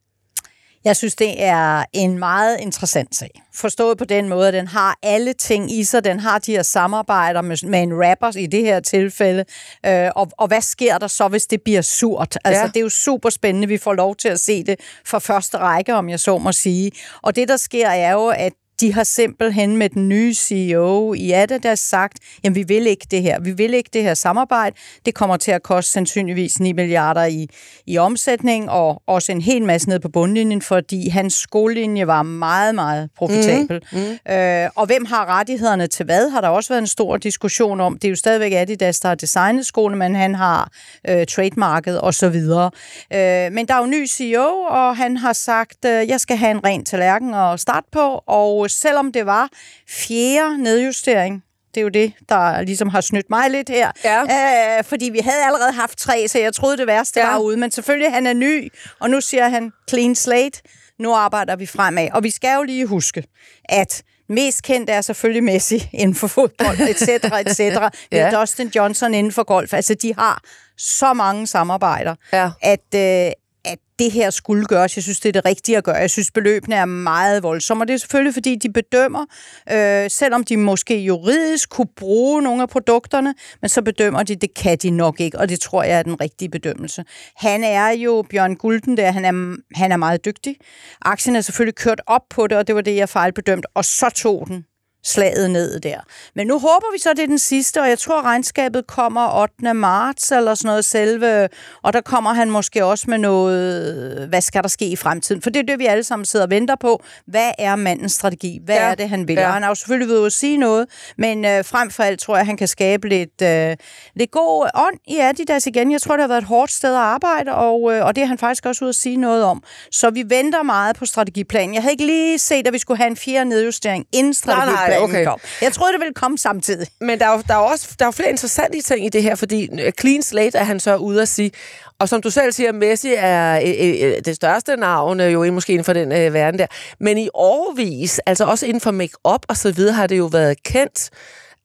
Jeg 0.85 0.95
synes, 0.95 1.15
det 1.15 1.43
er 1.43 1.83
en 1.93 2.17
meget 2.19 2.59
interessant 2.59 3.15
sag. 3.15 3.41
Forstået 3.55 3.97
på 3.97 4.05
den 4.05 4.29
måde, 4.29 4.47
at 4.47 4.53
den 4.53 4.67
har 4.67 4.97
alle 5.03 5.33
ting 5.33 5.71
i 5.71 5.83
sig. 5.83 6.03
Den 6.03 6.19
har 6.19 6.39
de 6.39 6.51
her 6.51 6.63
samarbejder 6.63 7.41
med, 7.41 7.67
med 7.67 7.81
en 7.81 7.93
rapper 7.93 8.37
i 8.37 8.45
det 8.45 8.61
her 8.63 8.79
tilfælde. 8.79 9.45
Øh, 9.85 10.09
og, 10.15 10.31
og 10.37 10.47
hvad 10.47 10.61
sker 10.61 10.97
der 10.97 11.07
så, 11.07 11.27
hvis 11.27 11.45
det 11.45 11.61
bliver 11.61 11.81
surt? 11.81 12.37
Altså, 12.45 12.61
Ja. 12.61 12.67
det 12.67 12.77
er 12.77 12.81
jo 12.81 12.89
super 12.89 13.29
spændende. 13.29 13.67
Vi 13.67 13.77
får 13.77 13.93
lov 13.93 14.15
til 14.15 14.29
at 14.29 14.39
se 14.39 14.63
det 14.63 14.79
fra 15.05 15.19
første 15.19 15.57
række, 15.57 15.93
om 15.95 16.09
jeg 16.09 16.19
så 16.19 16.37
må 16.37 16.51
sige. 16.51 16.91
Og 17.21 17.35
det, 17.35 17.47
der 17.47 17.57
sker, 17.57 17.87
er 17.89 18.11
jo, 18.13 18.27
at 18.27 18.53
de 18.81 18.93
har 18.93 19.03
simpelthen 19.03 19.77
med 19.77 19.89
den 19.89 20.09
nye 20.09 20.33
CEO 20.33 21.13
i 21.13 21.31
Adidas 21.31 21.79
sagt, 21.79 22.19
jamen 22.43 22.55
vi 22.55 22.63
vil 22.63 22.87
ikke 22.87 23.07
det 23.11 23.21
her. 23.21 23.39
Vi 23.39 23.51
vil 23.51 23.73
ikke 23.73 23.89
det 23.93 24.03
her 24.03 24.13
samarbejde. 24.13 24.75
Det 25.05 25.13
kommer 25.15 25.37
til 25.37 25.51
at 25.51 25.63
koste 25.63 25.91
sandsynligvis 25.91 26.59
9 26.59 26.73
milliarder 26.73 27.25
i, 27.25 27.47
i 27.87 27.97
omsætning, 27.97 28.69
og 28.69 29.01
også 29.07 29.31
en 29.31 29.41
hel 29.41 29.65
masse 29.65 29.89
ned 29.89 29.99
på 29.99 30.09
bundlinjen, 30.09 30.61
fordi 30.61 31.09
hans 31.09 31.33
skolelinje 31.33 32.07
var 32.07 32.23
meget, 32.23 32.75
meget 32.75 33.09
profitabel. 33.17 33.81
Mm, 33.91 33.99
mm. 33.99 34.33
Øh, 34.33 34.69
og 34.75 34.85
hvem 34.85 35.05
har 35.05 35.39
rettighederne 35.39 35.87
til 35.87 36.05
hvad, 36.05 36.29
har 36.29 36.41
der 36.41 36.47
også 36.47 36.69
været 36.69 36.81
en 36.81 36.87
stor 36.87 37.17
diskussion 37.17 37.81
om. 37.81 37.93
Det 37.93 38.05
er 38.05 38.09
jo 38.09 38.15
stadigvæk 38.15 38.51
Adidas, 38.51 38.99
der 38.99 39.07
har 39.07 39.15
designet 39.15 39.65
skolen, 39.65 39.99
men 39.99 40.15
han 40.15 40.35
har 40.35 40.69
øh, 41.09 41.25
trademarket 41.25 41.99
videre. 42.33 42.71
Øh, 43.13 43.51
men 43.51 43.67
der 43.67 43.73
er 43.73 43.79
jo 43.79 43.85
ny 43.85 44.07
CEO, 44.07 44.47
og 44.69 44.97
han 44.97 45.17
har 45.17 45.33
sagt, 45.33 45.85
øh, 45.85 46.09
jeg 46.09 46.19
skal 46.19 46.37
have 46.37 46.51
en 46.51 46.63
ren 46.63 46.85
tallerken 46.85 47.33
at 47.33 47.59
starte 47.59 47.87
på, 47.91 48.23
og 48.27 48.69
selvom 48.71 49.11
det 49.11 49.25
var 49.25 49.49
fjerde 49.89 50.63
nedjustering, 50.63 51.43
det 51.75 51.79
er 51.79 51.81
jo 51.81 51.89
det, 51.89 52.13
der 52.29 52.61
ligesom 52.61 52.89
har 52.89 53.01
snydt 53.01 53.29
mig 53.29 53.49
lidt 53.49 53.69
her. 53.69 53.91
Ja. 54.03 54.77
Øh, 54.77 54.83
fordi 54.83 55.09
vi 55.09 55.19
havde 55.19 55.43
allerede 55.45 55.71
haft 55.71 55.97
tre, 55.97 56.27
så 56.27 56.39
jeg 56.39 56.53
troede, 56.53 56.77
det 56.77 56.87
værste 56.87 57.19
Ja. 57.19 57.31
var 57.31 57.37
ude. 57.39 57.57
Men 57.57 57.71
selvfølgelig, 57.71 58.11
han 58.13 58.27
er 58.27 58.33
ny, 58.33 58.69
og 58.99 59.09
nu 59.09 59.21
siger 59.21 59.49
han 59.49 59.71
clean 59.89 60.15
slate. 60.15 60.61
Nu 60.99 61.13
arbejder 61.13 61.55
vi 61.55 61.65
fremad. 61.65 62.07
Og 62.13 62.23
vi 62.23 62.29
skal 62.29 62.55
jo 62.55 62.63
lige 62.63 62.85
huske, 62.85 63.23
at 63.65 64.03
mest 64.29 64.63
kendt 64.63 64.89
er 64.89 65.01
selvfølgelig 65.01 65.43
Messi 65.43 65.89
inden 65.93 66.15
for 66.15 66.27
fodbold, 66.27 66.79
et 66.79 66.99
cetera, 66.99 67.39
et 67.39 67.55
cetera. 67.55 67.89
Vi 68.11 68.17
har 68.17 68.23
Ja. 68.31 68.39
Dustin 68.39 68.71
Johnson 68.75 69.13
inden 69.13 69.33
for 69.33 69.43
golf. 69.43 69.73
Altså, 69.73 69.93
de 69.93 70.15
har 70.15 70.41
så 70.77 71.13
mange 71.13 71.47
samarbejder, 71.47 72.15
Ja. 72.33 72.49
at, 72.61 72.95
øh, 72.95 73.31
at 73.65 73.77
det 73.99 74.11
her 74.11 74.29
skulle 74.29 74.65
gøres. 74.65 74.95
Jeg 74.95 75.03
synes, 75.03 75.19
det 75.19 75.29
er 75.29 75.33
det 75.33 75.45
rigtige 75.45 75.77
at 75.77 75.83
gøre. 75.83 75.95
Jeg 75.95 76.09
synes, 76.09 76.31
beløbene 76.31 76.75
er 76.75 76.85
meget 76.85 77.43
voldsomme, 77.43 77.83
og 77.83 77.87
det 77.87 77.93
er 77.93 77.97
selvfølgelig, 77.97 78.33
fordi 78.33 78.55
de 78.55 78.73
bedømmer, 78.73 79.25
øh, 79.71 80.09
selvom 80.09 80.43
de 80.43 80.57
måske 80.57 80.99
juridisk 80.99 81.69
kunne 81.69 81.87
bruge 81.95 82.41
nogle 82.41 82.61
af 82.61 82.69
produkterne, 82.69 83.33
men 83.61 83.69
så 83.69 83.81
bedømmer 83.81 84.23
de, 84.23 84.35
det 84.35 84.53
kan 84.53 84.77
de 84.77 84.89
nok 84.89 85.19
ikke, 85.19 85.39
og 85.39 85.49
det 85.49 85.59
tror 85.59 85.83
jeg 85.83 85.99
er 85.99 86.03
den 86.03 86.21
rigtige 86.21 86.49
bedømmelse. 86.49 87.03
Han 87.35 87.63
er 87.63 87.89
jo, 87.89 88.25
Bjørn 88.29 88.55
Gulden 88.55 88.97
der, 88.97 89.11
han 89.11 89.25
er, 89.25 89.57
han 89.75 89.91
er 89.91 89.97
meget 89.97 90.25
dygtig. 90.25 90.55
Aktien 91.01 91.35
er 91.35 91.41
selvfølgelig 91.41 91.75
kørt 91.75 92.01
op 92.07 92.21
på 92.29 92.47
det, 92.47 92.57
og 92.57 92.67
det 92.67 92.75
var 92.75 92.81
det, 92.81 92.95
jeg 92.95 93.09
fejlbedømte, 93.09 93.67
og 93.75 93.85
så 93.85 94.09
tog 94.15 94.47
den 94.47 94.65
slaget 95.05 95.51
ned 95.51 95.79
der. 95.79 95.99
Men 96.35 96.47
nu 96.47 96.53
håber 96.59 96.93
vi 96.93 96.99
så, 96.99 97.09
det 97.13 97.19
er 97.23 97.27
den 97.27 97.39
sidste, 97.39 97.81
og 97.81 97.89
jeg 97.89 97.99
tror, 97.99 98.21
regnskabet 98.21 98.87
kommer 98.87 99.41
8. 99.41 99.73
marts 99.73 100.31
eller 100.31 100.55
sådan 100.55 100.67
noget 100.69 100.85
selve, 100.85 101.49
og 101.83 101.93
der 101.93 102.01
kommer 102.01 102.33
han 102.33 102.51
måske 102.51 102.85
også 102.85 103.05
med 103.07 103.17
noget, 103.17 104.27
hvad 104.29 104.41
skal 104.41 104.61
der 104.63 104.69
ske 104.69 104.85
i 104.85 104.95
fremtiden? 104.95 105.41
For 105.41 105.49
det 105.49 105.59
er 105.59 105.63
det, 105.63 105.79
vi 105.79 105.85
alle 105.85 106.03
sammen 106.03 106.25
sidder 106.25 106.45
og 106.45 106.49
venter 106.49 106.75
på. 106.75 107.03
Hvad 107.27 107.51
er 107.59 107.75
mandens 107.75 108.11
strategi? 108.13 108.59
Hvad 108.65 108.75
Ja. 108.75 108.81
er 108.81 108.95
det, 108.95 109.09
han 109.09 109.27
vil? 109.27 109.35
Ja. 109.35 109.47
Og 109.47 109.53
han 109.53 109.61
har 109.63 109.69
jo 109.69 109.75
selvfølgelig 109.75 110.09
ved 110.15 110.25
at 110.25 110.33
sige 110.33 110.57
noget, 110.57 110.85
men 111.17 111.45
øh, 111.45 111.65
frem 111.65 111.91
for 111.91 112.03
alt 112.03 112.19
tror 112.19 112.37
jeg, 112.37 112.45
han 112.45 112.57
kan 112.57 112.67
skabe 112.67 113.07
lidt, 113.09 113.41
øh, 113.43 113.75
lidt 114.15 114.31
god 114.31 114.69
ånd 114.75 114.97
i 115.07 115.17
Adidas 115.17 115.67
igen. 115.67 115.91
Jeg 115.91 116.01
tror, 116.01 116.13
det 116.15 116.21
har 116.23 116.27
været 116.27 116.41
et 116.41 116.47
hårdt 116.47 116.71
sted 116.71 116.89
at 116.93 116.99
arbejde, 117.01 117.55
og, 117.55 117.93
øh, 117.93 118.05
og 118.05 118.15
det 118.15 118.21
er 118.21 118.25
han 118.27 118.37
faktisk 118.37 118.65
også 118.65 118.85
ude 118.85 118.89
at 118.89 118.95
sige 118.95 119.17
noget 119.17 119.43
om. 119.43 119.63
Så 119.91 120.09
vi 120.09 120.23
venter 120.27 120.63
meget 120.63 120.95
på 120.95 121.05
strategiplanen. 121.05 121.73
Jeg 121.73 121.81
havde 121.81 121.91
ikke 121.93 122.05
lige 122.05 122.39
set, 122.39 122.67
at 122.67 122.73
vi 122.73 122.77
skulle 122.79 122.97
have 122.97 123.07
en 123.07 123.17
fjerde 123.17 123.49
nedjustering, 123.49 124.05
inden 124.13 124.33
strategiplanen 124.33 124.90
okay. 124.99 125.25
kom. 125.25 125.39
Jeg 125.61 125.73
troede, 125.73 125.93
det 125.93 125.99
ville 125.99 126.13
komme 126.13 126.37
samtidig. 126.37 126.87
Men 127.01 127.19
der 127.19 127.25
er, 127.25 127.31
jo, 127.31 127.43
der 127.47 127.53
er 127.53 127.57
også 127.57 127.95
der 127.99 128.07
er 128.07 128.11
flere 128.11 128.29
interessante 128.29 128.81
ting 128.81 129.05
i 129.05 129.09
det 129.09 129.23
her, 129.23 129.35
fordi 129.35 129.69
øh, 129.81 129.91
clean 129.99 130.23
slate 130.23 130.57
er 130.57 130.63
han 130.63 130.79
så 130.79 130.95
ude 130.95 131.21
at 131.21 131.27
sige. 131.27 131.51
Og 131.99 132.09
som 132.09 132.21
du 132.21 132.29
selv 132.29 132.51
siger, 132.51 132.71
Messi 132.71 133.13
er 133.17 133.55
øh, 133.55 134.15
øh, 134.15 134.21
det 134.25 134.35
største 134.35 134.75
navn, 134.75 135.19
øh, 135.19 135.33
jo 135.33 135.51
måske 135.51 135.73
inden 135.73 135.85
for 135.85 135.93
den 135.93 136.11
øh, 136.11 136.33
verden 136.33 136.59
der. 136.59 136.67
Men 136.99 137.17
i 137.17 137.29
årvis, 137.33 138.19
altså 138.25 138.45
også 138.45 138.65
inden 138.65 138.81
for 138.81 138.91
make-up 138.91 139.45
og 139.47 139.57
så 139.57 139.71
videre, 139.71 139.93
har 139.93 140.07
det 140.07 140.17
jo 140.17 140.25
været 140.25 140.63
kendt, 140.63 141.09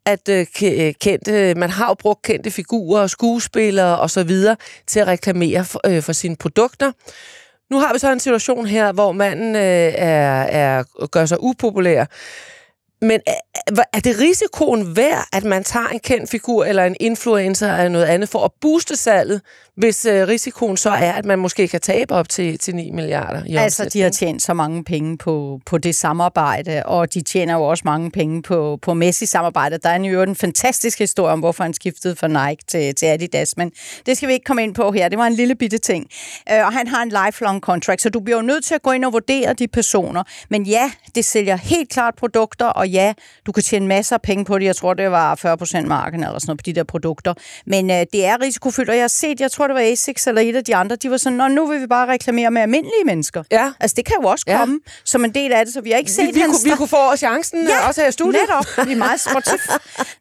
at 0.06 0.28
øh, 0.28 0.46
øh, 0.62 0.94
kendte, 1.00 1.54
man 1.54 1.70
har 1.70 1.88
jo 1.88 1.94
brugt 1.94 2.22
kendte 2.22 2.50
figurer, 2.50 3.06
skuespillere 3.06 3.98
og 3.98 4.10
så 4.10 4.22
videre 4.22 4.56
til 4.86 5.00
at 5.00 5.06
reklamere 5.06 5.64
for, 5.64 5.80
øh, 5.86 6.02
for 6.02 6.12
sine 6.12 6.36
produkter. 6.36 6.92
Nu 7.70 7.78
har 7.78 7.92
vi 7.92 7.98
så 7.98 8.12
en 8.12 8.20
situation 8.20 8.66
her, 8.66 8.92
hvor 8.92 9.12
manden 9.12 9.56
øh, 9.56 9.92
er, 9.96 10.42
er, 10.42 11.06
gør 11.06 11.26
sig 11.26 11.42
upopulær. 11.42 12.04
Men 13.06 13.20
er, 13.26 13.82
er 13.92 14.00
det 14.00 14.20
risikoen 14.20 14.96
værd, 14.96 15.26
at 15.32 15.44
man 15.44 15.64
tager 15.64 15.88
en 15.88 16.00
kendt 16.00 16.30
figur 16.30 16.64
eller 16.64 16.84
en 16.84 16.96
influencer 17.00 17.72
eller 17.72 17.88
noget 17.88 18.04
andet 18.04 18.28
for 18.28 18.44
at 18.44 18.50
booste 18.60 18.96
salget, 18.96 19.40
hvis 19.76 20.04
øh, 20.04 20.28
risikoen 20.28 20.76
så 20.76 20.90
er, 20.90 21.12
at 21.12 21.24
man 21.24 21.38
måske 21.38 21.68
kan 21.68 21.80
tabe 21.80 22.14
op 22.14 22.28
til, 22.28 22.58
til 22.58 22.74
9 22.74 22.90
milliarder 22.90 23.42
i 23.46 23.56
Altså, 23.56 23.84
de 23.92 24.00
har 24.00 24.10
tjent 24.10 24.42
så 24.42 24.54
mange 24.54 24.84
penge 24.84 25.18
på, 25.18 25.60
på 25.66 25.78
det 25.78 25.94
samarbejde, 25.94 26.82
og 26.86 27.14
de 27.14 27.20
tjener 27.20 27.54
jo 27.54 27.62
også 27.62 27.82
mange 27.84 28.10
penge 28.10 28.42
på, 28.42 28.78
på 28.82 28.94
Messi-samarbejdet. 28.94 29.82
Der 29.82 29.88
er 29.88 29.98
jo 29.98 30.22
en 30.22 30.36
fantastisk 30.36 30.98
historie 30.98 31.32
om, 31.32 31.38
hvorfor 31.38 31.64
han 31.64 31.74
skiftede 31.74 32.16
fra 32.16 32.28
Nike 32.28 32.64
til, 32.68 32.94
til 32.94 33.06
Adidas, 33.06 33.56
men 33.56 33.72
det 34.06 34.16
skal 34.16 34.28
vi 34.28 34.32
ikke 34.32 34.44
komme 34.44 34.62
ind 34.62 34.74
på 34.74 34.92
her. 34.92 35.08
Det 35.08 35.18
var 35.18 35.26
en 35.26 35.32
lille 35.32 35.54
bitte 35.54 35.78
ting. 35.78 36.06
Øh, 36.52 36.66
og 36.66 36.72
han 36.72 36.86
har 36.86 37.02
en 37.02 37.12
lifelong 37.26 37.60
contract, 37.60 38.02
så 38.02 38.10
du 38.10 38.20
bliver 38.20 38.36
jo 38.36 38.42
nødt 38.42 38.64
til 38.64 38.74
at 38.74 38.82
gå 38.82 38.90
ind 38.90 39.04
og 39.04 39.12
vurdere 39.12 39.52
de 39.52 39.68
personer. 39.68 40.22
Men 40.48 40.62
ja, 40.62 40.90
det 41.14 41.24
sælger 41.24 41.56
helt 41.56 41.90
klart 41.90 42.14
produkter, 42.14 42.66
og 42.66 42.88
ja, 42.88 43.14
du 43.46 43.52
kan 43.52 43.62
tjene 43.62 43.86
masser 43.86 44.16
af 44.16 44.22
penge 44.22 44.44
på 44.44 44.58
det. 44.58 44.64
Jeg 44.64 44.76
tror, 44.76 44.94
det 44.94 45.10
var 45.10 45.34
40 45.34 45.56
procent 45.56 45.88
marken 45.88 46.24
eller 46.24 46.38
sådan 46.38 46.48
noget 46.48 46.58
på 46.58 46.62
de 46.66 46.72
der 46.72 46.84
produkter. 46.84 47.34
Men 47.66 47.90
øh, 47.90 48.06
det 48.12 48.26
er 48.26 48.40
risikofyldt, 48.40 48.90
og 48.90 48.96
jeg 48.96 49.02
har 49.02 49.08
set, 49.08 49.40
jeg 49.40 49.50
tror, 49.50 49.65
det 49.66 49.74
var 49.74 49.80
Asics 49.80 50.26
eller 50.26 50.40
et 50.42 50.56
af 50.56 50.64
de 50.64 50.76
andre, 50.76 50.96
de 50.96 51.10
var 51.10 51.16
sådan, 51.16 51.36
Nå, 51.38 51.48
nu 51.48 51.66
vil 51.66 51.80
vi 51.80 51.86
bare 51.86 52.08
reklamere 52.08 52.50
med 52.50 52.62
almindelige 52.62 53.04
mennesker. 53.04 53.42
Ja. 53.50 53.72
Altså, 53.80 53.94
det 53.94 54.04
kan 54.04 54.16
jo 54.22 54.28
også 54.28 54.44
Ja. 54.48 54.58
komme 54.58 54.80
som 55.04 55.24
en 55.24 55.34
del 55.34 55.52
af 55.52 55.64
det, 55.64 55.74
så 55.74 55.80
vi 55.80 55.90
har 55.90 55.98
ikke 55.98 56.10
set 56.10 56.26
Vi, 56.26 56.32
vi, 56.32 56.40
hans... 56.40 56.56
kunne, 56.62 56.70
vi 56.70 56.76
kunne 56.76 56.88
få 56.88 57.16
chancen 57.16 57.68
ja, 57.68 57.88
også 57.88 58.00
her 58.00 58.08
i 58.08 58.12
studiet. 58.12 58.42
netop. 58.42 58.86
Vi 58.86 58.92
er 58.92 58.96
meget 58.96 59.20
sportif. 59.20 59.60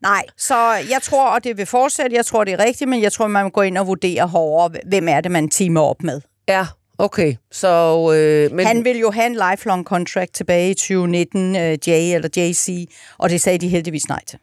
Nej, 0.01 0.23
så 0.37 0.71
jeg 0.89 0.99
tror, 1.01 1.27
og 1.29 1.43
det 1.43 1.57
vil 1.57 1.65
fortsætte, 1.65 2.15
jeg 2.15 2.25
tror, 2.25 2.43
det 2.43 2.53
er 2.53 2.59
rigtigt, 2.65 2.89
men 2.89 3.01
jeg 3.01 3.11
tror, 3.13 3.27
man 3.27 3.43
må 3.43 3.49
gå 3.49 3.61
ind 3.61 3.77
og 3.77 3.87
vurdere 3.87 4.27
hårdere, 4.27 4.79
hvem 4.87 5.07
er 5.07 5.21
det, 5.21 5.31
man 5.31 5.49
teamer 5.49 5.81
op 5.81 6.03
med. 6.03 6.21
Ja, 6.47 6.65
okay. 6.97 7.35
Så, 7.51 7.67
øh, 8.15 8.51
men. 8.55 8.65
Han 8.65 8.83
vil 8.85 8.97
jo 8.99 9.11
have 9.11 9.25
en 9.27 9.37
lifelong 9.51 9.85
contract 9.85 10.33
tilbage 10.33 10.69
i 10.71 10.73
2019, 10.73 11.49
uh, 11.55 11.61
Jay 11.61 12.15
eller 12.15 12.29
JC, 12.37 12.89
og 13.17 13.29
det 13.29 13.41
sagde 13.41 13.57
de 13.57 13.67
heldigvis 13.67 14.07
nej 14.07 14.19
til. 14.27 14.39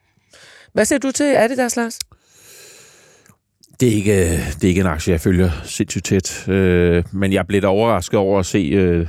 hvad 0.73 0.85
siger 0.85 0.99
du 0.99 1.11
til 1.11 1.25
Adidas, 1.37 1.77
Lars? 1.77 1.99
Det 3.83 3.91
er, 3.91 3.97
ikke, 3.97 4.31
det 4.37 4.65
er 4.65 4.69
ikke 4.69 4.81
en 4.81 4.87
aktie, 4.87 5.13
jeg 5.13 5.21
følger 5.21 5.51
sindssygt 5.65 6.05
tæt. 6.05 6.49
Øh, 6.49 7.05
men 7.13 7.33
jeg 7.33 7.47
blev 7.47 7.63
da 7.63 7.67
overrasket 7.67 8.19
over 8.19 8.41
at 8.41 8.47
se, 8.47 8.59
øh, 8.59 9.07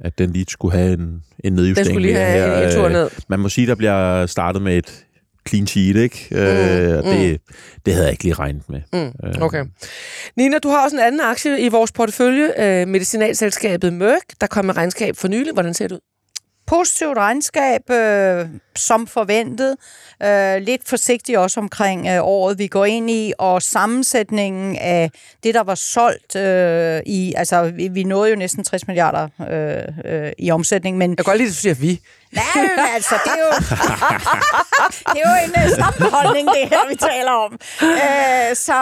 at 0.00 0.18
den 0.18 0.32
lige 0.32 0.46
skulle 0.48 0.78
have 0.78 0.92
en, 0.92 1.22
en 1.44 1.52
nedjustering. 1.52 1.86
Den 1.86 1.94
skulle 1.94 2.06
lige 2.06 2.16
have 2.16 2.56
her. 2.56 2.68
en 2.68 2.74
tur 2.74 2.84
Øh, 2.84 2.92
ned. 2.92 3.10
Man 3.28 3.40
må 3.40 3.48
sige, 3.48 3.66
der 3.66 3.74
bliver 3.74 4.26
startet 4.26 4.62
med 4.62 4.78
et 4.78 5.04
clean 5.48 5.66
sheet, 5.66 5.96
ikke? 5.96 6.28
Mm, 6.30 6.36
øh, 6.36 6.98
og 6.98 7.04
det, 7.04 7.40
det 7.86 7.94
havde 7.94 8.06
jeg 8.06 8.12
ikke 8.12 8.24
lige 8.24 8.34
regnet 8.34 8.62
med. 8.68 8.80
Mm, 8.92 9.42
okay. 9.42 9.64
Nina, 10.36 10.58
du 10.58 10.68
har 10.68 10.84
også 10.84 10.96
en 10.96 11.02
anden 11.02 11.20
aktie 11.20 11.60
i 11.60 11.68
vores 11.68 11.92
portefølje, 11.92 12.48
øh, 12.58 12.88
medicinalselskabet 12.88 13.92
Merck, 13.92 14.24
der 14.40 14.46
kom 14.46 14.64
med 14.64 14.76
regnskab 14.76 15.16
for 15.16 15.28
nylig. 15.28 15.52
Hvordan 15.52 15.74
ser 15.74 15.88
det 15.88 15.94
ud? 15.94 16.15
Positivt 16.66 17.16
regnskab, 17.16 17.90
øh, 17.90 18.46
som 18.76 19.06
forventet. 19.06 19.76
Øh, 20.22 20.56
lidt 20.62 20.88
forsigtig 20.88 21.38
også 21.38 21.60
omkring 21.60 22.06
øh, 22.08 22.18
året, 22.22 22.58
vi 22.58 22.66
går 22.66 22.84
ind 22.84 23.10
i, 23.10 23.32
og 23.38 23.62
sammensætningen 23.62 24.76
af 24.76 25.10
det, 25.42 25.54
der 25.54 25.62
var 25.62 25.74
solgt 25.74 26.36
øh, 26.36 27.02
i... 27.06 27.34
Altså, 27.36 27.70
vi, 27.70 27.88
vi 27.88 28.04
nåede 28.04 28.30
jo 28.30 28.36
næsten 28.36 28.64
60 28.64 28.86
milliarder 28.86 29.28
øh, 29.50 30.12
øh, 30.12 30.32
i 30.38 30.50
omsætning, 30.50 30.98
men 30.98 31.10
Jeg 31.10 31.16
kan 31.16 31.24
godt 31.24 31.38
lide, 31.38 31.48
at 31.48 31.52
du 31.52 31.54
siger 31.54 31.74
vi. 31.74 32.00
Nej, 32.32 32.44
altså, 32.94 33.14
det 33.24 33.32
er 33.32 33.42
jo, 33.46 33.52
det 35.12 35.22
er 35.22 35.30
jo 35.30 35.46
en 35.46 35.64
uh, 35.64 35.70
stopbeholdning, 35.78 36.48
det 36.48 36.68
her, 36.68 36.88
vi 36.88 36.94
taler 36.94 37.30
om. 37.30 37.52
Uh, 37.82 38.56
så 38.66 38.76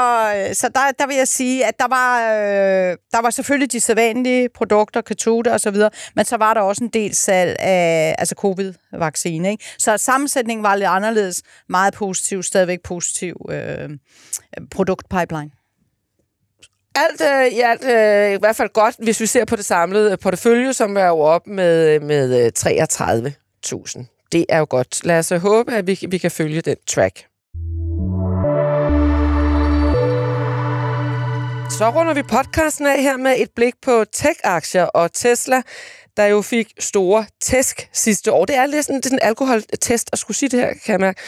så 0.52 0.68
der, 0.74 0.80
der 0.98 1.06
vil 1.06 1.16
jeg 1.16 1.28
sige, 1.28 1.66
at 1.66 1.78
der 1.78 1.88
var, 1.88 2.20
uh, 2.20 2.96
der 3.12 3.22
var 3.22 3.30
selvfølgelig 3.30 3.72
de 3.72 3.80
sædvanlige 3.80 4.48
produkter, 4.54 5.00
Katuda 5.00 5.52
og 5.52 5.60
så 5.60 5.70
videre, 5.70 5.90
men 6.16 6.24
så 6.24 6.36
var 6.36 6.54
der 6.54 6.60
også 6.60 6.84
en 6.84 6.90
del 6.90 7.14
salg 7.14 7.56
af 7.58 8.14
altså 8.18 8.34
covid-vaccine. 8.38 9.50
Ikke? 9.50 9.64
Så 9.78 9.96
sammensætningen 9.96 10.64
var 10.64 10.74
lidt 10.74 10.88
anderledes, 10.88 11.42
meget 11.68 11.94
positiv, 11.94 12.42
stadigvæk 12.42 12.78
positiv 12.82 13.36
uh, 13.48 13.90
produktpipeline. 14.70 15.50
Alt 16.94 17.20
øh, 17.20 17.46
i 17.58 17.60
alt 17.60 17.84
øh, 17.84 18.34
i 18.34 18.38
hvert 18.38 18.56
fald 18.56 18.72
godt, 18.72 18.94
hvis 18.98 19.20
vi 19.20 19.26
ser 19.26 19.44
på 19.44 19.56
det 19.56 19.64
samlede 19.64 20.12
øh, 20.12 20.18
portefølje, 20.18 20.72
som 20.72 20.96
er 20.96 21.06
jo 21.06 21.18
op 21.18 21.46
med, 21.46 21.94
øh, 21.94 22.02
med 22.02 22.44
øh, 22.44 22.52
33.000. 22.58 24.28
Det 24.32 24.46
er 24.48 24.58
jo 24.58 24.66
godt. 24.70 25.04
Lad 25.04 25.18
os 25.18 25.32
håbe, 25.42 25.72
at 25.72 25.86
vi, 25.86 25.98
vi 26.08 26.18
kan 26.18 26.30
følge 26.30 26.60
den 26.60 26.76
track. 26.86 27.26
Så 31.78 31.90
runder 31.90 32.14
vi 32.14 32.22
podcasten 32.22 32.86
af 32.86 33.02
her 33.02 33.16
med 33.16 33.34
et 33.38 33.50
blik 33.56 33.74
på 33.82 34.04
tech-aktier 34.12 34.84
og 34.84 35.12
Tesla, 35.12 35.62
der 36.16 36.24
jo 36.24 36.42
fik 36.42 36.72
store 36.78 37.26
tæsk 37.42 37.88
sidste 37.92 38.32
år. 38.32 38.44
Det 38.44 38.56
er 38.56 38.66
lidt 38.66 38.84
sådan, 38.84 38.96
det 38.96 39.06
er 39.06 39.08
sådan 39.08 39.18
en 39.22 39.28
alkoholtest 39.28 40.10
at 40.12 40.18
skulle 40.18 40.36
sige 40.36 40.48
det 40.48 40.60
her, 40.60 40.68
kan 40.68 40.92
jeg 40.92 41.00
mærke. 41.00 41.20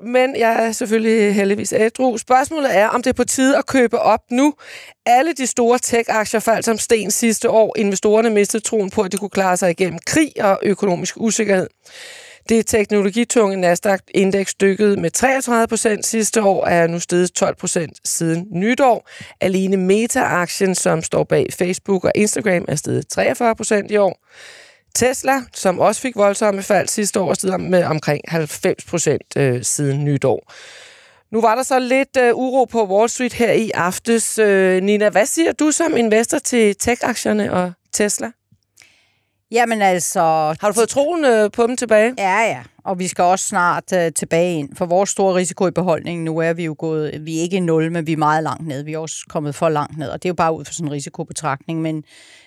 Men 0.00 0.36
jeg 0.36 0.66
er 0.66 0.72
selvfølgelig 0.72 1.34
heldigvis 1.34 1.72
ædru. 1.72 2.18
Spørgsmålet 2.18 2.76
er, 2.76 2.88
om 2.88 3.02
det 3.02 3.10
er 3.10 3.14
på 3.14 3.24
tide 3.24 3.58
at 3.58 3.66
købe 3.66 3.98
op 3.98 4.20
nu. 4.30 4.54
Alle 5.06 5.32
de 5.32 5.46
store 5.46 5.78
tech-aktier 5.78 6.40
faldt 6.40 6.64
som 6.64 6.78
sten 6.78 7.10
sidste 7.10 7.50
år. 7.50 7.74
Investorerne 7.78 8.30
mistede 8.30 8.62
troen 8.62 8.90
på, 8.90 9.02
at 9.02 9.12
de 9.12 9.16
kunne 9.16 9.30
klare 9.30 9.56
sig 9.56 9.70
igennem 9.70 9.98
krig 10.06 10.32
og 10.40 10.58
økonomisk 10.62 11.16
usikkerhed. 11.16 11.68
Det 12.48 12.66
teknologitunge 12.66 13.56
Nasdaq-indeks 13.56 14.54
dykkede 14.54 15.00
med 15.00 15.10
33 15.10 15.66
procent 15.66 16.06
sidste 16.06 16.42
år, 16.42 16.64
og 16.64 16.72
er 16.72 16.86
nu 16.86 17.00
steget 17.00 17.32
12 17.32 17.56
procent 17.56 18.08
siden 18.08 18.46
nytår. 18.50 19.08
Alene 19.40 19.76
Meta-aktien, 19.76 20.74
som 20.74 21.02
står 21.02 21.24
bag 21.24 21.46
Facebook 21.52 22.04
og 22.04 22.12
Instagram, 22.14 22.64
er 22.68 22.74
steget 22.74 23.08
43 23.08 23.56
procent 23.56 23.90
i 23.90 23.96
år. 23.96 24.24
Tesla, 24.94 25.42
som 25.54 25.78
også 25.78 26.00
fik 26.00 26.16
voldsomme 26.16 26.62
fald 26.62 26.88
sidste 26.88 27.20
år, 27.20 27.30
er 27.30 27.34
steget 27.34 27.60
med 27.60 27.84
omkring 27.84 28.20
90 28.28 28.84
procent 28.84 29.36
øh, 29.36 29.62
siden 29.62 30.04
nytår. 30.04 30.52
Nu 31.30 31.40
var 31.40 31.54
der 31.54 31.62
så 31.62 31.78
lidt 31.78 32.16
øh, 32.18 32.34
uro 32.34 32.64
på 32.64 32.86
Wall 32.86 33.08
Street 33.08 33.32
her 33.32 33.52
i 33.52 33.70
aftes. 33.74 34.38
Øh, 34.38 34.82
Nina, 34.82 35.08
hvad 35.08 35.26
siger 35.26 35.52
du 35.52 35.70
som 35.70 35.96
investor 35.96 36.38
til 36.38 36.76
tech-aktierne 36.76 37.52
og 37.52 37.72
Tesla? 37.92 38.30
Jamen 39.50 39.82
altså... 39.82 40.20
Har 40.60 40.68
du 40.68 40.72
fået 40.72 40.88
troen 40.88 41.24
øh, 41.24 41.50
på 41.50 41.66
dem 41.66 41.76
tilbage? 41.76 42.14
Ja, 42.18 42.40
ja. 42.40 42.62
Og 42.86 42.98
vi 42.98 43.08
skal 43.08 43.24
også 43.24 43.48
snart 43.48 43.92
øh, 43.94 44.12
tilbage 44.12 44.58
ind. 44.58 44.68
For 44.76 44.86
vores 44.86 45.10
store 45.10 45.34
risiko 45.34 45.66
i 45.66 45.70
beholdningen, 45.70 46.24
nu 46.24 46.38
er 46.38 46.52
vi 46.52 46.64
jo 46.64 46.76
gået, 46.78 47.26
vi 47.26 47.38
er 47.38 47.42
ikke 47.42 47.56
i 47.56 47.60
nul, 47.60 47.92
men 47.92 48.06
vi 48.06 48.12
er 48.12 48.16
meget 48.16 48.42
langt 48.42 48.66
ned. 48.66 48.82
Vi 48.82 48.92
er 48.92 48.98
også 48.98 49.16
kommet 49.28 49.54
for 49.54 49.68
langt 49.68 49.98
ned, 49.98 50.08
og 50.08 50.22
det 50.22 50.28
er 50.28 50.30
jo 50.30 50.34
bare 50.34 50.56
ud 50.56 50.64
fra 50.64 50.72
sådan 50.72 50.86
en 50.86 50.92
risikobetragtning. 50.92 51.82
Men, 51.82 52.04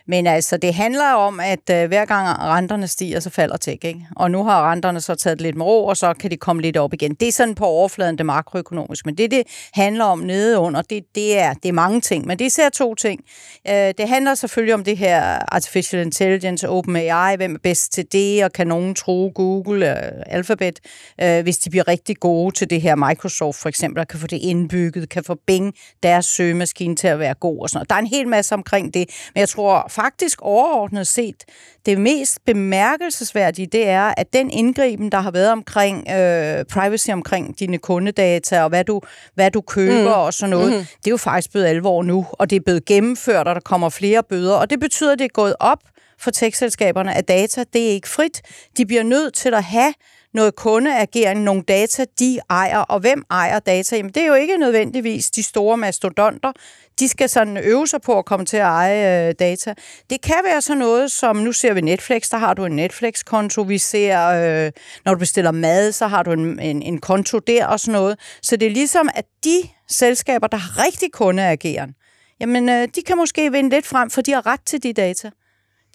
men 0.08 0.28
altså, 0.28 0.58
det 0.58 0.74
handler 0.74 1.14
om, 1.14 1.40
at 1.40 1.70
øh, 1.72 1.88
hver 1.88 2.06
gang 2.06 2.40
renterne 2.40 2.88
stiger, 2.88 3.20
så 3.20 3.30
falder 3.30 3.58
tæk, 3.58 3.84
ikke? 3.84 4.08
Og 4.16 4.32
nu 4.32 4.44
har 4.44 4.72
renterne 4.72 5.02
så 5.02 5.16
taget 5.16 5.42
lidt 5.42 5.56
med 5.56 5.66
ro, 5.66 5.86
og 5.86 5.98
så 5.98 6.14
kan 6.14 6.32
de 6.32 6.38
komme 6.38 6.62
lidt 6.62 6.78
op 6.78 6.94
igen. 6.94 7.14
Det 7.14 7.28
er 7.28 7.32
sådan 7.32 7.56
på 7.56 7.66
overfladen, 7.66 8.18
det 8.18 8.26
makroøkonomiske, 8.26 9.06
Men 9.06 9.18
det, 9.18 9.32
det 9.32 9.44
handler 9.74 10.06
om 10.06 10.20
nede 10.20 10.60
under, 10.60 10.82
det, 10.82 11.04
det, 11.16 11.40
er, 11.40 11.54
det 11.54 11.70
er 11.70 11.74
mange 11.74 12.02
ting. 12.02 12.28
Men 12.28 12.40
det 12.40 12.46
er 12.46 12.48
især 12.48 12.70
to 12.70 12.96
ting. 12.96 13.22
Øh, 13.68 13.74
det 13.74 14.08
handler 14.08 14.36
selvfølgelig 14.36 14.74
om 14.74 14.84
det 14.84 14.98
her 14.98 15.40
artificial 15.48 16.02
intelligence, 16.02 16.70
OpenAI, 16.70 17.36
hvem 17.36 17.56
er 17.56 17.60
bedst 17.64 17.94
til 17.94 18.06
det, 18.12 18.44
og 18.44 18.54
kan 18.54 18.68
nogen 18.68 18.96
tro 18.96 19.32
Google, 19.36 20.06
øh, 20.06 20.12
Alphabet, 20.30 20.80
øh, 21.22 21.44
hvis 21.44 21.58
de 21.58 21.70
bliver 21.70 21.88
rigtig 21.88 22.18
gode 22.18 22.56
til 22.56 22.70
det 22.70 22.82
her. 22.82 22.96
Microsoft 22.96 23.58
for 23.58 23.70
eksempel, 23.70 24.06
kan 24.06 24.20
få 24.20 24.28
det 24.28 24.38
indbygget, 24.38 25.10
kan 25.10 25.24
få 25.24 25.36
Bing, 25.48 25.74
deres 26.04 26.26
søgemaskine, 26.26 26.96
til 26.96 27.08
at 27.08 27.20
være 27.20 27.34
god 27.34 27.62
og 27.62 27.70
sådan 27.70 27.78
noget. 27.78 27.90
Der 27.90 27.96
er 27.96 28.00
en 28.00 28.08
hel 28.08 28.28
masse 28.28 28.56
omkring 28.56 28.94
det, 28.94 29.10
men 29.34 29.40
jeg 29.40 29.50
tror 29.50 29.88
faktisk 29.90 30.42
overordnet 30.42 31.08
set, 31.08 31.44
det 31.86 31.98
mest 31.98 32.40
bemærkelsesværdige, 32.46 33.68
det 33.72 33.88
er, 33.88 34.14
at 34.18 34.34
den 34.34 34.52
indgriben, 34.52 35.12
der 35.12 35.20
har 35.20 35.32
været 35.32 35.52
omkring 35.52 36.10
øh, 36.10 36.66
privacy, 36.66 37.10
omkring 37.10 37.60
dine 37.60 37.78
kundedata 37.78 38.64
og 38.64 38.70
hvad 38.70 38.84
du, 38.84 39.02
hvad 39.36 39.52
du 39.52 39.62
køber 39.62 40.16
mm. 40.16 40.22
og 40.22 40.34
sådan 40.34 40.50
noget, 40.50 40.72
mm. 40.72 40.78
det 40.78 41.08
er 41.08 41.12
jo 41.12 41.18
faktisk 41.18 41.52
blevet 41.52 41.66
alvor 41.66 42.04
nu, 42.04 42.26
og 42.32 42.50
det 42.50 42.56
er 42.56 42.60
blevet 42.66 42.86
gennemført, 42.86 43.48
og 43.48 43.56
der 43.56 43.62
kommer 43.62 43.90
flere 43.90 44.24
bøder, 44.24 44.56
og 44.56 44.70
det 44.70 44.80
betyder, 44.80 45.12
at 45.12 45.20
det 45.20 45.26
er 45.26 45.34
gået 45.34 45.56
op 45.60 45.80
for 46.20 46.32
tekstselskaberne, 46.32 47.16
at 47.16 47.28
data, 47.28 47.64
det 47.74 47.88
er 47.88 47.92
ikke 47.92 48.10
frit. 48.10 48.42
De 48.78 48.86
bliver 48.86 49.04
nødt 49.04 49.34
til 49.34 49.54
at 49.54 49.64
have 49.64 49.94
noget 50.34 50.56
kundeagering, 50.56 51.44
nogle 51.44 51.62
data, 51.62 52.06
de 52.20 52.40
ejer. 52.50 52.80
Og 52.80 53.00
hvem 53.00 53.24
ejer 53.32 53.60
data? 53.60 53.96
Jamen, 53.96 54.12
det 54.12 54.24
er 54.24 54.28
jo 54.28 54.34
ikke 54.34 54.58
nødvendigvis 54.58 55.32
de 55.32 55.44
store 55.44 55.78
mastodonter. 55.78 56.52
De 57.00 57.08
skal 57.08 57.30
sådan 57.30 57.58
øve 57.58 57.88
sig 57.88 58.02
på 58.02 58.18
at 58.18 58.26
komme 58.26 58.46
til 58.46 58.58
at 58.58 58.64
eje 58.64 59.28
øh, 59.28 59.36
data. 59.40 59.74
Det 60.10 60.22
kan 60.22 60.36
være 60.46 60.62
sådan 60.62 60.78
noget 60.78 61.12
som, 61.12 61.36
nu 61.36 61.52
ser 61.52 61.74
vi 61.74 61.82
Netflix, 61.82 62.30
der 62.30 62.38
har 62.38 62.54
du 62.54 62.66
en 62.66 62.76
Netflix-konto. 62.76 63.62
Vi 63.62 63.78
ser, 63.78 64.28
øh, 64.28 64.72
når 65.06 65.14
du 65.14 65.20
bestiller 65.20 65.52
mad, 65.52 65.92
så 65.92 66.08
har 66.08 66.24
du 66.24 66.32
en, 66.32 66.60
en, 66.60 66.82
en 66.82 66.98
konto 67.02 67.40
der 67.40 67.66
og 67.66 67.80
sådan 67.80 67.92
noget. 67.92 68.20
Så 68.42 68.56
det 68.56 68.66
er 68.66 68.72
ligesom, 68.72 69.10
at 69.16 69.26
de 69.44 69.62
selskaber, 69.88 70.48
der 70.48 70.58
har 70.58 70.86
rigtig 70.86 71.12
kundeageren, 71.12 71.96
jamen, 72.40 72.70
øh, 72.70 72.88
de 72.96 73.02
kan 73.02 73.18
måske 73.18 73.52
vinde 73.52 73.70
lidt 73.70 73.86
frem, 73.86 74.10
for 74.10 74.22
de 74.22 74.32
har 74.32 74.46
ret 74.46 74.62
til 74.66 74.84
de 74.84 74.94
data. 74.94 75.30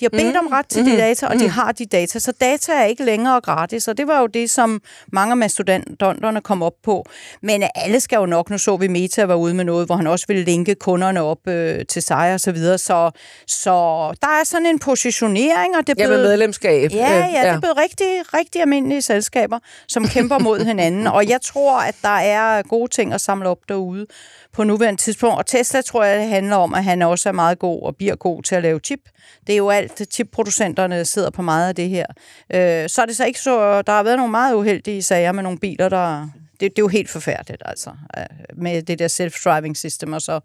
De 0.00 0.04
har 0.04 0.10
bedt 0.10 0.36
om 0.36 0.46
ret 0.46 0.66
til 0.68 0.84
de 0.86 0.96
data, 0.96 1.26
og 1.26 1.34
de 1.38 1.48
har 1.48 1.72
de 1.72 1.86
data. 1.86 2.18
Så 2.18 2.32
data 2.40 2.72
er 2.72 2.84
ikke 2.84 3.04
længere 3.04 3.40
gratis, 3.40 3.88
og 3.88 3.98
det 3.98 4.06
var 4.06 4.20
jo 4.20 4.26
det, 4.26 4.50
som 4.50 4.80
mange 5.12 5.30
af 5.30 5.36
mastodanterne 5.36 6.40
kom 6.40 6.62
op 6.62 6.72
på. 6.82 7.04
Men 7.42 7.62
alle 7.74 8.00
skal 8.00 8.16
jo 8.16 8.26
nok, 8.26 8.50
nu 8.50 8.58
så 8.58 8.76
vi 8.76 8.88
Meta 8.88 9.24
var 9.24 9.34
ude 9.34 9.54
med 9.54 9.64
noget, 9.64 9.86
hvor 9.86 9.96
han 9.96 10.06
også 10.06 10.24
ville 10.28 10.44
linke 10.44 10.74
kunderne 10.74 11.22
op 11.22 11.48
øh, 11.48 11.86
til 11.86 12.02
sig 12.02 12.34
og 12.34 12.40
så 12.40 12.52
videre. 12.52 12.78
Så, 12.78 13.10
så 13.46 13.70
der 14.22 14.28
er 14.28 14.44
sådan 14.44 14.66
en 14.66 14.78
positionering, 14.78 15.76
og 15.76 15.86
det 15.86 15.98
Ja, 15.98 16.08
med 16.08 16.22
medlemskab. 16.28 16.90
Ja, 16.92 17.18
Øh, 17.18 17.34
ja, 17.34 17.40
det 17.40 17.48
er 17.48 17.60
blevet 17.60 17.76
rigtig, 17.78 18.06
rigtig 18.34 18.60
almindelige 18.60 19.02
selskaber, 19.02 19.58
som 19.88 20.08
kæmper 20.08 20.38
mod 20.38 20.64
hinanden. 20.70 21.06
Og 21.06 21.28
jeg 21.28 21.40
tror, 21.42 21.80
at 21.80 21.94
der 22.02 22.08
er 22.18 22.62
gode 22.62 22.90
ting 22.90 23.12
at 23.12 23.20
samle 23.20 23.48
op 23.48 23.58
derude 23.68 24.06
på 24.52 24.64
nuværende 24.64 25.00
tidspunkt. 25.00 25.38
Og 25.38 25.46
Tesla 25.46 25.80
tror 25.80 26.04
jeg, 26.04 26.18
det 26.20 26.28
handler 26.28 26.56
om, 26.56 26.74
at 26.74 26.84
han 26.84 27.02
også 27.02 27.28
er 27.28 27.32
meget 27.32 27.58
god 27.58 27.82
og 27.82 27.96
bliver 27.96 28.16
god 28.16 28.42
til 28.42 28.54
at 28.54 28.62
lave 28.62 28.80
chip. 28.84 29.00
Det 29.46 29.52
er 29.52 29.56
jo 29.56 29.70
alt, 29.70 30.02
chipproducenterne 30.12 31.04
sidder 31.04 31.30
på 31.30 31.42
meget 31.42 31.68
af 31.68 31.74
det 31.74 31.88
her. 31.88 32.06
Øh, 32.54 32.88
så 32.88 33.02
er 33.02 33.06
det 33.06 33.16
så 33.16 33.24
ikke 33.24 33.40
så... 33.40 33.82
Der 33.82 33.92
har 33.92 34.02
været 34.02 34.16
nogle 34.16 34.30
meget 34.30 34.54
uheldige 34.54 35.02
sager 35.02 35.32
med 35.32 35.42
nogle 35.42 35.58
biler, 35.58 35.88
der... 35.88 36.28
Det, 36.52 36.60
det 36.60 36.78
er 36.78 36.82
jo 36.82 36.88
helt 36.88 37.10
forfærdeligt, 37.10 37.62
altså, 37.64 37.90
øh, 38.18 38.24
med 38.62 38.82
det 38.82 38.98
der 38.98 39.08
self-driving 39.08 39.74
system, 39.74 40.12
og 40.12 40.22
så 40.22 40.40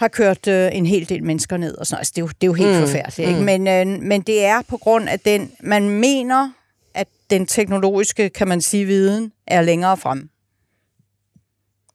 har 0.00 0.08
kørt 0.08 0.46
øh, 0.48 0.70
en 0.72 0.86
hel 0.86 1.08
del 1.08 1.24
mennesker 1.24 1.56
ned 1.56 1.74
og 1.78 1.86
sådan 1.86 1.94
noget. 1.94 2.00
Altså, 2.00 2.12
det, 2.16 2.22
er 2.22 2.22
jo, 2.22 2.28
det 2.28 2.42
er 2.42 2.46
jo 2.46 2.52
helt 2.52 2.80
mm. 2.80 2.86
forfærdeligt, 2.86 3.28
ikke? 3.28 3.40
Men, 3.40 3.68
øh, 3.68 4.02
men 4.02 4.20
det 4.20 4.44
er 4.44 4.62
på 4.68 4.76
grund 4.76 5.08
af 5.08 5.20
den... 5.20 5.52
Man 5.60 5.88
mener, 5.90 6.50
at 6.94 7.08
den 7.30 7.46
teknologiske, 7.46 8.28
kan 8.30 8.48
man 8.48 8.60
sige, 8.60 8.84
viden 8.84 9.32
er 9.46 9.62
længere 9.62 9.96
frem. 9.96 10.28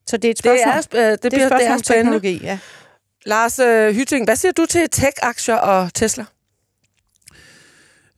Så 0.07 0.17
det 0.17 0.25
er 0.25 0.31
et 0.31 0.37
Det 0.37 0.43
spørgsmål, 0.45 1.01
er, 1.01 1.05
øh, 1.05 1.11
det, 1.11 1.23
det 1.23 1.25
er 1.25 1.29
bliver, 1.29 1.45
et 1.45 1.51
det 1.51 1.67
er 1.67 1.77
spændende. 1.77 2.19
teknologi, 2.19 2.39
ja. 2.43 2.59
Lars 3.25 3.59
øh, 3.59 3.95
Hytting, 3.95 4.25
hvad 4.25 4.35
siger 4.35 4.51
du 4.51 4.65
til 4.69 4.87
tech-aktier 4.91 5.55
og 5.55 5.93
Tesla? 5.93 6.25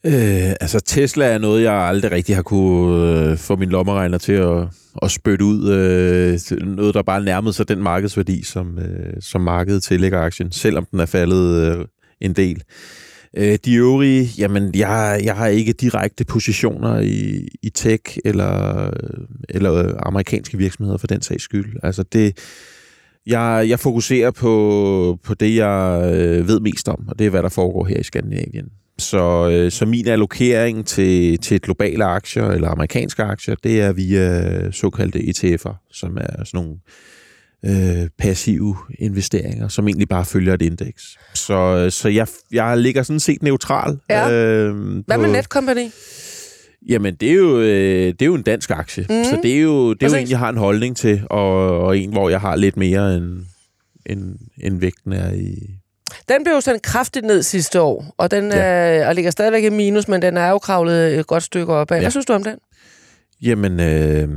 Øh, 0.04 0.54
altså 0.62 0.80
Tesla 0.80 1.26
er 1.26 1.38
noget, 1.38 1.64
jeg 1.64 1.74
aldrig 1.74 2.12
rigtig 2.12 2.36
har 2.36 2.44
kunne 2.44 3.32
øh, 3.32 3.38
få 3.38 3.56
min 3.56 3.70
lommeregner 3.70 4.18
til 4.18 4.34
at, 4.34 4.68
at 5.02 5.12
spytte 5.12 5.46
ud. 5.46 5.70
Øh, 5.72 6.60
noget, 6.68 6.94
der 6.94 7.02
bare 7.02 7.24
nærmede 7.24 7.54
sig 7.54 7.68
den 7.68 7.84
markedsværdi, 7.84 8.44
som, 8.44 8.80
øh, 8.80 9.14
som 9.22 9.42
markedet 9.42 9.84
tillægger 9.84 10.22
aktien, 10.22 10.52
selvom 10.52 10.86
den 10.92 11.00
er 11.00 11.06
faldet 11.06 11.78
øh, 11.80 11.86
en 12.22 12.34
del. 12.34 12.64
Øh, 13.38 13.58
de 13.66 13.76
øvrige, 13.76 14.30
jamen 14.38 14.76
jeg, 14.76 15.22
jeg 15.24 15.36
har 15.36 15.48
ikke 15.48 15.74
direkte 15.74 16.26
positioner 16.26 17.00
i, 17.00 17.48
i 17.64 17.70
tech 17.70 18.18
eller, 18.26 18.86
øh, 18.86 19.28
eller 19.50 19.74
øh, 19.74 19.94
amerikanske 20.00 20.58
virksomheder 20.58 20.98
for 20.98 21.08
den 21.08 21.22
sags 21.22 21.44
skyld. 21.44 21.76
Altså 21.84 22.04
det, 22.04 22.38
jeg, 23.28 23.66
jeg 23.70 23.80
fokuserer 23.80 24.32
på, 24.32 25.20
på 25.24 25.34
det, 25.34 25.56
jeg 25.56 26.12
øh, 26.16 26.48
ved 26.48 26.60
mest 26.60 26.90
om, 26.90 27.06
og 27.08 27.20
det 27.20 27.26
er, 27.26 27.30
hvad 27.30 27.44
der 27.44 27.50
foregår 27.50 27.86
her 27.86 27.98
i 27.98 28.04
Skandinavien. 28.04 28.66
Så, 28.98 29.50
øh, 29.50 29.72
så 29.72 29.86
min 29.86 30.08
allokering 30.08 30.86
til, 30.86 31.38
til 31.38 31.62
globale 31.62 32.06
aktier 32.06 32.46
eller 32.48 32.70
amerikanske 32.70 33.24
aktier, 33.24 33.56
det 33.64 33.82
er 33.82 33.92
via 33.92 34.72
såkaldte 34.72 35.20
ETF'er, 35.20 35.90
som 35.92 36.18
er 36.18 36.44
sådan 36.44 36.50
nogle 36.54 36.76
øh, 37.66 38.10
passive 38.18 38.76
investeringer, 39.00 39.68
som 39.68 39.88
egentlig 39.88 40.10
bare 40.10 40.26
følger 40.26 40.54
et 40.54 40.62
indeks. 40.62 41.04
Så, 41.34 41.90
så 41.90 42.10
jeg, 42.10 42.28
jeg 42.52 42.78
ligger 42.78 43.04
sådan 43.04 43.20
set 43.20 43.44
neutral. 43.44 44.00
Ja. 44.10 44.32
Øh, 44.32 44.76
Hvad 45.06 45.18
med 45.18 45.32
Netcompany? 45.32 45.90
Jamen, 46.90 47.16
det 47.16 47.30
er 47.30 47.34
jo, 47.34 47.60
øh, 47.60 48.08
det 48.08 48.22
er 48.22 48.26
jo 48.26 48.36
en 48.36 48.42
dansk 48.42 48.70
aktie, 48.72 49.06
mm. 49.10 49.24
så 49.24 49.40
det 49.44 49.56
er 49.58 49.62
jo, 49.62 49.94
det 49.94 50.04
er 50.04 50.18
jo 50.18 50.24
en, 50.24 50.30
jeg 50.30 50.40
har 50.40 50.50
en 50.50 50.58
holdning 50.58 50.98
til, 50.98 51.24
og, 51.30 51.80
og 51.82 51.98
en, 51.98 52.12
hvor 52.12 52.30
jeg 52.30 52.42
har 52.42 52.56
lidt 52.56 52.78
mere 52.78 53.16
end, 53.16 53.40
end, 54.06 54.36
end 54.62 54.80
vægten 54.80 55.14
er 55.14 55.32
i... 55.34 55.70
Den 56.30 56.44
blev 56.44 56.54
jo 56.54 56.62
sendt 56.62 56.82
kraftigt 56.82 57.26
ned 57.26 57.44
sidste 57.44 57.82
år, 57.82 58.14
og 58.18 58.32
den 58.32 58.52
Ja. 58.52 58.58
er, 58.58 59.08
og 59.08 59.16
ligger 59.16 59.32
stadigvæk 59.32 59.64
i 59.64 59.70
minus, 59.70 60.08
men 60.08 60.22
den 60.22 60.38
er 60.38 60.50
jo 60.50 60.60
kravlet 60.60 61.20
et 61.20 61.28
godt 61.28 61.44
stykke 61.44 61.74
opad. 61.74 61.98
Ja. 61.98 62.02
Hvad 62.04 62.12
synes 62.12 62.26
du 62.26 62.34
om 62.34 62.44
den? 62.44 62.56
Jamen, 63.42 63.80
øh, 63.80 64.30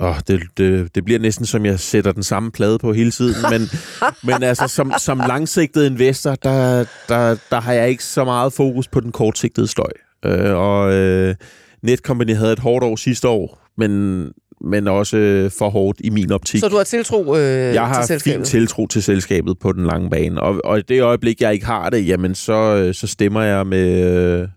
åh, 0.00 0.16
det, 0.28 0.42
det, 0.56 0.94
det 0.94 1.04
bliver 1.04 1.20
næsten 1.20 1.46
som, 1.46 1.66
jeg 1.66 1.80
sætter 1.80 2.12
den 2.12 2.22
samme 2.22 2.50
plade 2.50 2.78
på 2.78 2.92
hele 2.92 3.10
tiden, 3.10 3.34
men, 3.50 3.68
men 4.32 4.42
altså, 4.42 4.68
som, 4.68 4.92
som 4.98 5.18
langsigtet 5.18 5.86
investor, 5.86 6.34
der, 6.34 6.84
der, 7.08 7.36
der 7.50 7.60
har 7.60 7.72
jeg 7.72 7.88
ikke 7.88 8.04
så 8.04 8.24
meget 8.24 8.52
fokus 8.52 8.88
på 8.88 9.00
den 9.00 9.12
kortsigtede 9.12 9.68
sløj. 9.68 9.90
Øh, 10.24 10.56
og 10.56 10.92
øh, 10.94 11.34
Netcompany 11.82 12.34
havde 12.34 12.52
et 12.52 12.58
hårdt 12.58 12.84
år 12.84 12.96
sidste 12.96 13.28
år, 13.28 13.58
men, 13.78 14.22
men 14.60 14.88
også 14.88 15.16
øh, 15.16 15.50
for 15.50 15.70
hårdt 15.70 16.00
i 16.04 16.10
min 16.10 16.32
optik. 16.32 16.60
Så 16.60 16.68
du 16.68 16.76
har 16.76 16.84
tiltro 16.84 17.36
øh, 17.36 17.40
jeg 17.40 17.72
til 17.72 17.78
har 17.80 18.06
selskabet? 18.06 18.36
fin 18.36 18.44
tiltro 18.44 18.86
til 18.86 19.02
selskabet 19.02 19.58
på 19.58 19.72
den 19.72 19.86
lange 19.86 20.10
bane, 20.10 20.40
og, 20.40 20.60
og 20.64 20.78
i 20.78 20.82
det 20.82 21.02
øjeblik, 21.02 21.40
jeg 21.40 21.52
ikke 21.52 21.66
har 21.66 21.90
det, 21.90 22.08
jamen 22.08 22.34
så, 22.34 22.52
øh, 22.52 22.94
så 22.94 23.06
stemmer 23.06 23.42
jeg 23.42 23.66
med, 23.66 24.04
øh, 24.04 24.48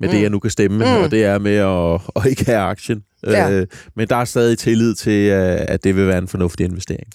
med 0.00 0.08
mm. 0.08 0.08
det, 0.08 0.22
jeg 0.22 0.30
nu 0.30 0.38
kan 0.38 0.50
stemme, 0.50 0.76
Mm. 0.84 1.02
og 1.04 1.10
det 1.10 1.24
er 1.24 1.38
med 1.38 1.56
at, 1.56 2.00
at 2.24 2.30
ikke 2.30 2.44
have 2.46 2.58
aktien. 2.58 3.02
Ja. 3.26 3.50
Øh, 3.50 3.66
men 3.96 4.08
der 4.08 4.16
er 4.16 4.24
stadig 4.24 4.58
tillid 4.58 4.94
til, 4.94 5.26
at 5.68 5.84
det 5.84 5.96
vil 5.96 6.06
være 6.06 6.18
en 6.18 6.28
fornuftig 6.28 6.66
investering. 6.66 7.06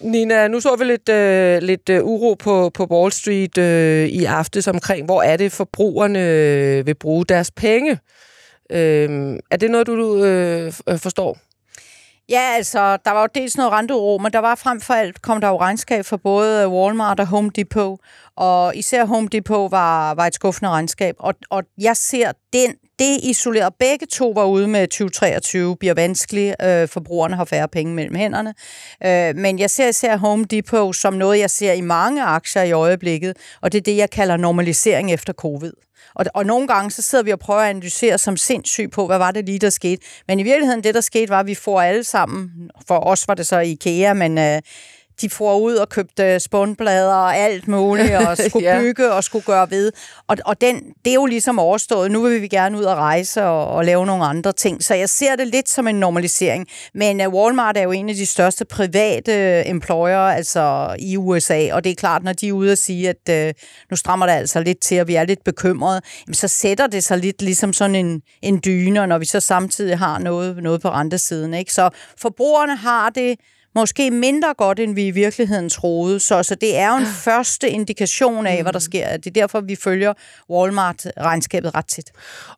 Nina, 0.00 0.48
nu 0.48 0.60
så 0.60 0.76
vi 0.78 0.84
lidt, 0.84 1.08
øh, 1.08 1.62
lidt 1.62 1.88
øh, 1.88 2.04
uro 2.04 2.34
på, 2.34 2.70
på 2.74 2.86
Wall 2.90 3.12
Street 3.12 3.58
øh, 3.58 4.08
i 4.08 4.24
aftes 4.24 4.68
omkring, 4.68 5.04
hvor 5.04 5.22
er 5.22 5.36
det 5.36 5.52
forbrugerne 5.52 6.84
vil 6.84 6.94
bruge 6.94 7.24
deres 7.24 7.50
penge. 7.50 7.98
Øh, 8.70 9.38
er 9.50 9.56
det 9.56 9.70
noget, 9.70 9.86
du 9.86 10.24
øh, 10.24 10.72
forstår? 10.98 11.38
Ja, 12.28 12.52
altså, 12.56 12.96
der 13.04 13.10
var 13.10 13.20
jo 13.20 13.28
dels 13.34 13.56
noget 13.56 13.72
renteuro, 13.72 14.18
men 14.18 14.32
der 14.32 14.38
var 14.38 14.54
frem 14.54 14.80
for 14.80 14.94
alt, 14.94 15.22
kom 15.22 15.40
der 15.40 15.48
jo 15.48 15.60
regnskab 15.60 16.04
for 16.04 16.16
både 16.16 16.68
Walmart 16.68 17.20
og 17.20 17.26
Home 17.26 17.50
Depot, 17.56 17.98
og 18.36 18.76
især 18.76 19.04
Home 19.04 19.28
Depot 19.28 19.70
var, 19.70 20.14
var 20.14 20.26
et 20.26 20.34
skuffende 20.34 20.70
regnskab, 20.70 21.14
og, 21.18 21.34
og 21.50 21.62
jeg 21.78 21.96
ser 21.96 22.32
den, 22.52 22.74
det 22.98 23.18
isoleret, 23.22 23.74
begge 23.78 24.06
to 24.06 24.30
var 24.30 24.44
ude 24.44 24.68
med 24.68 24.88
2023, 24.88 25.76
bliver 25.76 25.94
vanskeligt, 25.94 26.56
øh, 26.62 26.88
forbrugerne 26.88 27.36
har 27.36 27.44
færre 27.44 27.68
penge 27.68 27.94
mellem 27.94 28.14
hænderne, 28.14 28.54
øh, 29.04 29.36
men 29.36 29.58
jeg 29.58 29.70
ser 29.70 29.88
især 29.88 30.16
Home 30.16 30.44
Depot 30.44 30.96
som 30.96 31.14
noget, 31.14 31.38
jeg 31.38 31.50
ser 31.50 31.72
i 31.72 31.80
mange 31.80 32.22
aktier 32.22 32.62
i 32.62 32.72
øjeblikket, 32.72 33.36
og 33.60 33.72
det 33.72 33.78
er 33.78 33.82
det, 33.82 33.96
jeg 33.96 34.10
kalder 34.10 34.36
normalisering 34.36 35.12
efter 35.12 35.32
covid. 35.32 35.72
Og, 36.16 36.24
og 36.34 36.46
nogle 36.46 36.68
gange, 36.68 36.90
så 36.90 37.02
sidder 37.02 37.24
vi 37.24 37.30
og 37.30 37.38
prøver 37.38 37.60
at 37.60 37.70
analysere 37.70 38.18
som 38.18 38.36
sindssyg 38.36 38.90
på, 38.90 39.06
hvad 39.06 39.18
var 39.18 39.30
det 39.30 39.46
lige, 39.46 39.58
der 39.58 39.70
skete. 39.70 40.02
Men 40.28 40.40
i 40.40 40.42
virkeligheden, 40.42 40.84
det 40.84 40.94
der 40.94 41.00
skete, 41.00 41.28
var, 41.28 41.40
at 41.40 41.46
vi 41.46 41.54
får 41.54 41.80
alle 41.80 42.04
sammen, 42.04 42.70
for 42.88 43.06
os 43.06 43.28
var 43.28 43.34
det 43.34 43.46
så 43.46 43.58
IKEA, 43.58 44.12
men 44.12 44.38
øh, 44.38 44.62
de 45.20 45.30
får 45.30 45.58
ud 45.58 45.74
og 45.74 45.88
købte 45.88 46.40
spånblader 46.40 47.14
og 47.14 47.36
alt 47.36 47.68
muligt, 47.68 48.14
og 48.28 48.36
skulle 48.48 48.66
Ja. 48.72 48.80
bygge 48.80 49.12
og 49.12 49.24
skulle 49.24 49.44
gøre 49.44 49.70
ved. 49.70 49.92
Og, 50.28 50.36
og 50.44 50.60
den, 50.60 50.82
det 51.04 51.10
er 51.10 51.14
jo 51.14 51.26
ligesom 51.26 51.58
overstået. 51.58 52.10
Nu 52.10 52.22
vil 52.22 52.42
vi 52.42 52.48
gerne 52.48 52.78
ud 52.78 52.84
og 52.84 52.96
rejse 52.96 53.42
og, 53.44 53.68
og 53.68 53.84
lave 53.84 54.06
nogle 54.06 54.24
andre 54.24 54.52
ting. 54.52 54.84
Så 54.84 54.94
jeg 54.94 55.08
ser 55.08 55.36
det 55.36 55.46
lidt 55.46 55.68
som 55.68 55.88
en 55.88 55.94
normalisering. 56.00 56.66
Men 56.94 57.26
uh, 57.26 57.34
Walmart 57.34 57.76
er 57.76 57.82
jo 57.82 57.92
en 57.92 58.08
af 58.08 58.14
de 58.14 58.26
største 58.26 58.64
private 58.64 59.66
employer 59.68 60.18
altså 60.18 60.96
i 60.98 61.16
USA, 61.16 61.68
og 61.72 61.84
det 61.84 61.90
er 61.90 61.94
klart, 61.94 62.22
når 62.22 62.32
de 62.32 62.48
er 62.48 62.52
ude 62.52 62.72
og 62.72 62.78
sige, 62.78 63.08
at 63.28 63.48
uh, 63.48 63.54
nu 63.90 63.96
strammer 63.96 64.26
det 64.26 64.32
altså 64.32 64.60
lidt 64.60 64.80
til, 64.80 65.00
og 65.00 65.08
vi 65.08 65.14
er 65.14 65.24
lidt 65.24 65.44
bekymrede, 65.44 66.00
jamen, 66.26 66.34
så 66.34 66.48
sætter 66.48 66.86
det 66.86 67.04
sig 67.04 67.18
lidt 67.18 67.42
ligesom 67.42 67.72
sådan 67.72 67.94
en, 67.94 68.22
en 68.42 68.60
dyne, 68.64 69.00
og 69.00 69.08
når 69.08 69.18
vi 69.18 69.24
så 69.24 69.40
samtidig 69.40 69.98
har 69.98 70.18
noget, 70.18 70.62
noget 70.62 70.82
på 70.82 70.88
rentesiden. 70.90 71.54
Ikke? 71.54 71.72
Så 71.72 71.90
forbrugerne 72.20 72.76
har 72.76 73.10
det 73.10 73.36
måske 73.76 74.10
mindre 74.10 74.54
godt, 74.58 74.80
end 74.80 74.94
vi 74.94 75.06
i 75.06 75.10
virkeligheden 75.10 75.68
troede. 75.68 76.20
Så, 76.20 76.42
så 76.42 76.54
det 76.54 76.76
er 76.76 76.90
jo 76.90 76.96
en 76.96 77.06
første 77.06 77.70
indikation 77.70 78.46
af, 78.46 78.62
hvad 78.62 78.72
der 78.72 78.78
sker. 78.78 79.16
Det 79.16 79.26
er 79.26 79.30
derfor, 79.30 79.60
vi 79.60 79.76
følger 79.76 80.12
Walmart-regnskabet 80.50 81.74
ret 81.74 81.86
tit. 81.86 82.12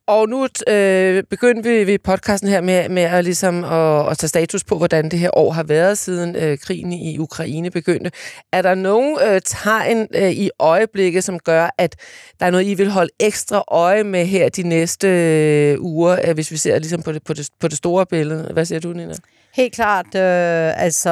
Og 0.07 0.29
nu 0.29 0.49
øh, 0.69 1.23
begyndte 1.31 1.71
vi 1.71 1.87
ved 1.87 1.99
podcasten 1.99 2.49
her 2.49 2.61
med, 2.61 2.89
med 2.89 3.03
at, 3.03 3.25
ligesom 3.25 3.65
at, 3.65 4.11
at 4.11 4.19
tage 4.19 4.29
status 4.29 4.65
på, 4.65 4.77
hvordan 4.77 5.09
det 5.09 5.19
her 5.19 5.31
år 5.39 5.53
har 5.53 5.63
været, 5.63 5.99
siden 5.99 6.37
øh, 6.37 6.59
krigen 6.59 6.93
i 6.93 7.19
Ukraine 7.19 7.71
begyndte. 7.71 8.11
Er 8.53 8.63
der 8.63 8.75
nogen 8.75 9.19
øh, 9.29 9.41
tegn 9.45 10.09
øh, 10.15 10.31
i 10.31 10.51
øjeblikket, 10.59 11.25
som 11.25 11.39
gør, 11.39 11.71
at 11.79 11.97
der 12.41 12.47
er 12.47 12.51
noget, 12.51 12.67
I 12.67 12.75
vil 12.75 12.91
holde 12.91 13.11
ekstra 13.21 13.65
øje 13.69 14.05
med 14.05 14.27
her 14.27 14.49
de 14.49 14.63
næste 14.63 15.09
øh, 15.09 15.81
uger, 15.81 16.19
øh, 16.29 16.35
hvis 16.35 16.51
vi 16.51 16.57
ser 16.57 16.79
ligesom 16.79 17.03
på 17.03 17.13
det, 17.13 17.25
på, 17.25 17.33
det, 17.33 17.49
på 17.61 17.69
det 17.69 17.77
store 17.77 18.07
billede? 18.07 18.51
Hvad 18.53 18.65
siger 18.65 18.81
du, 18.81 18.93
Nina? 18.93 19.15
Helt 19.55 19.75
klart, 19.75 20.07
øh, 20.07 20.83
altså 20.83 21.11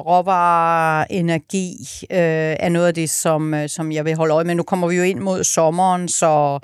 råvarer, 0.00 1.06
energi 1.10 1.76
øh, 2.10 2.18
er 2.60 2.68
noget 2.68 2.86
af 2.86 2.94
det, 2.94 3.10
som, 3.10 3.54
øh, 3.54 3.68
som 3.68 3.92
jeg 3.92 4.04
vil 4.04 4.14
holde 4.14 4.34
øje 4.34 4.44
med. 4.44 4.54
Nu 4.54 4.62
kommer 4.62 4.88
vi 4.88 4.96
jo 4.96 5.02
ind 5.02 5.18
mod 5.18 5.44
sommeren, 5.44 6.08
så 6.08 6.58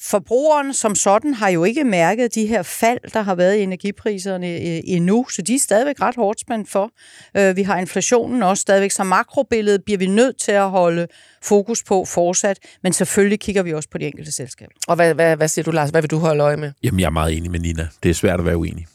forbrugeren 0.00 0.74
som 0.74 0.94
sådan 0.94 1.34
har 1.34 1.48
jo 1.48 1.64
ikke 1.64 1.84
mærket 1.84 2.34
de 2.34 2.46
her 2.46 2.62
fald, 2.62 2.98
der 3.12 3.22
har 3.22 3.34
været 3.34 3.56
i 3.56 3.60
energipriserne 3.60 4.46
øh, 4.46 4.80
endnu, 4.84 5.26
så 5.30 5.42
de 5.42 5.54
er 5.54 5.58
stadigvæk 5.58 6.00
ret 6.00 6.14
hårdt 6.16 6.40
spændt 6.40 6.70
for. 6.70 6.90
Øh, 7.36 7.56
vi 7.56 7.62
har 7.62 7.78
inflationen 7.78 8.42
også 8.42 8.60
stadigvæk, 8.60 8.90
så 8.90 9.04
makrobilledet 9.04 9.84
bliver 9.84 9.98
vi 9.98 10.06
nødt 10.06 10.40
til 10.40 10.52
at 10.52 10.70
holde 10.70 11.06
fokus 11.42 11.82
på 11.82 12.04
fortsat, 12.04 12.58
men 12.82 12.92
selvfølgelig 12.92 13.40
kigger 13.40 13.62
vi 13.62 13.74
også 13.74 13.88
på 13.92 13.98
de 13.98 14.06
enkelte 14.06 14.32
selskaber. 14.32 14.72
Og 14.88 14.96
hvad, 14.96 15.14
hvad, 15.14 15.36
hvad 15.36 15.48
siger 15.48 15.64
du, 15.64 15.70
Lars? 15.70 15.90
Hvad 15.90 16.02
vil 16.02 16.10
du 16.10 16.18
holde 16.18 16.42
øje 16.42 16.56
med? 16.56 16.72
Jamen, 16.82 17.00
jeg 17.00 17.06
er 17.06 17.10
meget 17.10 17.36
enig 17.36 17.50
med 17.50 17.60
Nina. 17.60 17.88
Det 18.02 18.10
er 18.10 18.14
svært 18.14 18.40
at 18.40 18.46
være 18.46 18.56
uenig. 18.56 18.86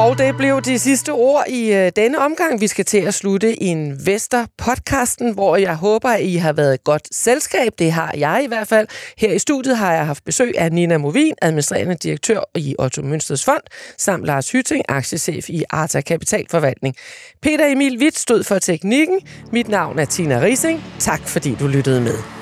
Og 0.00 0.18
det 0.18 0.36
blev 0.36 0.62
de 0.62 0.78
sidste 0.78 1.12
ord 1.12 1.44
i 1.48 1.72
øh, 1.74 1.92
denne 1.96 2.18
omgang. 2.18 2.60
Vi 2.60 2.66
skal 2.66 2.84
til 2.84 2.98
at 2.98 3.14
slutte 3.14 3.62
Investor-podcasten, 3.62 5.34
hvor 5.34 5.56
jeg 5.56 5.76
håber, 5.76 6.08
at 6.08 6.22
I 6.22 6.36
har 6.36 6.52
været 6.52 6.74
et 6.74 6.84
godt 6.84 7.14
selskab. 7.14 7.72
Det 7.78 7.92
har 7.92 8.14
jeg 8.16 8.40
i 8.44 8.46
hvert 8.46 8.68
fald. 8.68 8.88
Her 9.18 9.32
i 9.32 9.38
studiet 9.38 9.76
har 9.76 9.92
jeg 9.92 10.06
haft 10.06 10.24
besøg 10.24 10.54
af 10.58 10.72
Nina 10.72 10.98
Movin, 10.98 11.34
administrerende 11.42 11.94
direktør 11.94 12.40
i 12.54 12.74
Otto 12.78 13.02
Mønsters 13.02 13.44
Fond, 13.44 13.62
samt 13.98 14.24
Lars 14.24 14.50
Hytting, 14.50 14.84
aktiechef 14.88 15.50
i 15.50 15.64
Arta 15.70 16.00
Kapitalforvaltning. 16.00 16.94
Peter 17.42 17.66
Emil 17.66 17.98
Witt 17.98 18.18
stod 18.18 18.44
for 18.44 18.58
teknikken. 18.58 19.20
Mit 19.52 19.68
navn 19.68 19.98
er 19.98 20.04
Tina 20.04 20.40
Rising. 20.40 20.84
Tak 20.98 21.28
fordi 21.28 21.56
du 21.60 21.66
lyttede 21.66 22.00
med. 22.00 22.39